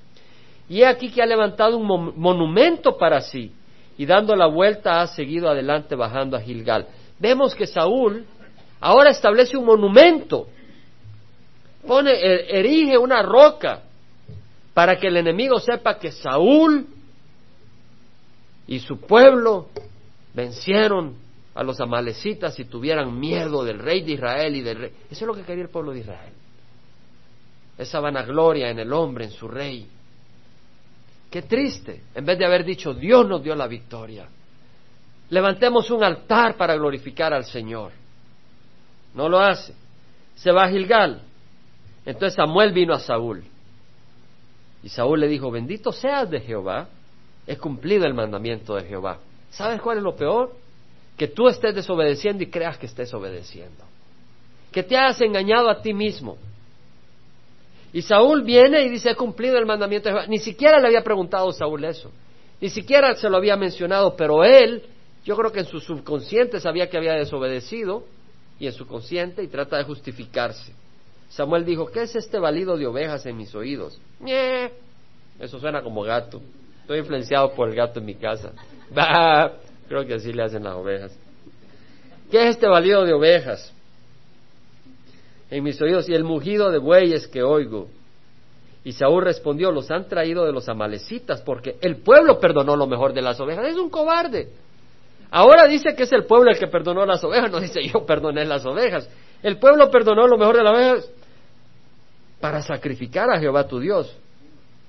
Y 0.71 0.83
aquí 0.83 1.11
que 1.11 1.21
ha 1.21 1.25
levantado 1.25 1.77
un 1.77 2.13
monumento 2.15 2.97
para 2.97 3.19
sí. 3.19 3.51
Y 3.97 4.05
dando 4.05 4.35
la 4.35 4.47
vuelta 4.47 5.01
ha 5.01 5.07
seguido 5.07 5.49
adelante 5.49 5.95
bajando 5.95 6.37
a 6.37 6.41
Gilgal. 6.41 6.87
Vemos 7.19 7.53
que 7.53 7.67
Saúl 7.67 8.25
ahora 8.79 9.09
establece 9.09 9.57
un 9.57 9.65
monumento 9.65 10.47
pone, 11.85 12.11
er, 12.11 12.55
erige 12.55 12.97
una 12.97 13.21
roca 13.21 13.83
para 14.73 14.97
que 14.97 15.07
el 15.07 15.17
enemigo 15.17 15.59
sepa 15.59 15.97
que 15.97 16.11
Saúl 16.11 16.87
y 18.67 18.79
su 18.79 19.01
pueblo 19.01 19.67
vencieron 20.33 21.15
a 21.53 21.63
los 21.63 21.81
amalecitas 21.81 22.57
y 22.59 22.65
tuvieran 22.65 23.19
miedo 23.19 23.65
del 23.65 23.79
rey 23.79 24.03
de 24.03 24.13
Israel 24.13 24.55
y 24.55 24.61
del 24.61 24.77
rey. 24.77 24.91
Eso 25.09 25.25
es 25.25 25.27
lo 25.27 25.33
que 25.33 25.43
quería 25.43 25.63
el 25.63 25.69
pueblo 25.69 25.91
de 25.91 25.99
Israel. 25.99 26.33
Esa 27.77 27.99
vanagloria 27.99 28.69
en 28.69 28.79
el 28.79 28.93
hombre, 28.93 29.25
en 29.25 29.31
su 29.31 29.47
rey. 29.47 29.87
Qué 31.31 31.43
triste, 31.43 32.03
en 32.13 32.25
vez 32.25 32.37
de 32.37 32.45
haber 32.45 32.65
dicho 32.65 32.93
Dios 32.93 33.25
nos 33.25 33.41
dio 33.41 33.55
la 33.55 33.65
victoria. 33.65 34.27
Levantemos 35.29 35.89
un 35.89 36.03
altar 36.03 36.57
para 36.57 36.75
glorificar 36.75 37.33
al 37.33 37.45
Señor. 37.45 37.93
No 39.15 39.29
lo 39.29 39.39
hace. 39.39 39.73
Se 40.35 40.51
va 40.51 40.65
a 40.65 40.69
Gilgal. 40.69 41.21
Entonces 42.05 42.35
Samuel 42.35 42.73
vino 42.73 42.93
a 42.93 42.99
Saúl. 42.99 43.45
Y 44.83 44.89
Saúl 44.89 45.21
le 45.21 45.29
dijo, 45.29 45.49
bendito 45.49 45.93
seas 45.93 46.29
de 46.29 46.41
Jehová, 46.41 46.89
he 47.47 47.55
cumplido 47.55 48.05
el 48.05 48.13
mandamiento 48.13 48.75
de 48.75 48.83
Jehová. 48.83 49.19
¿Sabes 49.51 49.81
cuál 49.81 49.99
es 49.99 50.03
lo 50.03 50.17
peor? 50.17 50.53
Que 51.15 51.29
tú 51.29 51.47
estés 51.47 51.73
desobedeciendo 51.73 52.43
y 52.43 52.47
creas 52.47 52.77
que 52.77 52.87
estés 52.87 53.13
obedeciendo. 53.13 53.85
Que 54.69 54.83
te 54.83 54.97
hayas 54.97 55.21
engañado 55.21 55.69
a 55.69 55.81
ti 55.81 55.93
mismo. 55.93 56.37
Y 57.93 58.01
Saúl 58.01 58.43
viene 58.43 58.83
y 58.83 58.89
dice, 58.89 59.11
he 59.11 59.15
cumplido 59.15 59.57
el 59.57 59.65
mandamiento 59.65 60.07
de 60.07 60.13
Jehová. 60.13 60.27
Ni 60.27 60.39
siquiera 60.39 60.79
le 60.79 60.87
había 60.87 61.03
preguntado 61.03 61.49
a 61.49 61.53
Saúl 61.53 61.83
eso. 61.83 62.11
Ni 62.61 62.69
siquiera 62.69 63.15
se 63.15 63.29
lo 63.29 63.37
había 63.37 63.57
mencionado, 63.57 64.15
pero 64.15 64.43
él, 64.43 64.83
yo 65.25 65.35
creo 65.35 65.51
que 65.51 65.59
en 65.59 65.65
su 65.65 65.79
subconsciente 65.79 66.59
sabía 66.59 66.89
que 66.89 66.97
había 66.97 67.13
desobedecido 67.13 68.05
y 68.59 68.67
en 68.67 68.73
su 68.73 68.87
consciente 68.87 69.43
y 69.43 69.47
trata 69.47 69.77
de 69.77 69.83
justificarse. 69.83 70.73
Samuel 71.29 71.65
dijo, 71.65 71.87
¿qué 71.87 72.03
es 72.03 72.15
este 72.15 72.39
balido 72.39 72.77
de 72.77 72.85
ovejas 72.85 73.25
en 73.25 73.37
mis 73.37 73.53
oídos? 73.55 73.99
Eso 75.39 75.59
suena 75.59 75.81
como 75.81 76.03
gato. 76.03 76.41
Estoy 76.81 76.99
influenciado 76.99 77.53
por 77.53 77.69
el 77.69 77.75
gato 77.75 77.99
en 77.99 78.05
mi 78.05 78.15
casa. 78.15 78.51
Creo 79.87 80.05
que 80.05 80.13
así 80.13 80.31
le 80.31 80.43
hacen 80.43 80.63
las 80.63 80.75
ovejas. 80.75 81.17
¿Qué 82.29 82.43
es 82.43 82.55
este 82.55 82.67
balido 82.67 83.03
de 83.03 83.13
ovejas? 83.13 83.73
En 85.51 85.63
mis 85.63 85.79
oídos 85.81 86.09
y 86.09 86.13
el 86.13 86.23
mugido 86.23 86.71
de 86.71 86.79
bueyes 86.79 87.27
que 87.27 87.43
oigo. 87.43 87.89
Y 88.83 88.93
Saúl 88.93 89.23
respondió, 89.23 89.71
los 89.71 89.91
han 89.91 90.07
traído 90.07 90.45
de 90.45 90.51
los 90.51 90.67
amalecitas, 90.67 91.41
porque 91.41 91.75
el 91.81 91.97
pueblo 91.97 92.39
perdonó 92.39 92.75
lo 92.75 92.87
mejor 92.87 93.13
de 93.13 93.21
las 93.21 93.39
ovejas. 93.39 93.67
Es 93.67 93.75
un 93.75 93.89
cobarde. 93.89 94.49
Ahora 95.29 95.67
dice 95.67 95.95
que 95.95 96.03
es 96.03 96.11
el 96.11 96.25
pueblo 96.25 96.51
el 96.51 96.57
que 96.57 96.67
perdonó 96.67 97.05
las 97.05 97.23
ovejas, 97.23 97.51
no 97.51 97.59
dice 97.59 97.81
yo 97.83 98.05
perdoné 98.05 98.43
las 98.45 98.65
ovejas. 98.65 99.07
El 99.43 99.57
pueblo 99.57 99.89
perdonó 99.91 100.27
lo 100.27 100.37
mejor 100.37 100.57
de 100.57 100.63
las 100.63 100.73
ovejas 100.73 101.11
para 102.39 102.61
sacrificar 102.61 103.29
a 103.29 103.39
Jehová 103.39 103.67
tu 103.67 103.79
Dios. 103.79 104.17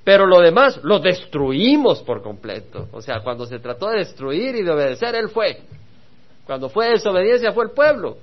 Pero 0.05 0.27
lo 0.27 0.41
demás 0.41 0.81
lo 0.83 0.99
destruimos 0.99 2.03
por 2.03 2.23
completo. 2.23 2.89
O 2.93 3.01
sea, 3.01 3.21
cuando 3.21 3.47
se 3.47 3.61
trató 3.61 3.89
de 3.91 3.99
destruir 3.99 4.57
y 4.57 4.63
de 4.63 4.71
obedecer, 4.71 5.15
Él 5.15 5.29
fue. 5.29 5.61
Cuando 6.45 6.69
fue 6.69 6.89
desobediencia 6.89 7.53
fue 7.53 7.65
el 7.65 7.71
pueblo. 7.71 8.17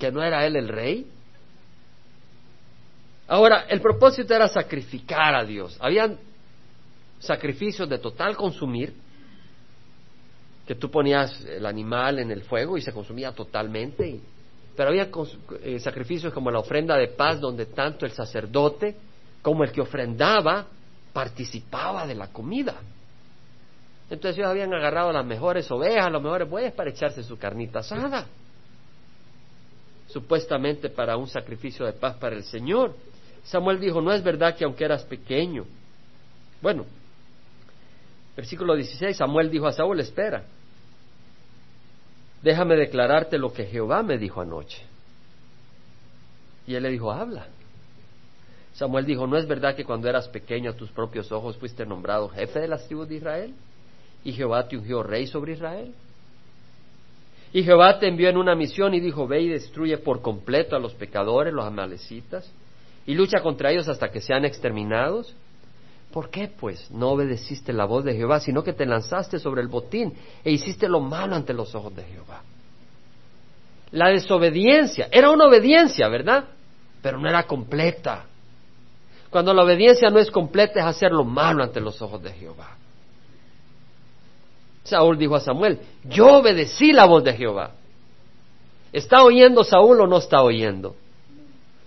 Que 0.00 0.10
no 0.10 0.22
era 0.22 0.44
Él 0.46 0.56
el 0.56 0.68
rey. 0.68 1.06
Ahora, 3.28 3.66
el 3.68 3.80
propósito 3.80 4.34
era 4.34 4.48
sacrificar 4.48 5.36
a 5.36 5.44
Dios. 5.44 5.76
Habían 5.78 6.18
sacrificios 7.20 7.88
de 7.88 7.98
total 7.98 8.34
consumir, 8.34 8.92
que 10.66 10.74
tú 10.74 10.90
ponías 10.90 11.44
el 11.44 11.64
animal 11.66 12.18
en 12.18 12.30
el 12.30 12.42
fuego 12.42 12.76
y 12.76 12.80
se 12.80 12.92
consumía 12.92 13.32
totalmente. 13.32 14.20
pero 14.76 14.90
había 14.90 15.08
eh, 15.62 15.78
sacrificios 15.78 16.32
como 16.32 16.50
la 16.50 16.60
ofrenda 16.60 16.96
de 16.96 17.08
paz, 17.08 17.40
donde 17.40 17.66
tanto 17.66 18.06
el 18.06 18.12
sacerdote 18.12 18.96
como 19.42 19.62
el 19.62 19.72
que 19.72 19.80
ofrendaba 19.80 20.66
participaba 21.12 22.06
de 22.06 22.14
la 22.14 22.28
comida. 22.28 22.76
Entonces 24.08 24.38
ellos 24.38 24.50
habían 24.50 24.72
agarrado 24.74 25.12
las 25.12 25.24
mejores 25.24 25.70
ovejas, 25.70 26.10
los 26.10 26.22
mejores 26.22 26.48
bueyes 26.48 26.72
para 26.72 26.90
echarse 26.90 27.22
su 27.22 27.38
carnita 27.38 27.80
asada, 27.80 28.26
supuestamente 30.12 30.90
para 30.90 31.16
un 31.16 31.26
sacrificio 31.26 31.86
de 31.86 31.92
paz 31.92 32.16
para 32.16 32.36
el 32.36 32.44
Señor. 32.44 32.94
Samuel 33.44 33.80
dijo, 33.80 34.00
no 34.00 34.12
es 34.12 34.22
verdad 34.22 34.56
que 34.56 34.64
aunque 34.64 34.84
eras 34.84 35.04
pequeño. 35.04 35.64
Bueno, 36.60 36.84
versículo 38.36 38.74
16, 38.74 39.16
Samuel 39.16 39.50
dijo 39.50 39.66
a 39.66 39.72
Saúl, 39.72 40.00
espera, 40.00 40.44
déjame 42.42 42.76
declararte 42.76 43.38
lo 43.38 43.52
que 43.52 43.64
Jehová 43.64 44.02
me 44.02 44.18
dijo 44.18 44.40
anoche. 44.40 44.82
Y 46.66 46.74
él 46.74 46.82
le 46.82 46.90
dijo, 46.90 47.10
habla. 47.10 47.46
Samuel 48.74 49.04
dijo, 49.04 49.26
¿no 49.26 49.36
es 49.36 49.46
verdad 49.46 49.74
que 49.74 49.84
cuando 49.84 50.08
eras 50.08 50.28
pequeño 50.28 50.70
a 50.70 50.76
tus 50.76 50.90
propios 50.90 51.32
ojos 51.32 51.56
fuiste 51.56 51.84
nombrado 51.84 52.28
jefe 52.28 52.60
de 52.60 52.68
las 52.68 52.86
tribus 52.86 53.08
de 53.08 53.16
Israel? 53.16 53.54
Y 54.22 54.32
Jehová 54.32 54.68
te 54.68 54.76
ungió 54.76 55.02
rey 55.02 55.26
sobre 55.26 55.54
Israel. 55.54 55.94
Y 57.52 57.64
Jehová 57.64 57.98
te 57.98 58.06
envió 58.06 58.28
en 58.28 58.36
una 58.36 58.54
misión 58.54 58.94
y 58.94 59.00
dijo, 59.00 59.26
ve 59.26 59.40
y 59.40 59.48
destruye 59.48 59.98
por 59.98 60.22
completo 60.22 60.76
a 60.76 60.78
los 60.78 60.94
pecadores, 60.94 61.52
los 61.52 61.64
amalecitas, 61.64 62.50
y 63.06 63.14
lucha 63.14 63.40
contra 63.40 63.72
ellos 63.72 63.88
hasta 63.88 64.10
que 64.10 64.20
sean 64.20 64.44
exterminados. 64.44 65.34
¿Por 66.12 66.30
qué, 66.30 66.48
pues, 66.48 66.90
no 66.90 67.10
obedeciste 67.10 67.72
la 67.72 67.84
voz 67.84 68.04
de 68.04 68.14
Jehová, 68.14 68.40
sino 68.40 68.62
que 68.62 68.72
te 68.72 68.86
lanzaste 68.86 69.38
sobre 69.38 69.62
el 69.62 69.68
botín 69.68 70.12
e 70.44 70.50
hiciste 70.50 70.88
lo 70.88 71.00
malo 71.00 71.34
ante 71.34 71.52
los 71.52 71.74
ojos 71.74 71.94
de 71.94 72.04
Jehová? 72.04 72.42
La 73.92 74.08
desobediencia 74.08 75.08
era 75.10 75.30
una 75.30 75.46
obediencia, 75.46 76.08
¿verdad? 76.08 76.44
Pero 77.02 77.18
no 77.18 77.28
era 77.28 77.44
completa. 77.44 78.26
Cuando 79.30 79.54
la 79.54 79.62
obediencia 79.64 80.10
no 80.10 80.18
es 80.18 80.30
completa 80.30 80.80
es 80.80 80.86
hacer 80.86 81.12
lo 81.12 81.24
malo 81.24 81.62
ante 81.62 81.80
los 81.80 82.00
ojos 82.02 82.22
de 82.22 82.32
Jehová. 82.32 82.76
Saúl 84.84 85.18
dijo 85.18 85.36
a 85.36 85.40
Samuel, 85.40 85.78
yo 86.04 86.38
obedecí 86.38 86.92
la 86.92 87.04
voz 87.04 87.22
de 87.24 87.34
Jehová. 87.34 87.72
¿Está 88.92 89.22
oyendo 89.22 89.62
Saúl 89.62 90.00
o 90.00 90.06
no 90.06 90.18
está 90.18 90.42
oyendo? 90.42 90.96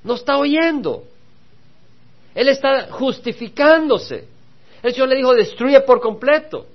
No 0.04 0.14
está 0.16 0.38
oyendo. 0.38 1.04
Él 2.36 2.48
está 2.48 2.92
justificándose. 2.92 4.28
El 4.82 4.94
Señor 4.94 5.10
le 5.10 5.18
dijo, 5.18 5.34
destruye 5.34 5.82
por 5.82 6.02
completo. 6.02 6.66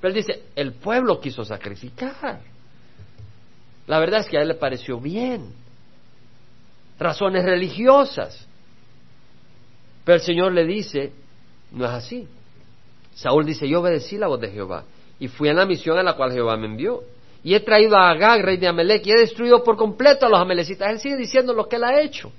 Pero 0.00 0.14
él 0.14 0.14
dice, 0.14 0.42
el 0.56 0.72
pueblo 0.72 1.20
quiso 1.20 1.44
sacrificar. 1.44 2.40
La 3.86 3.98
verdad 3.98 4.20
es 4.20 4.28
que 4.28 4.38
a 4.38 4.42
él 4.42 4.48
le 4.48 4.54
pareció 4.54 4.98
bien. 4.98 5.52
Razones 6.98 7.44
religiosas. 7.44 8.46
Pero 10.04 10.16
el 10.16 10.22
Señor 10.22 10.52
le 10.52 10.64
dice, 10.64 11.12
no 11.72 11.84
es 11.84 11.90
así. 11.90 12.28
Saúl 13.14 13.46
dice, 13.46 13.68
yo 13.68 13.80
obedecí 13.80 14.18
la 14.18 14.28
voz 14.28 14.40
de 14.40 14.50
Jehová 14.50 14.84
y 15.20 15.28
fui 15.28 15.48
a 15.48 15.54
la 15.54 15.66
misión 15.66 15.96
a 15.98 16.02
la 16.02 16.14
cual 16.14 16.32
Jehová 16.32 16.56
me 16.56 16.66
envió. 16.66 17.04
Y 17.44 17.54
he 17.54 17.60
traído 17.60 17.96
a 17.96 18.10
Agag, 18.10 18.42
rey 18.42 18.56
de 18.56 18.66
Amelec, 18.66 19.06
y 19.06 19.12
he 19.12 19.20
destruido 19.20 19.62
por 19.62 19.76
completo 19.76 20.26
a 20.26 20.28
los 20.28 20.40
amelecitas. 20.40 20.90
Él 20.90 20.98
sigue 20.98 21.16
diciendo 21.16 21.54
lo 21.54 21.68
que 21.68 21.76
él 21.76 21.84
ha 21.84 22.00
hecho 22.00 22.32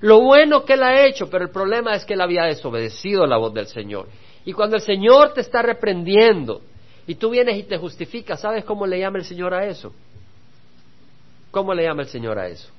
lo 0.00 0.20
bueno 0.22 0.64
que 0.64 0.74
él 0.74 0.82
ha 0.82 1.06
hecho, 1.06 1.28
pero 1.28 1.44
el 1.44 1.50
problema 1.50 1.94
es 1.94 2.04
que 2.04 2.14
él 2.14 2.20
había 2.22 2.44
desobedecido 2.44 3.26
la 3.26 3.36
voz 3.36 3.52
del 3.52 3.66
Señor. 3.66 4.08
Y 4.44 4.52
cuando 4.52 4.76
el 4.76 4.82
Señor 4.82 5.34
te 5.34 5.42
está 5.42 5.60
reprendiendo 5.60 6.62
y 7.06 7.14
tú 7.16 7.30
vienes 7.30 7.58
y 7.58 7.64
te 7.64 7.76
justificas, 7.76 8.40
¿sabes 8.40 8.64
cómo 8.64 8.86
le 8.86 8.98
llama 8.98 9.18
el 9.18 9.24
Señor 9.24 9.52
a 9.52 9.66
eso? 9.66 9.92
¿Cómo 11.50 11.74
le 11.74 11.84
llama 11.84 12.02
el 12.02 12.08
Señor 12.08 12.38
a 12.38 12.48
eso? 12.48 12.70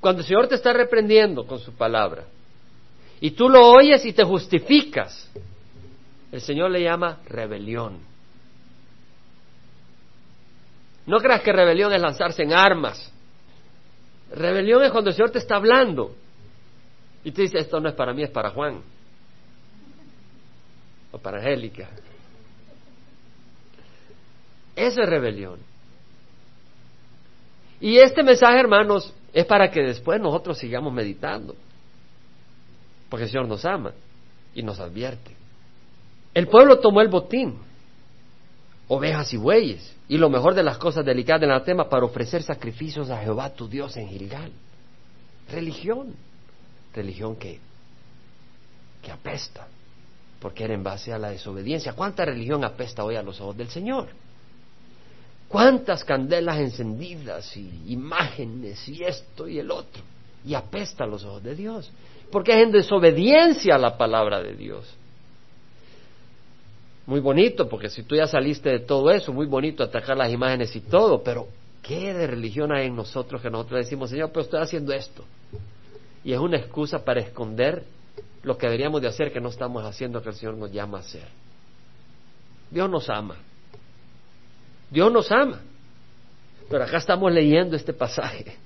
Cuando 0.00 0.22
el 0.22 0.26
Señor 0.26 0.48
te 0.48 0.54
está 0.54 0.72
reprendiendo 0.72 1.46
con 1.46 1.58
su 1.58 1.72
palabra 1.72 2.24
y 3.20 3.32
tú 3.32 3.48
lo 3.48 3.68
oyes 3.68 4.04
y 4.06 4.12
te 4.12 4.24
justificas, 4.24 5.30
el 6.32 6.40
Señor 6.40 6.70
le 6.70 6.82
llama 6.82 7.20
rebelión. 7.26 8.00
No 11.06 11.18
creas 11.18 11.42
que 11.42 11.52
rebelión 11.52 11.92
es 11.92 12.00
lanzarse 12.00 12.42
en 12.42 12.52
armas 12.52 13.12
Rebelión 14.32 14.82
es 14.82 14.90
cuando 14.90 15.10
el 15.10 15.16
Señor 15.16 15.30
te 15.30 15.38
está 15.38 15.56
hablando 15.56 16.14
y 17.22 17.30
te 17.32 17.42
dice, 17.42 17.58
esto 17.58 17.80
no 17.80 17.88
es 17.88 17.94
para 17.94 18.14
mí, 18.14 18.22
es 18.22 18.30
para 18.30 18.50
Juan 18.50 18.80
o 21.12 21.18
para 21.18 21.38
Angélica. 21.38 21.90
Esa 24.74 25.02
es 25.02 25.08
rebelión. 25.08 25.58
Y 27.78 27.98
este 27.98 28.22
mensaje, 28.22 28.58
hermanos, 28.58 29.12
es 29.34 29.44
para 29.44 29.70
que 29.70 29.82
después 29.82 30.20
nosotros 30.20 30.56
sigamos 30.56 30.92
meditando. 30.92 31.54
Porque 33.10 33.24
el 33.24 33.30
Señor 33.30 33.48
nos 33.48 33.64
ama 33.66 33.92
y 34.54 34.62
nos 34.62 34.80
advierte. 34.80 35.41
El 36.34 36.48
pueblo 36.48 36.78
tomó 36.78 37.00
el 37.00 37.08
botín 37.08 37.58
ovejas 38.92 39.32
y 39.32 39.38
bueyes, 39.38 39.94
y 40.06 40.18
lo 40.18 40.28
mejor 40.28 40.54
de 40.54 40.62
las 40.62 40.76
cosas 40.76 41.02
delicadas 41.02 41.40
del 41.40 41.50
anatema 41.50 41.88
para 41.88 42.04
ofrecer 42.04 42.42
sacrificios 42.42 43.08
a 43.08 43.22
Jehová 43.22 43.48
tu 43.48 43.66
Dios 43.66 43.96
en 43.96 44.06
Gilgal. 44.08 44.52
Religión, 45.50 46.14
religión 46.94 47.36
que, 47.36 47.58
que 49.00 49.10
apesta, 49.10 49.66
porque 50.40 50.64
era 50.64 50.74
en 50.74 50.82
base 50.82 51.10
a 51.10 51.18
la 51.18 51.30
desobediencia. 51.30 51.94
¿Cuánta 51.94 52.26
religión 52.26 52.64
apesta 52.64 53.02
hoy 53.02 53.16
a 53.16 53.22
los 53.22 53.40
ojos 53.40 53.56
del 53.56 53.70
Señor? 53.70 54.08
¿Cuántas 55.48 56.04
candelas 56.04 56.58
encendidas 56.58 57.56
y 57.56 57.92
imágenes 57.92 58.86
y 58.88 59.02
esto 59.04 59.48
y 59.48 59.58
el 59.58 59.70
otro? 59.70 60.02
Y 60.44 60.52
apesta 60.52 61.04
a 61.04 61.06
los 61.06 61.24
ojos 61.24 61.42
de 61.42 61.54
Dios, 61.54 61.90
porque 62.30 62.52
es 62.52 62.58
en 62.66 62.72
desobediencia 62.72 63.76
a 63.76 63.78
la 63.78 63.96
palabra 63.96 64.42
de 64.42 64.54
Dios. 64.54 64.84
Muy 67.06 67.20
bonito, 67.20 67.68
porque 67.68 67.90
si 67.90 68.04
tú 68.04 68.14
ya 68.14 68.26
saliste 68.26 68.70
de 68.70 68.78
todo 68.80 69.10
eso, 69.10 69.32
muy 69.32 69.46
bonito 69.46 69.82
atacar 69.82 70.16
las 70.16 70.32
imágenes 70.32 70.74
y 70.76 70.80
todo, 70.80 71.22
pero 71.22 71.48
¿qué 71.82 72.14
de 72.14 72.26
religión 72.26 72.72
hay 72.72 72.86
en 72.86 72.96
nosotros 72.96 73.42
que 73.42 73.50
nosotros 73.50 73.84
decimos, 73.84 74.10
Señor, 74.10 74.30
pero 74.30 74.42
estoy 74.42 74.60
haciendo 74.60 74.92
esto? 74.92 75.24
Y 76.24 76.32
es 76.32 76.38
una 76.38 76.58
excusa 76.58 77.04
para 77.04 77.20
esconder 77.20 77.84
lo 78.44 78.56
que 78.56 78.66
deberíamos 78.66 79.02
de 79.02 79.08
hacer 79.08 79.32
que 79.32 79.40
no 79.40 79.48
estamos 79.48 79.84
haciendo 79.84 80.22
que 80.22 80.28
el 80.28 80.34
Señor 80.36 80.56
nos 80.56 80.70
llama 80.70 80.98
a 80.98 81.00
hacer. 81.00 81.26
Dios 82.70 82.88
nos 82.88 83.08
ama. 83.10 83.36
Dios 84.90 85.12
nos 85.12 85.30
ama. 85.30 85.60
Pero 86.68 86.84
acá 86.84 86.98
estamos 86.98 87.32
leyendo 87.32 87.76
este 87.76 87.92
pasaje. 87.92 88.56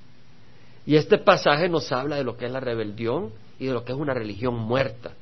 Y 0.84 0.96
este 0.96 1.18
pasaje 1.18 1.68
nos 1.68 1.90
habla 1.90 2.16
de 2.16 2.24
lo 2.24 2.36
que 2.36 2.46
es 2.46 2.52
la 2.52 2.60
rebelión 2.60 3.32
y 3.58 3.66
de 3.66 3.72
lo 3.72 3.84
que 3.84 3.92
es 3.92 3.98
una 3.98 4.14
religión 4.14 4.54
muerta. 4.54 5.12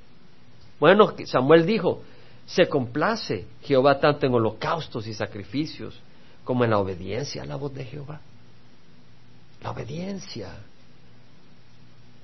Bueno, 0.78 1.14
Samuel 1.24 1.64
dijo, 1.64 2.02
se 2.46 2.68
complace 2.68 3.46
Jehová 3.62 3.98
tanto 3.98 4.26
en 4.26 4.34
holocaustos 4.34 5.06
y 5.06 5.14
sacrificios 5.14 5.98
como 6.44 6.64
en 6.64 6.70
la 6.70 6.78
obediencia 6.78 7.42
a 7.42 7.46
la 7.46 7.56
voz 7.56 7.74
de 7.74 7.84
Jehová. 7.84 8.20
La 9.62 9.70
obediencia. 9.70 10.50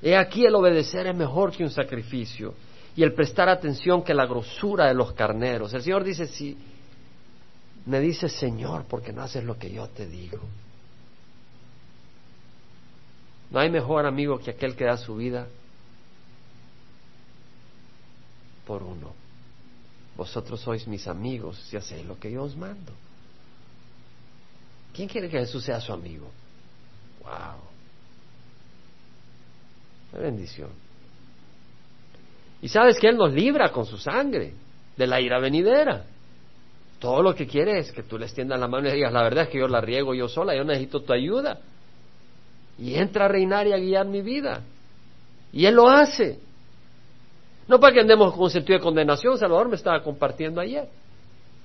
He 0.02 0.16
aquí 0.16 0.44
el 0.44 0.54
obedecer 0.54 1.06
es 1.06 1.14
mejor 1.14 1.52
que 1.52 1.64
un 1.64 1.70
sacrificio 1.70 2.54
y 2.94 3.02
el 3.02 3.14
prestar 3.14 3.48
atención 3.48 4.02
que 4.02 4.12
la 4.12 4.26
grosura 4.26 4.86
de 4.86 4.94
los 4.94 5.12
carneros. 5.12 5.72
El 5.72 5.82
Señor 5.82 6.04
dice, 6.04 6.26
si 6.26 6.56
me 7.86 8.00
dices 8.00 8.32
Señor 8.32 8.84
porque 8.84 9.12
no 9.12 9.22
haces 9.22 9.42
lo 9.44 9.58
que 9.58 9.70
yo 9.70 9.88
te 9.88 10.06
digo. 10.06 10.40
No 13.50 13.58
hay 13.58 13.70
mejor 13.70 14.06
amigo 14.06 14.38
que 14.38 14.50
aquel 14.50 14.76
que 14.76 14.84
da 14.84 14.96
su 14.96 15.16
vida 15.16 15.48
por 18.66 18.82
uno. 18.82 19.19
Vosotros 20.20 20.60
sois 20.60 20.86
mis 20.86 21.08
amigos 21.08 21.56
si 21.70 21.78
hacéis 21.78 22.04
lo 22.04 22.18
que 22.18 22.30
yo 22.30 22.42
os 22.42 22.54
mando. 22.54 22.92
¿Quién 24.92 25.08
quiere 25.08 25.30
que 25.30 25.38
Jesús 25.38 25.64
sea 25.64 25.80
su 25.80 25.94
amigo? 25.94 26.30
¡Wow! 27.22 27.62
Qué 30.10 30.18
bendición. 30.18 30.68
Y 32.60 32.68
sabes 32.68 32.98
que 32.98 33.08
Él 33.08 33.16
nos 33.16 33.32
libra 33.32 33.72
con 33.72 33.86
su 33.86 33.96
sangre 33.96 34.52
de 34.94 35.06
la 35.06 35.22
ira 35.22 35.40
venidera. 35.40 36.04
Todo 36.98 37.22
lo 37.22 37.34
que 37.34 37.46
quiere 37.46 37.78
es 37.78 37.90
que 37.90 38.02
tú 38.02 38.18
le 38.18 38.26
extiendas 38.26 38.60
la 38.60 38.68
mano 38.68 38.90
y 38.90 38.92
digas, 38.92 39.14
la 39.14 39.22
verdad 39.22 39.44
es 39.44 39.48
que 39.48 39.58
yo 39.58 39.68
la 39.68 39.80
riego 39.80 40.12
yo 40.12 40.28
sola, 40.28 40.54
yo 40.54 40.64
necesito 40.64 41.00
tu 41.00 41.14
ayuda. 41.14 41.60
Y 42.76 42.94
entra 42.94 43.24
a 43.24 43.28
reinar 43.28 43.66
y 43.68 43.72
a 43.72 43.78
guiar 43.78 44.06
mi 44.06 44.20
vida. 44.20 44.64
Y 45.50 45.64
Él 45.64 45.76
lo 45.76 45.88
hace. 45.88 46.40
No 47.70 47.78
para 47.78 47.94
que 47.94 48.00
andemos 48.00 48.34
con 48.34 48.50
sentido 48.50 48.76
de 48.80 48.82
condenación, 48.82 49.38
Salvador 49.38 49.68
me 49.68 49.76
estaba 49.76 50.02
compartiendo 50.02 50.60
ayer. 50.60 50.88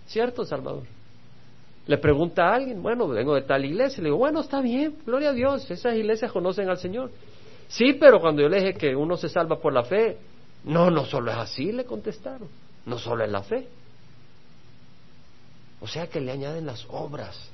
¿Cierto, 0.06 0.46
Salvador? 0.46 0.84
Le 1.88 1.98
pregunta 1.98 2.44
a 2.44 2.54
alguien, 2.54 2.84
bueno, 2.84 3.08
vengo 3.08 3.34
de 3.34 3.42
tal 3.42 3.66
iglesia. 3.66 4.04
Le 4.04 4.10
digo, 4.10 4.18
bueno, 4.18 4.42
está 4.42 4.62
bien, 4.62 4.98
gloria 5.04 5.32
a 5.32 5.34
Dios, 5.34 5.70
esas 5.72 5.96
iglesias 5.96 6.32
conocen 6.32 6.70
al 6.70 6.78
Señor. 6.78 7.10
Sí, 7.70 7.94
pero 7.94 8.20
cuando 8.22 8.44
yo 8.44 8.50
le 8.50 8.58
dije 8.58 8.74
que 8.76 8.96
uno 8.96 9.18
se 9.18 9.30
salva 9.30 9.60
por 9.60 9.74
la 9.74 9.82
fe, 9.82 10.20
no, 10.66 10.92
no 10.92 11.06
solo 11.06 11.32
es 11.32 11.38
así, 11.38 11.72
le 11.72 11.86
contestaron, 11.86 12.50
no 12.86 13.00
solo 13.00 13.24
es 13.24 13.32
la 13.32 13.42
fe. 13.42 13.68
O 15.82 15.88
sea 15.88 16.06
que 16.06 16.22
le 16.22 16.34
añaden 16.34 16.68
las 16.68 16.86
obras. 16.88 17.50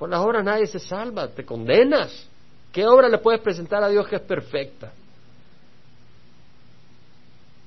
Por 0.00 0.10
las 0.10 0.18
obras 0.18 0.42
nadie 0.42 0.66
se 0.66 0.80
salva, 0.80 1.28
te 1.28 1.44
condenas. 1.44 2.26
¿Qué 2.72 2.84
obra 2.84 3.08
le 3.08 3.18
puedes 3.18 3.40
presentar 3.40 3.84
a 3.84 3.88
Dios 3.88 4.08
que 4.08 4.16
es 4.16 4.22
perfecta? 4.22 4.92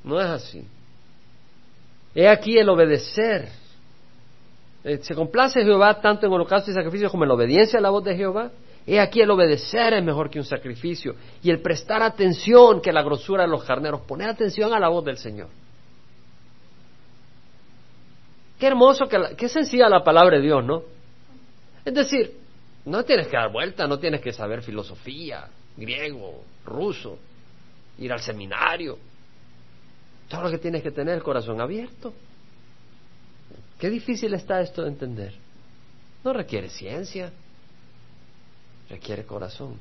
No 0.03 0.19
es 0.19 0.27
así. 0.27 0.65
He 2.15 2.27
aquí 2.27 2.57
el 2.57 2.69
obedecer. 2.69 3.49
Eh, 4.83 4.99
se 5.01 5.13
complace 5.13 5.63
Jehová 5.63 5.99
tanto 5.99 6.25
en 6.25 6.31
holocausto 6.31 6.71
y 6.71 6.73
sacrificio 6.73 7.09
como 7.09 7.23
en 7.23 7.29
la 7.29 7.35
obediencia 7.35 7.79
a 7.79 7.81
la 7.81 7.89
voz 7.89 8.03
de 8.03 8.15
Jehová. 8.15 8.51
He 8.87 8.99
aquí 8.99 9.21
el 9.21 9.29
obedecer 9.29 9.93
es 9.93 10.03
mejor 10.03 10.29
que 10.29 10.39
un 10.39 10.45
sacrificio 10.45 11.15
y 11.43 11.51
el 11.51 11.61
prestar 11.61 12.01
atención 12.01 12.81
que 12.81 12.91
la 12.91 13.03
grosura 13.03 13.43
de 13.43 13.49
los 13.49 13.63
carneros. 13.63 14.01
Poner 14.01 14.29
atención 14.29 14.73
a 14.73 14.79
la 14.79 14.87
voz 14.87 15.05
del 15.05 15.17
Señor. 15.17 15.47
Qué 18.57 18.67
hermoso, 18.67 19.07
que 19.07 19.35
qué 19.37 19.47
sencilla 19.47 19.87
la 19.87 20.03
palabra 20.03 20.37
de 20.37 20.43
Dios, 20.43 20.65
¿no? 20.65 20.83
Es 21.85 21.93
decir, 21.93 22.35
no 22.85 23.03
tienes 23.03 23.27
que 23.27 23.37
dar 23.37 23.51
vuelta, 23.51 23.87
no 23.87 23.99
tienes 23.99 24.21
que 24.21 24.33
saber 24.33 24.63
filosofía, 24.63 25.47
griego, 25.77 26.43
ruso, 26.65 27.19
ir 27.99 28.11
al 28.11 28.19
seminario. 28.19 28.97
Todo 30.29 30.43
lo 30.43 30.51
que 30.51 30.59
tienes 30.59 30.83
que 30.83 30.91
tener 30.91 31.15
el 31.15 31.23
corazón 31.23 31.59
abierto. 31.59 32.13
Qué 33.79 33.89
difícil 33.89 34.33
está 34.33 34.61
esto 34.61 34.83
de 34.83 34.89
entender. 34.89 35.33
No 36.23 36.33
requiere 36.33 36.69
ciencia, 36.69 37.31
requiere 38.89 39.25
corazón. 39.25 39.79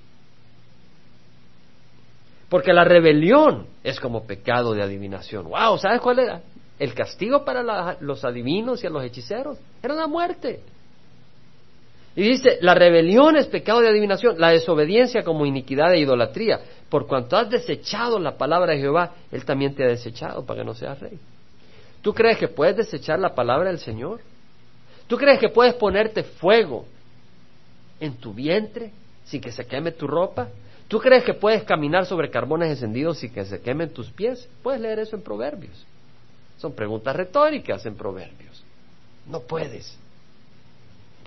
Porque 2.49 2.73
la 2.73 2.85
rebelión 2.85 3.67
es 3.85 4.01
como 4.01 4.27
pecado 4.27 4.73
de 4.73 4.83
adivinación. 4.83 5.49
¡Wow! 5.49 5.79
¿Sabes 5.79 6.01
cuál 6.01 6.21
era? 6.21 6.41
El 6.79 6.95
castigo 6.95 7.45
para 7.45 7.97
los 8.01 8.25
adivinos 8.25 8.83
y 8.83 8.87
a 8.87 8.91
los 8.91 9.05
hechiceros 9.05 9.59
era 9.83 9.95
la 9.95 10.07
muerte. 10.07 10.63
Y 12.19 12.23
dice, 12.31 12.59
la 12.63 12.75
rebelión 12.75 13.37
es 13.37 13.47
pecado 13.47 13.81
de 13.81 13.91
adivinación, 13.91 14.41
la 14.41 14.51
desobediencia 14.51 15.23
como 15.23 15.47
iniquidad 15.47 15.95
e 15.95 16.01
idolatría. 16.01 16.59
Por 16.89 17.07
cuanto 17.07 17.37
has 17.37 17.49
desechado 17.49 18.19
la 18.19 18.37
palabra 18.37 18.73
de 18.73 18.81
Jehová, 18.81 19.13
Él 19.31 19.45
también 19.45 19.73
te 19.73 19.85
ha 19.85 19.87
desechado 19.87 20.45
para 20.45 20.59
que 20.59 20.67
no 20.67 20.75
seas 20.75 20.99
rey. 20.99 21.17
¿Tú 22.03 22.13
crees 22.13 22.37
que 22.37 22.49
puedes 22.49 22.77
desechar 22.77 23.21
la 23.21 23.37
palabra 23.37 23.69
del 23.71 23.79
Señor? 23.79 24.19
¿Tú 25.07 25.17
crees 25.17 25.39
que 25.39 25.49
puedes 25.49 25.75
ponerte 25.75 26.25
fuego 26.25 26.87
en 28.01 28.17
tu 28.17 28.35
vientre 28.35 28.91
sin 29.25 29.41
que 29.41 29.53
se 29.53 29.65
queme 29.65 29.93
tu 29.93 30.09
ropa? 30.09 30.49
¿Tú 30.89 30.99
crees 30.99 31.23
que 31.23 31.35
puedes 31.35 31.63
caminar 31.63 32.05
sobre 32.05 32.31
carbones 32.31 32.71
encendidos 32.71 33.19
sin 33.19 33.33
que 33.33 33.45
se 33.45 33.61
quemen 33.61 33.91
tus 33.91 34.11
pies? 34.11 34.49
Puedes 34.65 34.81
leer 34.81 34.99
eso 34.99 35.15
en 35.15 35.23
Proverbios. 35.23 35.87
Son 36.57 36.73
preguntas 36.73 37.15
retóricas 37.15 37.87
en 37.87 37.95
Proverbios. 37.95 38.65
No 39.25 39.39
puedes. 39.39 39.97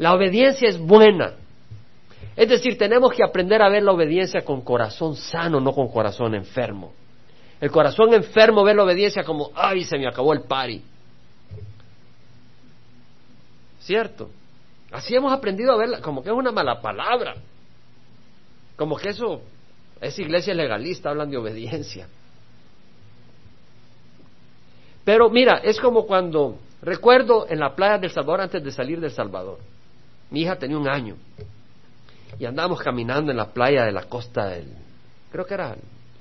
La 0.02 0.16
obediencia 0.16 0.68
es 0.68 0.80
buena. 0.80 1.36
Es 2.36 2.50
decir, 2.50 2.76
tenemos 2.76 3.14
que 3.14 3.24
aprender 3.24 3.62
a 3.62 3.70
ver 3.70 3.84
la 3.84 3.92
obediencia 3.92 4.42
con 4.42 4.62
corazón 4.62 5.16
sano, 5.16 5.60
no 5.60 5.74
con 5.74 5.90
corazón 5.90 6.34
enfermo. 6.34 6.92
El 7.60 7.70
corazón 7.70 8.12
enfermo 8.16 8.64
ve 8.64 8.74
la 8.74 8.84
obediencia 8.84 9.24
como, 9.24 9.52
ay, 9.54 9.84
se 9.84 10.00
me 10.00 10.08
acabó 10.08 10.34
el 10.34 10.42
pari. 10.42 10.82
¿Cierto? 13.82 14.32
Así 14.92 15.14
hemos 15.14 15.32
aprendido 15.32 15.72
a 15.72 15.78
verla, 15.78 16.02
como 16.02 16.24
que 16.24 16.30
es 16.30 16.36
una 16.36 16.52
mala 16.52 16.82
palabra. 16.82 17.36
Como 18.78 18.98
que 18.98 19.10
eso, 19.10 19.44
es 20.02 20.18
iglesia 20.18 20.56
legalista, 20.56 21.12
hablan 21.12 21.30
de 21.30 21.38
obediencia. 21.38 22.08
Pero 25.06 25.30
mira, 25.30 25.58
es 25.58 25.80
como 25.80 26.08
cuando 26.08 26.58
recuerdo 26.82 27.46
en 27.48 27.60
la 27.60 27.76
playa 27.76 28.00
del 28.00 28.10
Salvador 28.10 28.42
antes 28.42 28.64
de 28.64 28.72
salir 28.72 29.00
del 29.00 29.12
Salvador. 29.12 29.60
Mi 30.32 30.42
hija 30.42 30.58
tenía 30.58 30.78
un 30.78 30.88
año 30.88 31.18
y 32.40 32.46
andábamos 32.46 32.80
caminando 32.80 33.32
en 33.32 33.38
la 33.38 33.54
playa 33.54 33.84
de 33.84 33.92
la 33.92 34.06
costa 34.06 34.48
del, 34.48 34.68
creo 35.32 35.46
que 35.46 35.54
era 35.54 35.76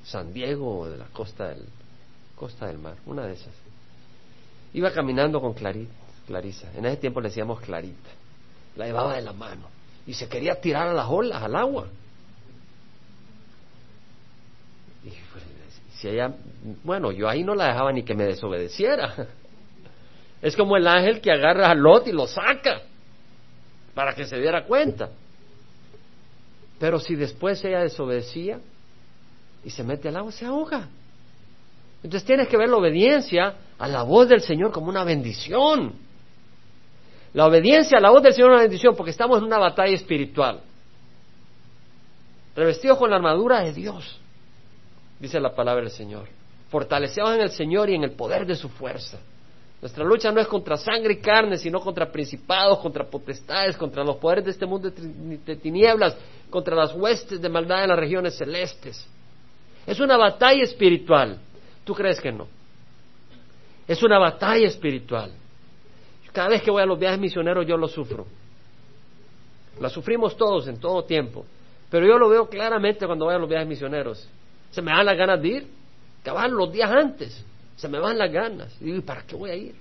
San 0.04 0.32
Diego 0.32 0.80
o 0.80 0.88
de 0.88 0.98
la 0.98 1.06
costa 1.06 1.48
del, 1.48 1.64
costa 2.34 2.66
del 2.66 2.78
mar, 2.78 2.96
una 3.06 3.26
de 3.26 3.34
esas. 3.34 3.54
Iba 4.74 4.92
caminando 4.92 5.40
con 5.40 5.54
Clarisa, 5.54 6.70
en 6.76 6.86
ese 6.86 6.96
tiempo 6.96 7.20
le 7.20 7.28
decíamos 7.28 7.60
Clarita, 7.60 8.10
la 8.76 8.86
llevaba 8.86 9.14
de 9.14 9.22
la 9.22 9.32
mano 9.32 9.68
y 10.06 10.14
se 10.14 10.28
quería 10.28 10.60
tirar 10.60 10.88
a 10.88 10.92
las 10.92 11.06
olas, 11.08 11.42
al 11.42 11.54
agua. 11.54 11.86
si 15.96 16.08
ella, 16.08 16.34
bueno, 16.82 17.12
yo 17.12 17.28
ahí 17.28 17.44
no 17.44 17.54
la 17.54 17.66
dejaba 17.66 17.92
ni 17.92 18.02
que 18.02 18.14
me 18.14 18.24
desobedeciera. 18.24 19.28
Es 20.42 20.56
como 20.56 20.78
el 20.78 20.88
ángel 20.88 21.20
que 21.20 21.30
agarra 21.30 21.70
a 21.70 21.74
Lot 21.74 22.06
y 22.06 22.12
lo 22.12 22.26
saca 22.26 22.80
para 24.00 24.14
que 24.14 24.24
se 24.24 24.38
diera 24.38 24.64
cuenta. 24.64 25.10
Pero 26.78 26.98
si 26.98 27.16
después 27.16 27.62
ella 27.66 27.80
desobedecía 27.80 28.58
y 29.62 29.68
se 29.68 29.84
mete 29.84 30.08
al 30.08 30.16
agua, 30.16 30.32
se 30.32 30.46
ahoga. 30.46 30.88
Entonces 32.02 32.24
tienes 32.26 32.48
que 32.48 32.56
ver 32.56 32.70
la 32.70 32.78
obediencia 32.78 33.56
a 33.78 33.88
la 33.88 34.02
voz 34.02 34.26
del 34.30 34.40
Señor 34.40 34.72
como 34.72 34.88
una 34.88 35.04
bendición. 35.04 35.92
La 37.34 37.44
obediencia 37.44 37.98
a 37.98 38.00
la 38.00 38.08
voz 38.08 38.22
del 38.22 38.32
Señor 38.32 38.52
es 38.52 38.54
una 38.54 38.62
bendición 38.62 38.96
porque 38.96 39.10
estamos 39.10 39.36
en 39.36 39.44
una 39.44 39.58
batalla 39.58 39.94
espiritual. 39.94 40.62
Revestidos 42.56 42.96
con 42.96 43.10
la 43.10 43.16
armadura 43.16 43.60
de 43.60 43.74
Dios 43.74 44.18
dice 45.18 45.38
la 45.40 45.54
palabra 45.54 45.82
del 45.82 45.92
Señor. 45.92 46.26
Fortaleceos 46.70 47.34
en 47.34 47.42
el 47.42 47.50
Señor 47.50 47.90
y 47.90 47.96
en 47.96 48.04
el 48.04 48.12
poder 48.12 48.46
de 48.46 48.56
su 48.56 48.70
fuerza. 48.70 49.18
Nuestra 49.80 50.04
lucha 50.04 50.30
no 50.30 50.40
es 50.40 50.46
contra 50.46 50.76
sangre 50.76 51.14
y 51.14 51.16
carne, 51.20 51.56
sino 51.56 51.80
contra 51.80 52.10
principados, 52.12 52.78
contra 52.80 53.04
potestades, 53.04 53.76
contra 53.76 54.04
los 54.04 54.16
poderes 54.16 54.44
de 54.44 54.50
este 54.50 54.66
mundo 54.66 54.90
de 54.90 55.56
tinieblas, 55.56 56.16
contra 56.50 56.76
las 56.76 56.94
huestes 56.94 57.40
de 57.40 57.48
maldad 57.48 57.84
en 57.84 57.88
las 57.88 57.98
regiones 57.98 58.36
celestes. 58.36 59.06
Es 59.86 59.98
una 59.98 60.18
batalla 60.18 60.62
espiritual. 60.62 61.38
¿Tú 61.84 61.94
crees 61.94 62.20
que 62.20 62.30
no? 62.30 62.46
Es 63.88 64.02
una 64.02 64.18
batalla 64.18 64.66
espiritual. 64.66 65.32
Cada 66.32 66.50
vez 66.50 66.62
que 66.62 66.70
voy 66.70 66.82
a 66.82 66.86
los 66.86 66.98
viajes 66.98 67.18
misioneros 67.18 67.66
yo 67.66 67.76
lo 67.76 67.88
sufro. 67.88 68.26
La 69.80 69.88
sufrimos 69.88 70.36
todos 70.36 70.68
en 70.68 70.78
todo 70.78 71.04
tiempo. 71.04 71.46
Pero 71.90 72.06
yo 72.06 72.18
lo 72.18 72.28
veo 72.28 72.48
claramente 72.48 73.06
cuando 73.06 73.24
voy 73.24 73.34
a 73.34 73.38
los 73.38 73.48
viajes 73.48 73.66
misioneros. 73.66 74.28
Se 74.70 74.82
me 74.82 74.92
dan 74.92 75.06
las 75.06 75.16
ganas 75.16 75.40
de 75.40 75.48
ir. 75.48 75.66
Cabal, 76.22 76.52
los 76.52 76.70
días 76.70 76.90
antes. 76.90 77.44
Se 77.80 77.88
me 77.88 77.98
van 77.98 78.18
las 78.18 78.30
ganas. 78.30 78.76
Y 78.78 78.84
digo, 78.84 79.02
¿para 79.02 79.22
qué 79.22 79.34
voy 79.34 79.50
a 79.50 79.54
ir? 79.56 79.74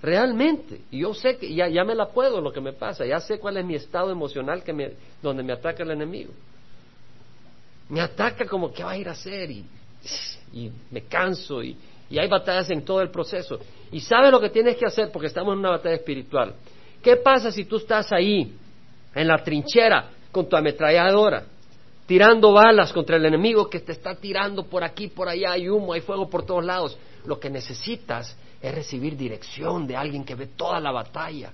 Realmente. 0.00 0.80
Y 0.90 1.00
yo 1.00 1.12
sé 1.12 1.36
que 1.36 1.54
ya, 1.54 1.68
ya 1.68 1.84
me 1.84 1.94
la 1.94 2.08
puedo 2.08 2.40
lo 2.40 2.50
que 2.50 2.60
me 2.62 2.72
pasa. 2.72 3.04
Ya 3.04 3.20
sé 3.20 3.38
cuál 3.38 3.58
es 3.58 3.66
mi 3.66 3.74
estado 3.74 4.10
emocional 4.10 4.64
que 4.64 4.72
me, 4.72 4.92
donde 5.22 5.42
me 5.42 5.52
ataca 5.52 5.82
el 5.82 5.90
enemigo. 5.90 6.32
Me 7.90 8.00
ataca 8.00 8.46
como, 8.46 8.72
¿qué 8.72 8.82
va 8.82 8.92
a 8.92 8.96
ir 8.96 9.10
a 9.10 9.12
hacer? 9.12 9.50
Y, 9.50 9.66
y 10.54 10.72
me 10.90 11.02
canso. 11.02 11.62
Y, 11.62 11.76
y 12.08 12.18
hay 12.18 12.28
batallas 12.28 12.70
en 12.70 12.82
todo 12.82 13.02
el 13.02 13.10
proceso. 13.10 13.60
Y 13.92 14.00
sabes 14.00 14.30
lo 14.30 14.40
que 14.40 14.48
tienes 14.48 14.76
que 14.78 14.86
hacer 14.86 15.10
porque 15.12 15.26
estamos 15.26 15.52
en 15.52 15.58
una 15.58 15.70
batalla 15.72 15.96
espiritual. 15.96 16.54
¿Qué 17.02 17.16
pasa 17.16 17.52
si 17.52 17.66
tú 17.66 17.76
estás 17.76 18.10
ahí, 18.10 18.56
en 19.14 19.28
la 19.28 19.36
trinchera, 19.44 20.12
con 20.32 20.48
tu 20.48 20.56
ametralladora? 20.56 21.44
Tirando 22.08 22.54
balas 22.54 22.90
contra 22.90 23.16
el 23.16 23.26
enemigo 23.26 23.68
que 23.68 23.80
te 23.80 23.92
está 23.92 24.14
tirando 24.14 24.64
por 24.64 24.82
aquí, 24.82 25.08
por 25.08 25.28
allá, 25.28 25.52
hay 25.52 25.68
humo, 25.68 25.92
hay 25.92 26.00
fuego 26.00 26.30
por 26.30 26.46
todos 26.46 26.64
lados. 26.64 26.96
Lo 27.26 27.38
que 27.38 27.50
necesitas 27.50 28.34
es 28.62 28.74
recibir 28.74 29.14
dirección 29.14 29.86
de 29.86 29.94
alguien 29.94 30.24
que 30.24 30.34
ve 30.34 30.46
toda 30.46 30.80
la 30.80 30.90
batalla 30.90 31.52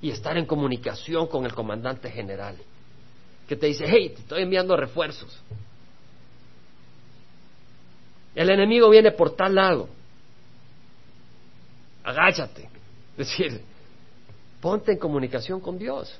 y 0.00 0.10
estar 0.10 0.38
en 0.38 0.46
comunicación 0.46 1.26
con 1.26 1.44
el 1.44 1.54
comandante 1.54 2.08
general, 2.08 2.56
que 3.48 3.56
te 3.56 3.66
dice, 3.66 3.84
hey, 3.88 4.12
te 4.14 4.20
estoy 4.20 4.42
enviando 4.44 4.76
refuerzos. 4.76 5.36
El 8.36 8.50
enemigo 8.50 8.88
viene 8.88 9.10
por 9.10 9.34
tal 9.34 9.56
lado. 9.56 9.88
Agáchate. 12.04 12.70
Es 13.18 13.26
decir, 13.26 13.60
ponte 14.60 14.92
en 14.92 14.98
comunicación 14.98 15.60
con 15.60 15.76
Dios. 15.76 16.16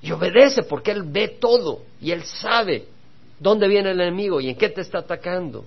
Y 0.00 0.12
obedece 0.12 0.62
porque 0.62 0.92
Él 0.92 1.02
ve 1.04 1.28
todo 1.40 1.82
y 2.00 2.12
Él 2.12 2.24
sabe 2.24 2.86
dónde 3.38 3.68
viene 3.68 3.90
el 3.90 4.00
enemigo 4.00 4.40
y 4.40 4.48
en 4.48 4.56
qué 4.56 4.68
te 4.68 4.80
está 4.80 4.98
atacando. 4.98 5.64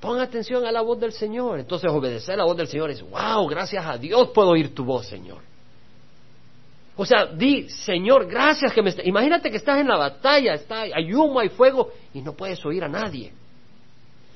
Pon 0.00 0.20
atención 0.20 0.64
a 0.64 0.72
la 0.72 0.80
voz 0.80 1.00
del 1.00 1.12
Señor. 1.12 1.58
Entonces 1.58 1.90
obedecer 1.90 2.36
la 2.36 2.44
voz 2.44 2.56
del 2.56 2.68
Señor 2.68 2.90
es, 2.90 3.02
wow, 3.02 3.46
gracias 3.46 3.84
a 3.84 3.96
Dios 3.96 4.30
puedo 4.34 4.50
oír 4.50 4.74
tu 4.74 4.84
voz, 4.84 5.06
Señor. 5.06 5.38
O 6.96 7.06
sea, 7.06 7.26
di, 7.26 7.68
Señor, 7.68 8.26
gracias 8.26 8.72
que 8.72 8.82
me... 8.82 8.92
Imagínate 9.04 9.50
que 9.50 9.56
estás 9.56 9.78
en 9.78 9.86
la 9.86 9.96
batalla, 9.96 10.54
está, 10.54 10.80
hay 10.82 11.14
humo, 11.14 11.38
hay 11.38 11.48
fuego 11.48 11.92
y 12.12 12.20
no 12.22 12.32
puedes 12.32 12.64
oír 12.66 12.82
a 12.82 12.88
nadie. 12.88 13.32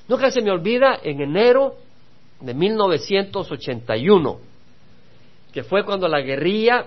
Nunca 0.06 0.30
se 0.30 0.40
me 0.40 0.50
olvida 0.50 1.00
en 1.02 1.20
enero 1.20 1.74
de 2.40 2.54
1981, 2.54 4.38
que 5.52 5.62
fue 5.64 5.84
cuando 5.84 6.06
la 6.06 6.20
guerrilla 6.20 6.86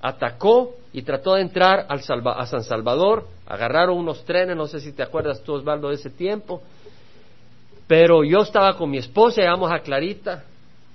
atacó 0.00 0.74
y 0.98 1.02
trató 1.02 1.34
de 1.34 1.42
entrar 1.42 1.86
al 1.88 2.00
a 2.26 2.46
San 2.46 2.64
Salvador, 2.64 3.28
agarraron 3.46 3.96
unos 3.96 4.24
trenes, 4.24 4.56
no 4.56 4.66
sé 4.66 4.80
si 4.80 4.92
te 4.92 5.04
acuerdas 5.04 5.40
tú, 5.44 5.54
Osvaldo, 5.54 5.90
de 5.90 5.94
ese 5.94 6.10
tiempo, 6.10 6.60
pero 7.86 8.24
yo 8.24 8.40
estaba 8.40 8.76
con 8.76 8.90
mi 8.90 8.98
esposa, 8.98 9.42
llegamos 9.42 9.70
a 9.70 9.78
Clarita, 9.78 10.42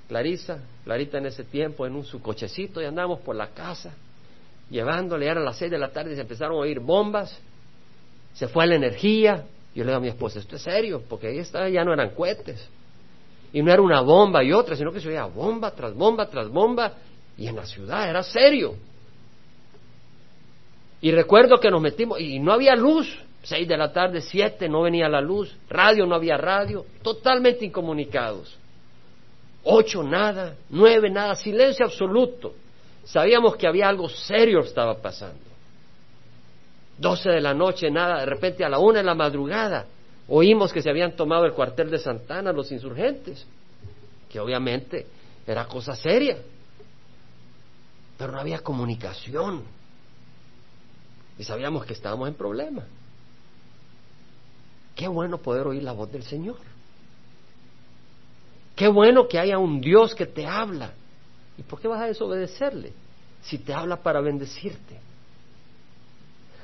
Clarisa, 0.10 0.60
Clarita 0.84 1.20
en 1.20 1.28
ese 1.28 1.46
tiempo, 1.46 1.86
en 1.86 1.96
un 1.96 2.04
su 2.04 2.22
cochecito 2.22 2.82
y 2.82 2.86
andamos 2.86 3.22
por 3.22 3.38
la 3.38 3.48
casa, 3.48 3.94
llevándole, 4.70 5.26
eran 5.26 5.46
las 5.46 5.58
seis 5.58 5.72
de 5.72 5.78
la 5.78 5.88
tarde 5.88 6.12
y 6.12 6.16
se 6.16 6.22
empezaron 6.22 6.58
a 6.58 6.60
oír 6.60 6.82
bombas, 6.82 7.40
se 8.34 8.50
fue 8.50 8.68
la 8.68 8.76
energía, 8.76 9.46
yo 9.74 9.86
le 9.86 9.92
digo 9.92 9.98
a 10.00 10.02
mi 10.02 10.10
esposa, 10.10 10.40
esto 10.40 10.58
es 10.58 10.64
serio, 10.64 11.02
porque 11.08 11.28
ahí 11.28 11.38
está, 11.38 11.70
ya 11.70 11.86
no 11.86 11.94
eran 11.94 12.10
cohetes, 12.10 12.68
y 13.54 13.62
no 13.62 13.72
era 13.72 13.82
una 13.82 14.02
bomba 14.02 14.44
y 14.44 14.52
otra, 14.52 14.76
sino 14.76 14.92
que 14.92 15.00
se 15.00 15.08
oía 15.08 15.24
bomba 15.24 15.72
tras 15.72 15.94
bomba 15.94 16.26
tras 16.26 16.50
bomba, 16.50 16.92
y 17.38 17.48
en 17.48 17.56
la 17.56 17.66
ciudad 17.66 18.10
era 18.10 18.22
serio. 18.22 18.76
Y 21.04 21.12
recuerdo 21.12 21.60
que 21.60 21.70
nos 21.70 21.82
metimos, 21.82 22.18
y 22.22 22.40
no 22.40 22.54
había 22.54 22.78
luz, 22.78 23.14
seis 23.44 23.68
de 23.68 23.76
la 23.76 23.92
tarde, 23.92 24.22
siete, 24.22 24.70
no 24.70 24.84
venía 24.84 25.10
la 25.10 25.20
luz, 25.20 25.54
radio 25.68 26.06
no 26.06 26.16
había 26.16 26.38
radio, 26.38 26.86
totalmente 27.02 27.66
incomunicados. 27.66 28.58
Ocho 29.66 30.02
nada, 30.02 30.56
nueve 30.70 31.10
nada, 31.10 31.36
silencio 31.36 31.86
absoluto. 31.86 32.54
Sabíamos 33.04 33.58
que 33.58 33.68
había 33.68 33.90
algo 33.90 34.08
serio 34.08 34.62
que 34.62 34.70
estaba 34.70 34.96
pasando. 35.02 35.44
Doce 36.98 37.32
de 37.32 37.42
la 37.42 37.54
noche, 37.54 37.92
nada, 37.92 38.22
de 38.22 38.26
repente 38.26 38.64
a 38.64 38.70
la 38.70 38.80
una 38.80 39.00
de 39.00 39.04
la 39.04 39.14
madrugada 39.14 39.86
oímos 40.30 40.72
que 40.72 40.82
se 40.82 40.90
habían 40.90 41.18
tomado 41.18 41.44
el 41.44 41.52
cuartel 41.52 41.92
de 41.92 42.00
Santana 42.00 42.54
los 42.54 42.72
insurgentes, 42.72 43.46
que 44.30 44.40
obviamente 44.40 45.06
era 45.46 45.66
cosa 45.66 45.98
seria, 45.98 46.38
pero 48.18 48.32
no 48.32 48.40
había 48.40 48.60
comunicación 48.60 49.83
y 51.38 51.44
sabíamos 51.44 51.86
que 51.86 51.94
estábamos 51.94 52.28
en 52.28 52.36
problemas. 52.36 52.86
Qué 54.96 55.08
bueno 55.08 55.38
poder 55.40 55.68
oír 55.68 55.84
la 55.84 55.92
voz 55.92 56.12
del 56.12 56.24
Señor. 56.24 56.58
Qué 58.76 58.88
bueno 58.88 59.28
que 59.28 59.40
haya 59.40 59.58
un 59.58 59.82
Dios 59.82 60.14
que 60.16 60.26
te 60.26 60.46
habla. 60.46 60.92
¿Y 61.58 61.64
por 61.64 61.80
qué 61.80 61.88
vas 61.88 62.02
a 62.02 62.08
desobedecerle 62.08 62.94
si 63.42 63.58
te 63.58 63.74
habla 63.74 63.98
para 63.98 64.22
bendecirte? 64.22 65.00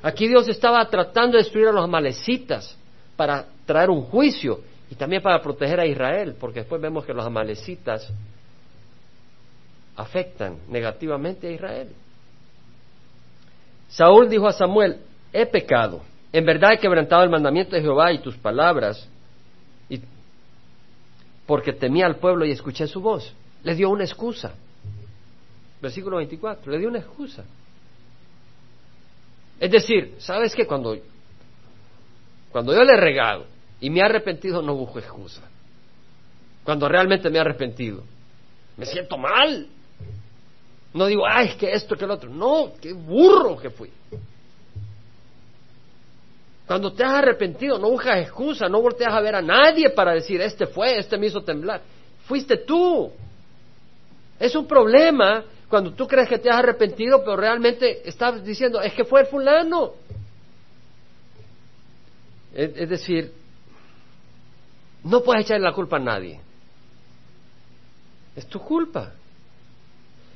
Aquí 0.02 0.28
Dios 0.28 0.48
estaba 0.48 0.88
tratando 0.88 1.36
de 1.36 1.42
destruir 1.42 1.68
a 1.68 1.72
los 1.72 1.84
amalecitas 1.84 2.76
para 3.16 3.46
traer 3.66 3.90
un 3.90 4.02
juicio 4.02 4.60
y 4.90 4.94
también 4.94 5.22
para 5.22 5.42
proteger 5.42 5.78
a 5.78 5.86
Israel, 5.86 6.36
porque 6.40 6.60
después 6.60 6.80
vemos 6.80 7.04
que 7.04 7.12
los 7.12 7.24
amalecitas 7.24 8.10
afectan 9.96 10.58
negativamente 10.68 11.48
a 11.48 11.50
Israel. 11.50 11.92
Saúl 13.90 14.28
dijo 14.28 14.46
a 14.46 14.52
Samuel, 14.52 14.98
he 15.32 15.46
pecado, 15.46 16.02
en 16.32 16.44
verdad 16.44 16.72
he 16.72 16.78
quebrantado 16.78 17.22
el 17.22 17.30
mandamiento 17.30 17.76
de 17.76 17.82
Jehová 17.82 18.12
y 18.12 18.20
tus 18.20 18.36
palabras, 18.36 19.08
porque 21.46 21.72
temía 21.72 22.06
al 22.06 22.16
pueblo 22.16 22.44
y 22.44 22.52
escuché 22.52 22.86
su 22.86 23.00
voz. 23.00 23.34
Le 23.64 23.74
dio 23.74 23.90
una 23.90 24.04
excusa. 24.04 24.54
Versículo 25.82 26.18
24, 26.18 26.70
le 26.70 26.78
dio 26.78 26.88
una 26.88 27.00
excusa. 27.00 27.44
Es 29.58 29.70
decir, 29.70 30.14
¿sabes 30.18 30.54
qué? 30.54 30.66
Cuando, 30.66 30.96
cuando 32.52 32.72
yo 32.72 32.84
le 32.84 32.92
he 32.92 32.96
regado 32.96 33.46
y 33.80 33.90
me 33.90 33.98
he 33.98 34.02
arrepentido, 34.04 34.62
no 34.62 34.76
busco 34.76 35.00
excusa. 35.00 35.42
Cuando 36.62 36.88
realmente 36.88 37.28
me 37.30 37.38
he 37.38 37.40
arrepentido, 37.40 38.04
me 38.76 38.86
siento 38.86 39.18
mal. 39.18 39.66
No 40.92 41.06
digo, 41.06 41.24
ay, 41.26 41.48
es 41.48 41.54
que 41.54 41.72
esto, 41.72 41.96
que 41.96 42.04
el 42.04 42.10
otro. 42.10 42.30
No, 42.30 42.72
qué 42.80 42.92
burro 42.92 43.56
que 43.56 43.70
fui. 43.70 43.90
Cuando 46.66 46.92
te 46.92 47.04
has 47.04 47.14
arrepentido, 47.14 47.78
no 47.78 47.90
buscas 47.90 48.18
excusa, 48.18 48.68
no 48.68 48.80
volteas 48.80 49.12
a 49.12 49.20
ver 49.20 49.34
a 49.34 49.42
nadie 49.42 49.90
para 49.90 50.14
decir, 50.14 50.40
este 50.40 50.66
fue, 50.66 50.98
este 50.98 51.18
me 51.18 51.26
hizo 51.26 51.42
temblar. 51.42 51.82
Fuiste 52.26 52.58
tú. 52.58 53.10
Es 54.38 54.54
un 54.54 54.66
problema 54.66 55.44
cuando 55.68 55.92
tú 55.92 56.06
crees 56.06 56.28
que 56.28 56.38
te 56.38 56.48
has 56.48 56.58
arrepentido, 56.58 57.20
pero 57.24 57.36
realmente 57.36 58.08
estás 58.08 58.44
diciendo, 58.44 58.80
es 58.80 58.92
que 58.92 59.04
fue 59.04 59.22
el 59.22 59.26
fulano. 59.26 59.94
Es, 62.54 62.70
es 62.76 62.88
decir, 62.88 63.32
no 65.04 65.22
puedes 65.22 65.44
echarle 65.44 65.64
la 65.64 65.72
culpa 65.72 65.96
a 65.96 66.00
nadie. 66.00 66.40
Es 68.34 68.46
tu 68.46 68.60
culpa. 68.60 69.12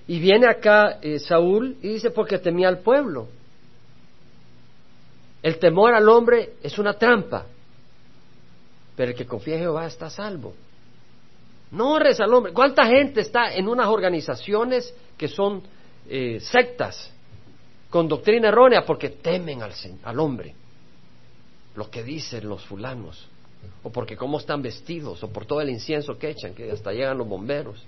Y 0.07 0.18
viene 0.18 0.48
acá 0.48 0.98
eh, 1.00 1.18
Saúl 1.18 1.76
y 1.82 1.88
dice, 1.88 2.11
porque 2.11 2.38
temía 2.38 2.68
al 2.68 2.80
pueblo. 2.80 3.28
El 5.42 5.59
temor 5.59 5.94
al 5.94 6.09
hombre 6.09 6.55
es 6.62 6.78
una 6.78 6.94
trampa, 6.94 7.46
pero 8.96 9.11
el 9.11 9.16
que 9.16 9.26
confía 9.26 9.55
en 9.55 9.61
Jehová 9.61 9.86
está 9.86 10.09
salvo. 10.09 10.55
No 11.70 11.98
reza 11.98 12.24
al 12.24 12.32
hombre. 12.34 12.52
¿Cuánta 12.52 12.86
gente 12.86 13.20
está 13.20 13.55
en 13.55 13.68
unas 13.68 13.88
organizaciones 13.88 14.94
que 15.16 15.28
son 15.28 15.62
eh, 16.09 16.38
sectas 16.40 17.12
con 17.90 18.09
doctrina 18.09 18.48
errónea 18.48 18.84
porque 18.86 19.11
temen 19.11 19.62
al, 19.62 19.72
al 20.02 20.20
hombre? 20.20 20.55
Lo 21.74 21.90
que 21.90 22.02
dicen 22.02 22.48
los 22.48 22.64
fulanos, 22.64 23.28
o 23.82 23.90
porque 23.90 24.16
cómo 24.16 24.38
están 24.38 24.62
vestidos, 24.62 25.22
o 25.24 25.28
por 25.28 25.46
todo 25.46 25.61
el 25.61 25.70
incienso 25.70 26.16
que 26.16 26.30
echan, 26.30 26.55
que 26.55 26.70
hasta 26.70 26.92
llegan 26.92 27.18
los 27.18 27.28
bomberos. 27.28 27.84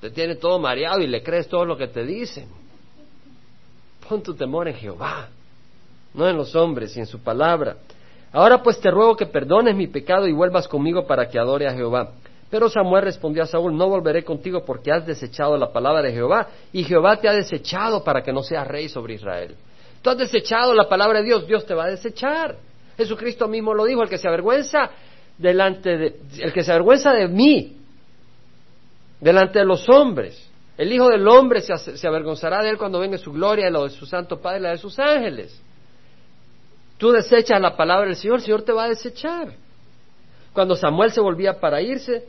Te 0.00 0.10
tiene 0.10 0.36
todo 0.36 0.58
mareado 0.58 1.00
y 1.00 1.06
le 1.06 1.22
crees 1.22 1.48
todo 1.48 1.64
lo 1.64 1.76
que 1.76 1.88
te 1.88 2.04
dicen. 2.04 2.48
Pon 4.08 4.22
tu 4.22 4.34
temor 4.34 4.68
en 4.68 4.74
Jehová, 4.74 5.28
no 6.14 6.28
en 6.28 6.36
los 6.36 6.54
hombres 6.54 6.96
y 6.96 7.00
en 7.00 7.06
su 7.06 7.20
palabra. 7.20 7.76
Ahora 8.32 8.62
pues 8.62 8.80
te 8.80 8.90
ruego 8.90 9.16
que 9.16 9.26
perdones 9.26 9.74
mi 9.74 9.86
pecado 9.86 10.26
y 10.26 10.32
vuelvas 10.32 10.68
conmigo 10.68 11.06
para 11.06 11.28
que 11.28 11.38
adore 11.38 11.66
a 11.66 11.74
Jehová. 11.74 12.12
Pero 12.50 12.70
Samuel 12.70 13.04
respondió 13.04 13.42
a 13.42 13.46
Saúl, 13.46 13.76
no 13.76 13.88
volveré 13.88 14.24
contigo 14.24 14.64
porque 14.64 14.90
has 14.90 15.06
desechado 15.06 15.56
la 15.56 15.70
palabra 15.70 16.02
de 16.02 16.12
Jehová 16.12 16.48
y 16.72 16.84
Jehová 16.84 17.16
te 17.16 17.28
ha 17.28 17.32
desechado 17.32 18.02
para 18.02 18.22
que 18.22 18.32
no 18.32 18.42
seas 18.42 18.66
rey 18.66 18.88
sobre 18.88 19.14
Israel. 19.14 19.54
Tú 20.00 20.10
has 20.10 20.18
desechado 20.18 20.72
la 20.74 20.88
palabra 20.88 21.18
de 21.18 21.26
Dios, 21.26 21.46
Dios 21.46 21.66
te 21.66 21.74
va 21.74 21.84
a 21.84 21.90
desechar. 21.90 22.56
Jesucristo 22.96 23.48
mismo 23.48 23.74
lo 23.74 23.84
dijo, 23.84 24.02
el 24.02 24.08
que 24.08 24.18
se 24.18 24.28
avergüenza 24.28 24.90
delante 25.36 25.96
de, 25.96 26.20
el 26.38 26.52
que 26.52 26.62
se 26.62 26.72
avergüenza 26.72 27.12
de 27.12 27.28
mí 27.28 27.77
delante 29.20 29.58
de 29.58 29.64
los 29.64 29.88
hombres. 29.88 30.48
El 30.76 30.92
Hijo 30.92 31.08
del 31.08 31.26
Hombre 31.26 31.60
se, 31.60 32.06
avergonzará 32.06 32.62
de 32.62 32.70
él 32.70 32.78
cuando 32.78 33.00
venga 33.00 33.18
su 33.18 33.32
gloria, 33.32 33.68
lo 33.68 33.84
de 33.84 33.90
su 33.90 34.06
Santo 34.06 34.40
Padre 34.40 34.60
y 34.60 34.62
la 34.62 34.70
de 34.70 34.78
sus 34.78 34.98
ángeles. 34.98 35.60
Tú 36.98 37.10
desechas 37.10 37.60
la 37.60 37.76
palabra 37.76 38.06
del 38.06 38.16
Señor, 38.16 38.36
el 38.36 38.42
Señor 38.42 38.62
te 38.62 38.72
va 38.72 38.84
a 38.84 38.88
desechar. 38.88 39.52
Cuando 40.52 40.76
Samuel 40.76 41.10
se 41.10 41.20
volvía 41.20 41.58
para 41.58 41.82
irse, 41.82 42.26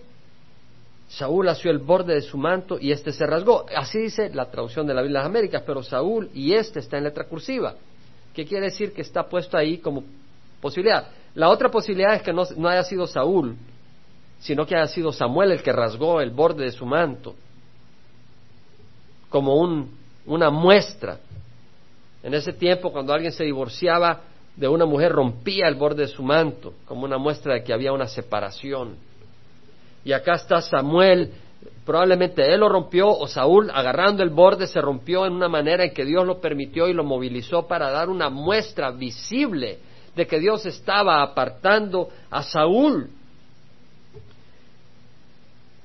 Saúl 1.08 1.48
asió 1.48 1.72
el 1.72 1.80
borde 1.80 2.16
de 2.16 2.22
su 2.22 2.38
manto 2.38 2.78
y 2.80 2.92
éste 2.92 3.12
se 3.12 3.26
rasgó. 3.26 3.66
Así 3.76 4.00
dice 4.00 4.30
la 4.34 4.50
traducción 4.50 4.86
de 4.86 4.94
la 4.94 5.02
Biblia 5.02 5.20
de 5.20 5.24
las 5.24 5.30
Américas, 5.30 5.64
pero 5.66 5.84
Saúl 5.84 6.30
y 6.34 6.54
este 6.54 6.80
está 6.80 6.98
en 6.98 7.04
letra 7.04 7.26
cursiva. 7.26 7.76
¿Qué 8.34 8.46
quiere 8.46 8.66
decir 8.66 8.94
que 8.94 9.02
está 9.02 9.28
puesto 9.28 9.58
ahí 9.58 9.78
como 9.78 10.04
posibilidad? 10.62 11.08
La 11.36 11.50
otra 11.50 11.70
posibilidad 11.70 12.16
es 12.16 12.22
que 12.22 12.34
no 12.34 12.68
haya 12.68 12.84
sido 12.84 13.08
Saúl, 13.08 13.56
sino 14.40 14.66
que 14.66 14.76
haya 14.76 14.88
sido 14.88 15.12
Samuel 15.12 15.52
el 15.52 15.62
que 15.62 15.72
rasgó 15.72 16.22
el 16.22 16.32
borde 16.32 16.66
de 16.66 16.72
su 16.72 16.86
manto, 16.86 17.36
como 19.30 19.56
una 20.26 20.50
muestra. 20.50 21.20
En 22.24 22.34
ese 22.34 22.54
tiempo, 22.54 22.92
cuando 22.92 23.14
alguien 23.14 23.32
se 23.32 23.44
divorciaba 23.44 24.22
de 24.56 24.68
una 24.68 24.86
mujer, 24.86 25.12
rompía 25.12 25.68
el 25.68 25.76
borde 25.76 26.04
de 26.04 26.08
su 26.08 26.24
manto, 26.24 26.74
como 26.86 27.04
una 27.04 27.18
muestra 27.18 27.54
de 27.54 27.64
que 27.64 27.74
había 27.74 27.92
una 27.92 28.08
separación. 28.08 28.96
Y 30.04 30.14
acá 30.14 30.36
está 30.36 30.62
Samuel, 30.62 31.32
probablemente 31.86 32.54
él 32.54 32.62
lo 32.62 32.70
rompió, 32.70 33.10
o 33.10 33.28
Saúl, 33.28 33.70
agarrando 33.74 34.24
el 34.24 34.30
borde, 34.30 34.68
se 34.68 34.82
rompió 34.82 35.26
en 35.26 35.34
una 35.34 35.50
manera 35.50 35.84
en 35.84 35.94
que 35.94 36.06
Dios 36.06 36.26
lo 36.26 36.40
permitió 36.40 36.88
y 36.88 36.94
lo 36.94 37.04
movilizó 37.04 37.68
para 37.68 37.92
dar 37.92 38.10
una 38.10 38.30
muestra 38.30 38.92
visible 38.92 39.80
de 40.16 40.26
que 40.26 40.40
Dios 40.40 40.66
estaba 40.66 41.22
apartando 41.22 42.10
a 42.30 42.44
Saúl 42.44 43.10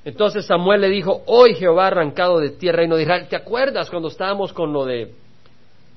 Entonces 0.05 0.45
Samuel 0.47 0.83
le 0.83 0.91
dijo, 0.91 1.23
hoy 1.27 1.55
Jehová 1.55 1.85
ha 1.85 1.89
arrancado 1.89 2.39
de 2.39 2.51
ti 2.51 2.69
el 2.69 2.75
reino 2.75 2.97
de 2.97 3.03
Israel. 3.03 3.27
¿Te 3.29 3.37
acuerdas 3.37 3.89
cuando 3.89 4.09
estábamos 4.09 4.53
con 4.53 4.73
lo 4.73 4.85
de 4.85 5.15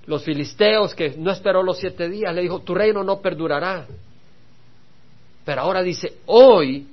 los 0.06 0.24
filisteos 0.24 0.96
que 0.96 1.16
no 1.18 1.32
esperó 1.32 1.62
los 1.62 1.78
siete 1.78 2.08
días? 2.08 2.34
Le 2.34 2.42
dijo, 2.42 2.60
tu 2.62 2.74
reino 2.74 3.04
no 3.04 3.20
perdurará. 3.20 3.86
Pero 5.44 5.62
ahora 5.62 5.82
dice, 5.82 6.20
hoy 6.26 6.88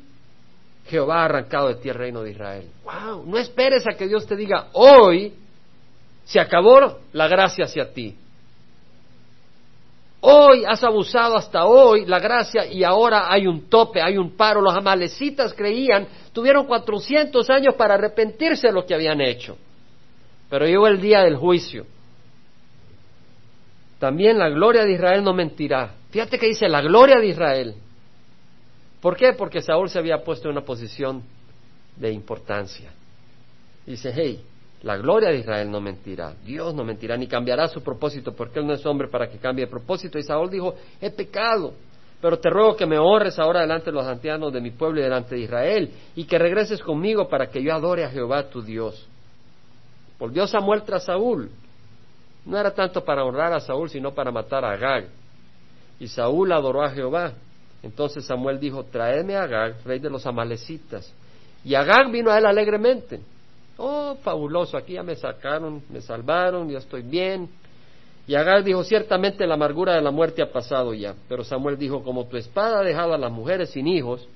Jehová 0.86 1.22
ha 1.22 1.24
arrancado 1.26 1.68
de 1.68 1.76
ti 1.76 1.88
el 1.88 1.94
reino 1.94 2.22
de 2.22 2.32
Israel. 2.32 2.68
¡Wow! 2.84 3.24
No 3.26 3.38
esperes 3.38 3.86
a 3.86 3.96
que 3.96 4.08
Dios 4.08 4.26
te 4.26 4.34
diga, 4.34 4.68
hoy 4.72 5.34
se 6.24 6.40
acabó 6.40 7.00
la 7.12 7.28
gracia 7.28 7.64
hacia 7.64 7.92
ti. 7.92 8.16
Hoy 10.26 10.64
has 10.64 10.82
abusado 10.82 11.36
hasta 11.36 11.66
hoy 11.66 12.06
la 12.06 12.18
gracia 12.18 12.64
y 12.64 12.82
ahora 12.82 13.30
hay 13.30 13.46
un 13.46 13.68
tope, 13.68 14.00
hay 14.00 14.16
un 14.16 14.34
paro. 14.38 14.62
Los 14.62 14.74
amalecitas 14.74 15.52
creían, 15.52 16.08
tuvieron 16.32 16.64
cuatrocientos 16.64 17.50
años 17.50 17.74
para 17.74 17.92
arrepentirse 17.92 18.68
de 18.68 18.72
lo 18.72 18.86
que 18.86 18.94
habían 18.94 19.20
hecho. 19.20 19.58
Pero 20.48 20.64
llegó 20.64 20.86
el 20.86 20.98
día 20.98 21.20
del 21.20 21.36
juicio. 21.36 21.84
También 23.98 24.38
la 24.38 24.48
gloria 24.48 24.84
de 24.84 24.92
Israel 24.92 25.22
no 25.22 25.34
mentirá. 25.34 25.92
Fíjate 26.08 26.38
que 26.38 26.46
dice 26.46 26.70
la 26.70 26.80
gloria 26.80 27.16
de 27.20 27.26
Israel. 27.26 27.74
¿Por 29.02 29.18
qué? 29.18 29.34
Porque 29.34 29.60
Saúl 29.60 29.90
se 29.90 29.98
había 29.98 30.24
puesto 30.24 30.48
en 30.48 30.52
una 30.52 30.64
posición 30.64 31.22
de 31.96 32.10
importancia. 32.10 32.90
Dice, 33.84 34.10
hey, 34.14 34.42
la 34.84 34.98
gloria 34.98 35.30
de 35.30 35.38
Israel 35.38 35.70
no 35.70 35.80
mentirá, 35.80 36.34
Dios 36.44 36.74
no 36.74 36.84
mentirá, 36.84 37.16
ni 37.16 37.26
cambiará 37.26 37.68
su 37.68 37.82
propósito, 37.82 38.34
porque 38.34 38.58
Él 38.58 38.66
no 38.66 38.74
es 38.74 38.84
hombre 38.84 39.08
para 39.08 39.30
que 39.30 39.38
cambie 39.38 39.64
de 39.64 39.70
propósito. 39.70 40.18
Y 40.18 40.22
Saúl 40.22 40.50
dijo, 40.50 40.74
he 41.00 41.10
pecado, 41.10 41.72
pero 42.20 42.38
te 42.38 42.50
ruego 42.50 42.76
que 42.76 42.84
me 42.84 42.98
honres 42.98 43.38
ahora 43.38 43.62
delante 43.62 43.86
de 43.86 43.92
los 43.92 44.06
ancianos 44.06 44.52
de 44.52 44.60
mi 44.60 44.72
pueblo 44.72 45.00
y 45.00 45.02
delante 45.02 45.36
de 45.36 45.40
Israel, 45.40 45.90
y 46.14 46.24
que 46.24 46.38
regreses 46.38 46.82
conmigo 46.82 47.30
para 47.30 47.46
que 47.46 47.62
yo 47.62 47.72
adore 47.72 48.04
a 48.04 48.10
Jehová 48.10 48.50
tu 48.50 48.60
Dios. 48.60 49.08
Volvió 50.18 50.46
Samuel 50.46 50.82
tras 50.82 51.06
Saúl. 51.06 51.50
No 52.44 52.58
era 52.58 52.70
tanto 52.70 53.02
para 53.02 53.24
honrar 53.24 53.54
a 53.54 53.60
Saúl, 53.60 53.88
sino 53.88 54.12
para 54.12 54.30
matar 54.30 54.66
a 54.66 54.72
Agag. 54.72 55.06
Y 55.98 56.08
Saúl 56.08 56.52
adoró 56.52 56.82
a 56.82 56.90
Jehová. 56.90 57.32
Entonces 57.82 58.26
Samuel 58.26 58.60
dijo, 58.60 58.84
traedme 58.84 59.34
a 59.34 59.44
Agag, 59.44 59.76
rey 59.86 59.98
de 59.98 60.10
los 60.10 60.26
amalecitas. 60.26 61.10
Y 61.64 61.74
Agag 61.74 62.10
vino 62.12 62.30
a 62.30 62.36
él 62.36 62.44
alegremente. 62.44 63.20
Oh, 63.76 64.16
fabuloso, 64.22 64.76
aquí 64.76 64.92
ya 64.94 65.02
me 65.02 65.16
sacaron, 65.16 65.82
me 65.88 66.00
salvaron, 66.00 66.68
ya 66.68 66.78
estoy 66.78 67.02
bien. 67.02 67.48
Y 68.26 68.34
Agar 68.34 68.62
dijo, 68.62 68.82
ciertamente 68.84 69.46
la 69.46 69.54
amargura 69.54 69.94
de 69.94 70.00
la 70.00 70.10
muerte 70.10 70.42
ha 70.42 70.50
pasado 70.50 70.94
ya. 70.94 71.14
Pero 71.28 71.44
Samuel 71.44 71.76
dijo, 71.76 72.02
como 72.02 72.26
tu 72.26 72.36
espada 72.36 72.80
ha 72.80 72.82
dejado 72.82 73.12
a 73.14 73.18
las 73.18 73.30
mujeres 73.30 73.70
sin 73.70 73.86
hijos, 73.86 74.26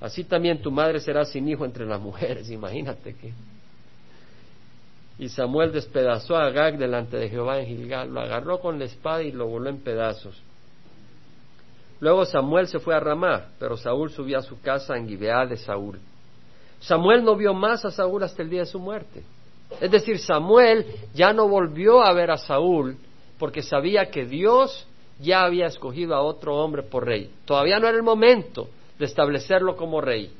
así 0.00 0.24
también 0.24 0.60
tu 0.62 0.70
madre 0.70 1.00
será 1.00 1.24
sin 1.24 1.48
hijo 1.48 1.64
entre 1.64 1.86
las 1.86 2.00
mujeres. 2.00 2.50
Imagínate 2.50 3.14
que. 3.14 3.32
Y 5.18 5.28
Samuel 5.28 5.72
despedazó 5.72 6.36
a 6.36 6.46
Agag 6.46 6.76
delante 6.76 7.16
de 7.16 7.28
Jehová 7.28 7.60
en 7.60 7.66
Gilgal, 7.66 8.12
lo 8.12 8.20
agarró 8.20 8.60
con 8.60 8.78
la 8.78 8.84
espada 8.84 9.22
y 9.22 9.32
lo 9.32 9.46
voló 9.46 9.70
en 9.70 9.78
pedazos. 9.78 10.42
Luego 12.00 12.26
Samuel 12.26 12.68
se 12.68 12.78
fue 12.78 12.94
a 12.94 13.00
Ramá, 13.00 13.46
pero 13.58 13.78
Saúl 13.78 14.10
subió 14.10 14.38
a 14.38 14.42
su 14.42 14.60
casa 14.60 14.96
en 14.96 15.08
Gibeá 15.08 15.46
de 15.46 15.56
Saúl. 15.56 15.98
Samuel 16.80 17.24
no 17.24 17.36
vio 17.36 17.54
más 17.54 17.84
a 17.84 17.90
Saúl 17.90 18.22
hasta 18.22 18.42
el 18.42 18.50
día 18.50 18.60
de 18.60 18.66
su 18.66 18.78
muerte. 18.78 19.22
Es 19.80 19.90
decir, 19.90 20.18
Samuel 20.18 20.86
ya 21.14 21.32
no 21.32 21.48
volvió 21.48 22.02
a 22.02 22.12
ver 22.12 22.30
a 22.30 22.38
Saúl 22.38 22.96
porque 23.38 23.62
sabía 23.62 24.10
que 24.10 24.24
Dios 24.24 24.86
ya 25.20 25.44
había 25.44 25.66
escogido 25.66 26.14
a 26.14 26.22
otro 26.22 26.56
hombre 26.56 26.82
por 26.82 27.04
rey. 27.04 27.30
Todavía 27.44 27.78
no 27.78 27.88
era 27.88 27.96
el 27.96 28.02
momento 28.02 28.68
de 28.98 29.04
establecerlo 29.04 29.76
como 29.76 30.00
rey. 30.00 30.30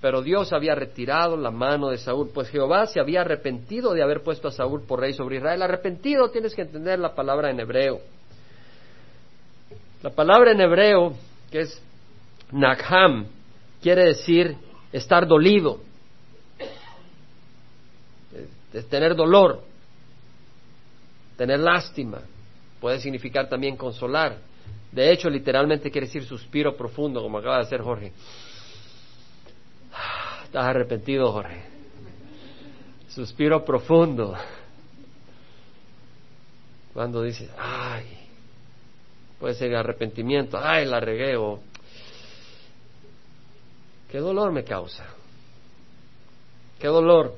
Pero 0.00 0.20
Dios 0.20 0.52
había 0.52 0.74
retirado 0.74 1.36
la 1.36 1.50
mano 1.50 1.88
de 1.88 1.98
Saúl, 1.98 2.30
pues 2.34 2.48
Jehová 2.48 2.86
se 2.86 2.98
había 2.98 3.20
arrepentido 3.20 3.94
de 3.94 4.02
haber 4.02 4.22
puesto 4.22 4.48
a 4.48 4.52
Saúl 4.52 4.82
por 4.82 5.00
rey 5.00 5.12
sobre 5.12 5.36
Israel. 5.36 5.62
Arrepentido 5.62 6.28
tienes 6.30 6.54
que 6.54 6.62
entender 6.62 6.98
la 6.98 7.14
palabra 7.14 7.50
en 7.50 7.60
hebreo. 7.60 8.00
La 10.02 10.10
palabra 10.10 10.50
en 10.50 10.60
hebreo, 10.60 11.12
que 11.50 11.60
es 11.60 11.80
Nakham, 12.50 13.26
quiere 13.80 14.06
decir 14.06 14.56
estar 14.92 15.26
dolido, 15.26 15.80
tener 18.88 19.14
dolor, 19.14 19.62
tener 21.36 21.60
lástima, 21.60 22.20
puede 22.80 23.00
significar 23.00 23.48
también 23.48 23.76
consolar. 23.76 24.38
De 24.90 25.10
hecho, 25.10 25.30
literalmente 25.30 25.90
quiere 25.90 26.06
decir 26.06 26.24
suspiro 26.24 26.76
profundo, 26.76 27.22
como 27.22 27.38
acaba 27.38 27.56
de 27.56 27.62
hacer 27.62 27.80
Jorge. 27.80 28.12
Estás 30.44 30.64
arrepentido, 30.66 31.32
Jorge. 31.32 31.62
Suspiro 33.08 33.64
profundo. 33.64 34.34
Cuando 36.92 37.22
dices, 37.22 37.50
ay, 37.58 38.04
puede 39.40 39.54
ser 39.54 39.74
arrepentimiento, 39.74 40.58
ay, 40.62 40.84
la 40.84 41.00
regué, 41.00 41.36
¿Qué 44.12 44.18
dolor 44.18 44.52
me 44.52 44.62
causa? 44.62 45.06
¿Qué 46.78 46.86
dolor 46.86 47.34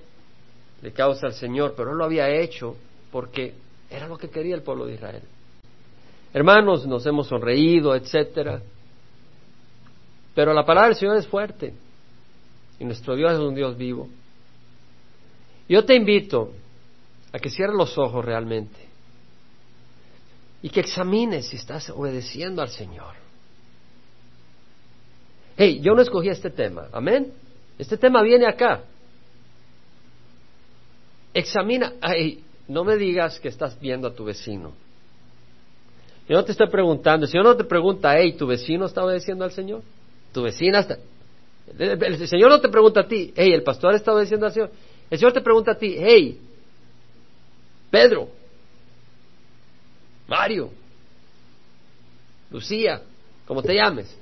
le 0.83 0.93
causa 0.93 1.29
al 1.29 1.35
Señor? 1.35 1.75
Pero 1.77 1.93
Él 1.93 1.99
lo 1.99 2.05
había 2.05 2.29
hecho 2.29 2.75
porque 3.13 3.55
era 3.89 4.09
lo 4.09 4.19
que 4.19 4.29
quería 4.29 4.57
el 4.57 4.63
pueblo 4.63 4.85
de 4.85 4.95
Israel. 4.95 5.23
Hermanos, 6.33 6.85
nos 6.85 7.07
hemos 7.07 7.29
sonreído, 7.29 7.95
etcétera. 7.95 8.61
Pero 10.35 10.53
la 10.53 10.67
palabra 10.67 10.89
del 10.89 10.99
Señor 10.99 11.17
es 11.17 11.29
fuerte. 11.29 11.73
Y 12.81 12.85
nuestro 12.85 13.15
Dios 13.15 13.35
es 13.35 13.39
un 13.39 13.55
Dios 13.55 13.77
vivo. 13.77 14.09
Yo 15.69 15.85
te 15.85 15.95
invito 15.95 16.51
a 17.33 17.39
que 17.39 17.51
cierres 17.51 17.77
los 17.77 17.97
ojos 17.99 18.25
realmente 18.25 18.81
y 20.61 20.71
que 20.71 20.81
examines 20.81 21.47
si 21.47 21.55
estás 21.55 21.89
obedeciendo 21.91 22.63
al 22.63 22.71
Señor. 22.71 23.24
Hey, 25.57 25.81
yo 25.81 25.95
no 25.95 26.03
escogí 26.03 26.29
este 26.29 26.51
tema, 26.51 26.89
amén. 26.93 27.33
Este 27.79 27.97
tema 27.97 28.23
viene 28.23 28.47
acá. 28.47 28.83
Examina, 31.33 31.93
hey, 32.03 32.43
no 32.69 32.85
me 32.85 32.97
digas 32.97 33.39
que 33.41 33.49
estás 33.49 33.79
viendo 33.81 34.09
a 34.09 34.15
tu 34.15 34.25
vecino. 34.25 34.73
Yo 36.29 36.37
no 36.37 36.45
te 36.45 36.53
estoy 36.53 36.69
preguntando, 36.71 37.27
el 37.27 37.31
Señor 37.31 37.45
no 37.45 37.57
te 37.57 37.65
pregunta, 37.65 38.17
hey, 38.17 38.33
¿tu 38.33 38.47
vecino 38.47 38.87
está 38.87 39.05
obedeciendo 39.05 39.45
al 39.45 39.53
Señor? 39.53 39.83
¿Tu 40.33 40.43
vecina 40.43 40.81
está...? 40.81 40.99
El 41.79 42.29
Señor 42.29 42.51
no 42.51 42.61
te 42.61 42.69
pregunta 42.69 43.01
a 43.01 43.09
ti, 43.09 43.33
hey, 43.37 43.53
¿el 43.53 43.63
pastor 43.63 43.95
está 43.95 44.13
obedeciendo 44.13 44.47
al 44.47 44.53
Señor? 44.53 44.71
El 45.11 45.19
Señor 45.19 45.33
te 45.33 45.41
pregunta 45.41 45.73
a 45.73 45.75
ti, 45.79 45.97
hey, 45.99 46.41
Pedro, 47.91 48.29
Mario, 50.27 50.71
Lucía, 52.51 53.03
como 53.47 53.63
te 53.63 53.75
llames, 53.75 54.17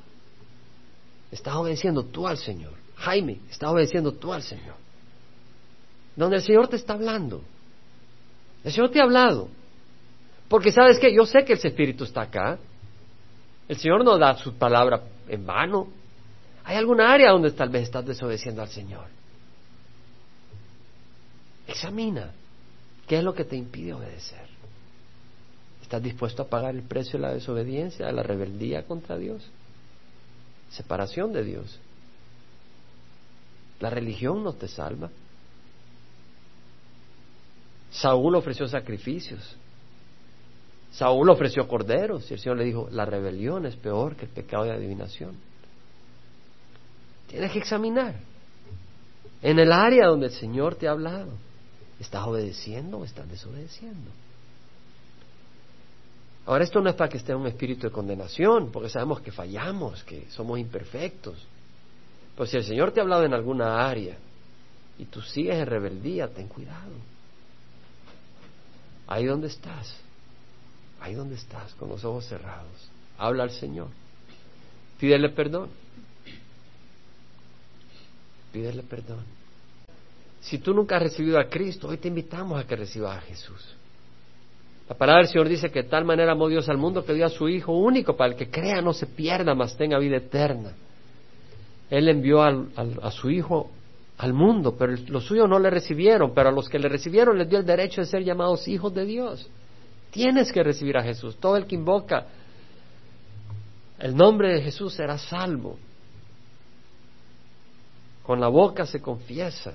estás 1.32 1.56
obedeciendo 1.56 2.04
tú 2.04 2.28
al 2.28 2.36
Señor. 2.36 2.74
Jaime, 2.96 3.40
estás 3.50 3.70
obedeciendo 3.70 4.12
tú 4.12 4.32
al 4.32 4.42
Señor. 4.42 4.76
Donde 6.14 6.36
el 6.36 6.42
Señor 6.42 6.68
te 6.68 6.76
está 6.76 6.92
hablando. 6.92 7.42
El 8.62 8.70
Señor 8.70 8.90
te 8.90 9.00
ha 9.00 9.04
hablado. 9.04 9.48
Porque 10.48 10.70
sabes 10.70 10.98
que 10.98 11.12
yo 11.12 11.24
sé 11.24 11.44
que 11.44 11.54
ese 11.54 11.68
Espíritu 11.68 12.04
está 12.04 12.22
acá. 12.22 12.58
El 13.66 13.76
Señor 13.76 14.04
no 14.04 14.18
da 14.18 14.36
su 14.36 14.54
palabra 14.54 15.02
en 15.26 15.44
vano. 15.46 15.88
Hay 16.64 16.76
alguna 16.76 17.12
área 17.12 17.30
donde 17.30 17.50
tal 17.50 17.70
vez 17.70 17.84
estás 17.84 18.04
desobedeciendo 18.04 18.60
al 18.60 18.68
Señor. 18.68 19.06
Examina. 21.66 22.32
¿Qué 23.08 23.18
es 23.18 23.24
lo 23.24 23.34
que 23.34 23.44
te 23.44 23.56
impide 23.56 23.94
obedecer? 23.94 24.46
¿Estás 25.80 26.02
dispuesto 26.02 26.42
a 26.42 26.48
pagar 26.48 26.74
el 26.74 26.82
precio 26.82 27.18
de 27.18 27.26
la 27.26 27.32
desobediencia, 27.32 28.06
de 28.06 28.12
la 28.12 28.22
rebeldía 28.22 28.84
contra 28.84 29.16
Dios? 29.16 29.50
Separación 30.72 31.32
de 31.32 31.44
Dios. 31.44 31.78
La 33.80 33.90
religión 33.90 34.42
no 34.42 34.52
te 34.52 34.68
salva. 34.68 35.10
Saúl 37.90 38.36
ofreció 38.36 38.66
sacrificios. 38.68 39.56
Saúl 40.92 41.30
ofreció 41.30 41.66
corderos 41.66 42.30
y 42.30 42.34
el 42.34 42.40
Señor 42.40 42.58
le 42.58 42.64
dijo, 42.64 42.88
la 42.90 43.04
rebelión 43.04 43.66
es 43.66 43.76
peor 43.76 44.16
que 44.16 44.26
el 44.26 44.30
pecado 44.30 44.64
de 44.64 44.72
adivinación. 44.72 45.36
Tienes 47.28 47.50
que 47.50 47.58
examinar 47.58 48.14
en 49.40 49.58
el 49.58 49.72
área 49.72 50.06
donde 50.06 50.26
el 50.26 50.32
Señor 50.32 50.76
te 50.76 50.86
ha 50.86 50.92
hablado. 50.92 51.32
¿Estás 51.98 52.26
obedeciendo 52.26 52.98
o 52.98 53.04
estás 53.04 53.28
desobedeciendo? 53.28 54.10
Ahora 56.44 56.64
esto 56.64 56.80
no 56.80 56.90
es 56.90 56.96
para 56.96 57.08
que 57.08 57.18
esté 57.18 57.34
un 57.34 57.46
espíritu 57.46 57.86
de 57.86 57.92
condenación, 57.92 58.72
porque 58.72 58.88
sabemos 58.88 59.20
que 59.20 59.30
fallamos, 59.30 60.02
que 60.02 60.26
somos 60.30 60.58
imperfectos. 60.58 61.38
Pues 62.36 62.50
si 62.50 62.56
el 62.56 62.64
Señor 62.64 62.92
te 62.92 63.00
ha 63.00 63.04
hablado 63.04 63.24
en 63.24 63.34
alguna 63.34 63.86
área 63.86 64.16
y 64.98 65.04
tú 65.04 65.20
sigues 65.20 65.56
en 65.56 65.66
rebeldía, 65.66 66.28
ten 66.28 66.48
cuidado. 66.48 66.92
Ahí 69.06 69.26
donde 69.26 69.48
estás, 69.48 69.96
ahí 71.00 71.14
donde 71.14 71.36
estás, 71.36 71.74
con 71.74 71.88
los 71.88 72.04
ojos 72.04 72.26
cerrados, 72.26 72.88
habla 73.18 73.44
al 73.44 73.50
Señor, 73.50 73.88
pídele 74.98 75.28
perdón. 75.28 75.68
pídele 78.52 78.82
perdón. 78.82 79.24
Si 80.40 80.58
tú 80.58 80.74
nunca 80.74 80.96
has 80.96 81.02
recibido 81.02 81.38
a 81.38 81.48
Cristo, 81.48 81.88
hoy 81.88 81.98
te 81.98 82.08
invitamos 82.08 82.60
a 82.60 82.66
que 82.66 82.74
recibas 82.74 83.16
a 83.16 83.20
Jesús. 83.20 83.76
La 84.92 84.98
palabra 84.98 85.22
del 85.22 85.32
Señor 85.32 85.48
dice 85.48 85.70
que 85.70 85.84
de 85.84 85.88
tal 85.88 86.04
manera 86.04 86.32
amó 86.32 86.48
Dios 86.48 86.68
al 86.68 86.76
mundo 86.76 87.02
que 87.02 87.14
dio 87.14 87.24
a 87.24 87.30
su 87.30 87.48
Hijo 87.48 87.72
único 87.72 88.14
para 88.14 88.32
el 88.32 88.36
que 88.36 88.50
crea 88.50 88.82
no 88.82 88.92
se 88.92 89.06
pierda, 89.06 89.54
mas 89.54 89.74
tenga 89.74 89.98
vida 89.98 90.18
eterna. 90.18 90.74
Él 91.88 92.10
envió 92.10 92.42
a 92.42 93.10
su 93.10 93.30
Hijo 93.30 93.70
al 94.18 94.34
mundo, 94.34 94.76
pero 94.78 94.94
los 95.08 95.24
suyos 95.24 95.48
no 95.48 95.58
le 95.58 95.70
recibieron, 95.70 96.34
pero 96.34 96.50
a 96.50 96.52
los 96.52 96.68
que 96.68 96.78
le 96.78 96.90
recibieron 96.90 97.38
les 97.38 97.48
dio 97.48 97.58
el 97.58 97.64
derecho 97.64 98.02
de 98.02 98.06
ser 98.06 98.22
llamados 98.22 98.68
hijos 98.68 98.92
de 98.92 99.06
Dios. 99.06 99.48
Tienes 100.10 100.52
que 100.52 100.62
recibir 100.62 100.98
a 100.98 101.02
Jesús. 101.02 101.38
Todo 101.38 101.56
el 101.56 101.64
que 101.64 101.74
invoca 101.74 102.26
el 103.98 104.14
nombre 104.14 104.52
de 104.52 104.60
Jesús 104.60 104.92
será 104.92 105.16
salvo. 105.16 105.78
Con 108.24 108.40
la 108.40 108.48
boca 108.48 108.84
se 108.84 109.00
confiesa 109.00 109.72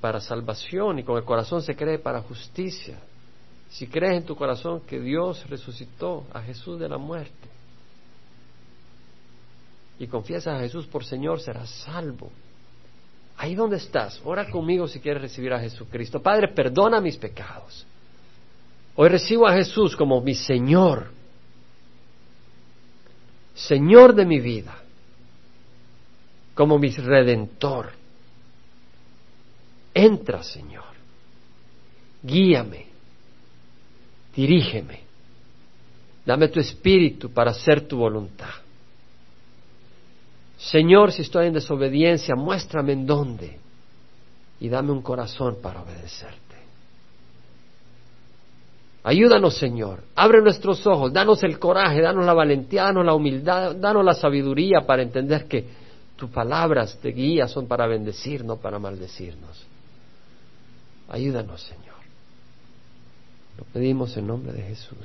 para 0.00 0.20
salvación 0.20 1.00
y 1.00 1.02
con 1.02 1.16
el 1.16 1.24
corazón 1.24 1.60
se 1.60 1.74
cree 1.74 1.98
para 1.98 2.22
justicia. 2.22 3.00
Si 3.70 3.86
crees 3.86 4.18
en 4.18 4.24
tu 4.24 4.34
corazón 4.34 4.80
que 4.80 4.98
Dios 4.98 5.48
resucitó 5.48 6.26
a 6.32 6.40
Jesús 6.40 6.80
de 6.80 6.88
la 6.88 6.98
muerte 6.98 7.48
y 9.98 10.06
confiesas 10.06 10.56
a 10.56 10.60
Jesús 10.60 10.86
por 10.86 11.04
Señor, 11.04 11.40
serás 11.40 11.68
salvo. 11.84 12.30
Ahí 13.36 13.54
donde 13.54 13.76
estás, 13.76 14.20
ora 14.24 14.50
conmigo 14.50 14.88
si 14.88 15.00
quieres 15.00 15.22
recibir 15.22 15.52
a 15.52 15.60
Jesucristo. 15.60 16.20
Padre, 16.20 16.48
perdona 16.48 17.00
mis 17.00 17.16
pecados. 17.16 17.86
Hoy 18.96 19.08
recibo 19.08 19.46
a 19.46 19.52
Jesús 19.52 19.94
como 19.94 20.20
mi 20.20 20.34
Señor, 20.34 21.10
Señor 23.54 24.14
de 24.14 24.24
mi 24.24 24.40
vida, 24.40 24.76
como 26.54 26.78
mi 26.78 26.90
redentor. 26.90 27.92
Entra, 29.94 30.42
Señor. 30.42 30.84
Guíame. 32.22 32.87
Dirígeme. 34.38 35.00
Dame 36.24 36.46
tu 36.46 36.60
espíritu 36.60 37.28
para 37.32 37.50
hacer 37.50 37.88
tu 37.88 37.96
voluntad. 37.96 38.54
Señor, 40.56 41.10
si 41.10 41.22
estoy 41.22 41.48
en 41.48 41.54
desobediencia, 41.54 42.36
muéstrame 42.36 42.92
en 42.92 43.04
dónde 43.04 43.58
y 44.60 44.68
dame 44.68 44.92
un 44.92 45.02
corazón 45.02 45.56
para 45.60 45.82
obedecerte. 45.82 46.38
Ayúdanos, 49.02 49.56
Señor. 49.56 50.04
Abre 50.14 50.40
nuestros 50.40 50.86
ojos, 50.86 51.12
danos 51.12 51.42
el 51.42 51.58
coraje, 51.58 52.00
danos 52.00 52.24
la 52.24 52.32
valentía, 52.32 52.84
danos 52.84 53.04
la 53.04 53.14
humildad, 53.14 53.74
danos 53.74 54.04
la 54.04 54.14
sabiduría 54.14 54.86
para 54.86 55.02
entender 55.02 55.48
que 55.48 55.66
tus 56.14 56.30
palabras 56.30 57.02
de 57.02 57.10
guía 57.10 57.48
son 57.48 57.66
para 57.66 57.88
bendecir, 57.88 58.44
no 58.44 58.56
para 58.58 58.78
maldecirnos. 58.78 59.66
Ayúdanos, 61.08 61.60
Señor. 61.60 61.87
Lo 63.58 63.64
pedimos 63.64 64.16
en 64.16 64.28
nombre 64.28 64.52
de 64.52 64.62
Jesús. 64.62 64.96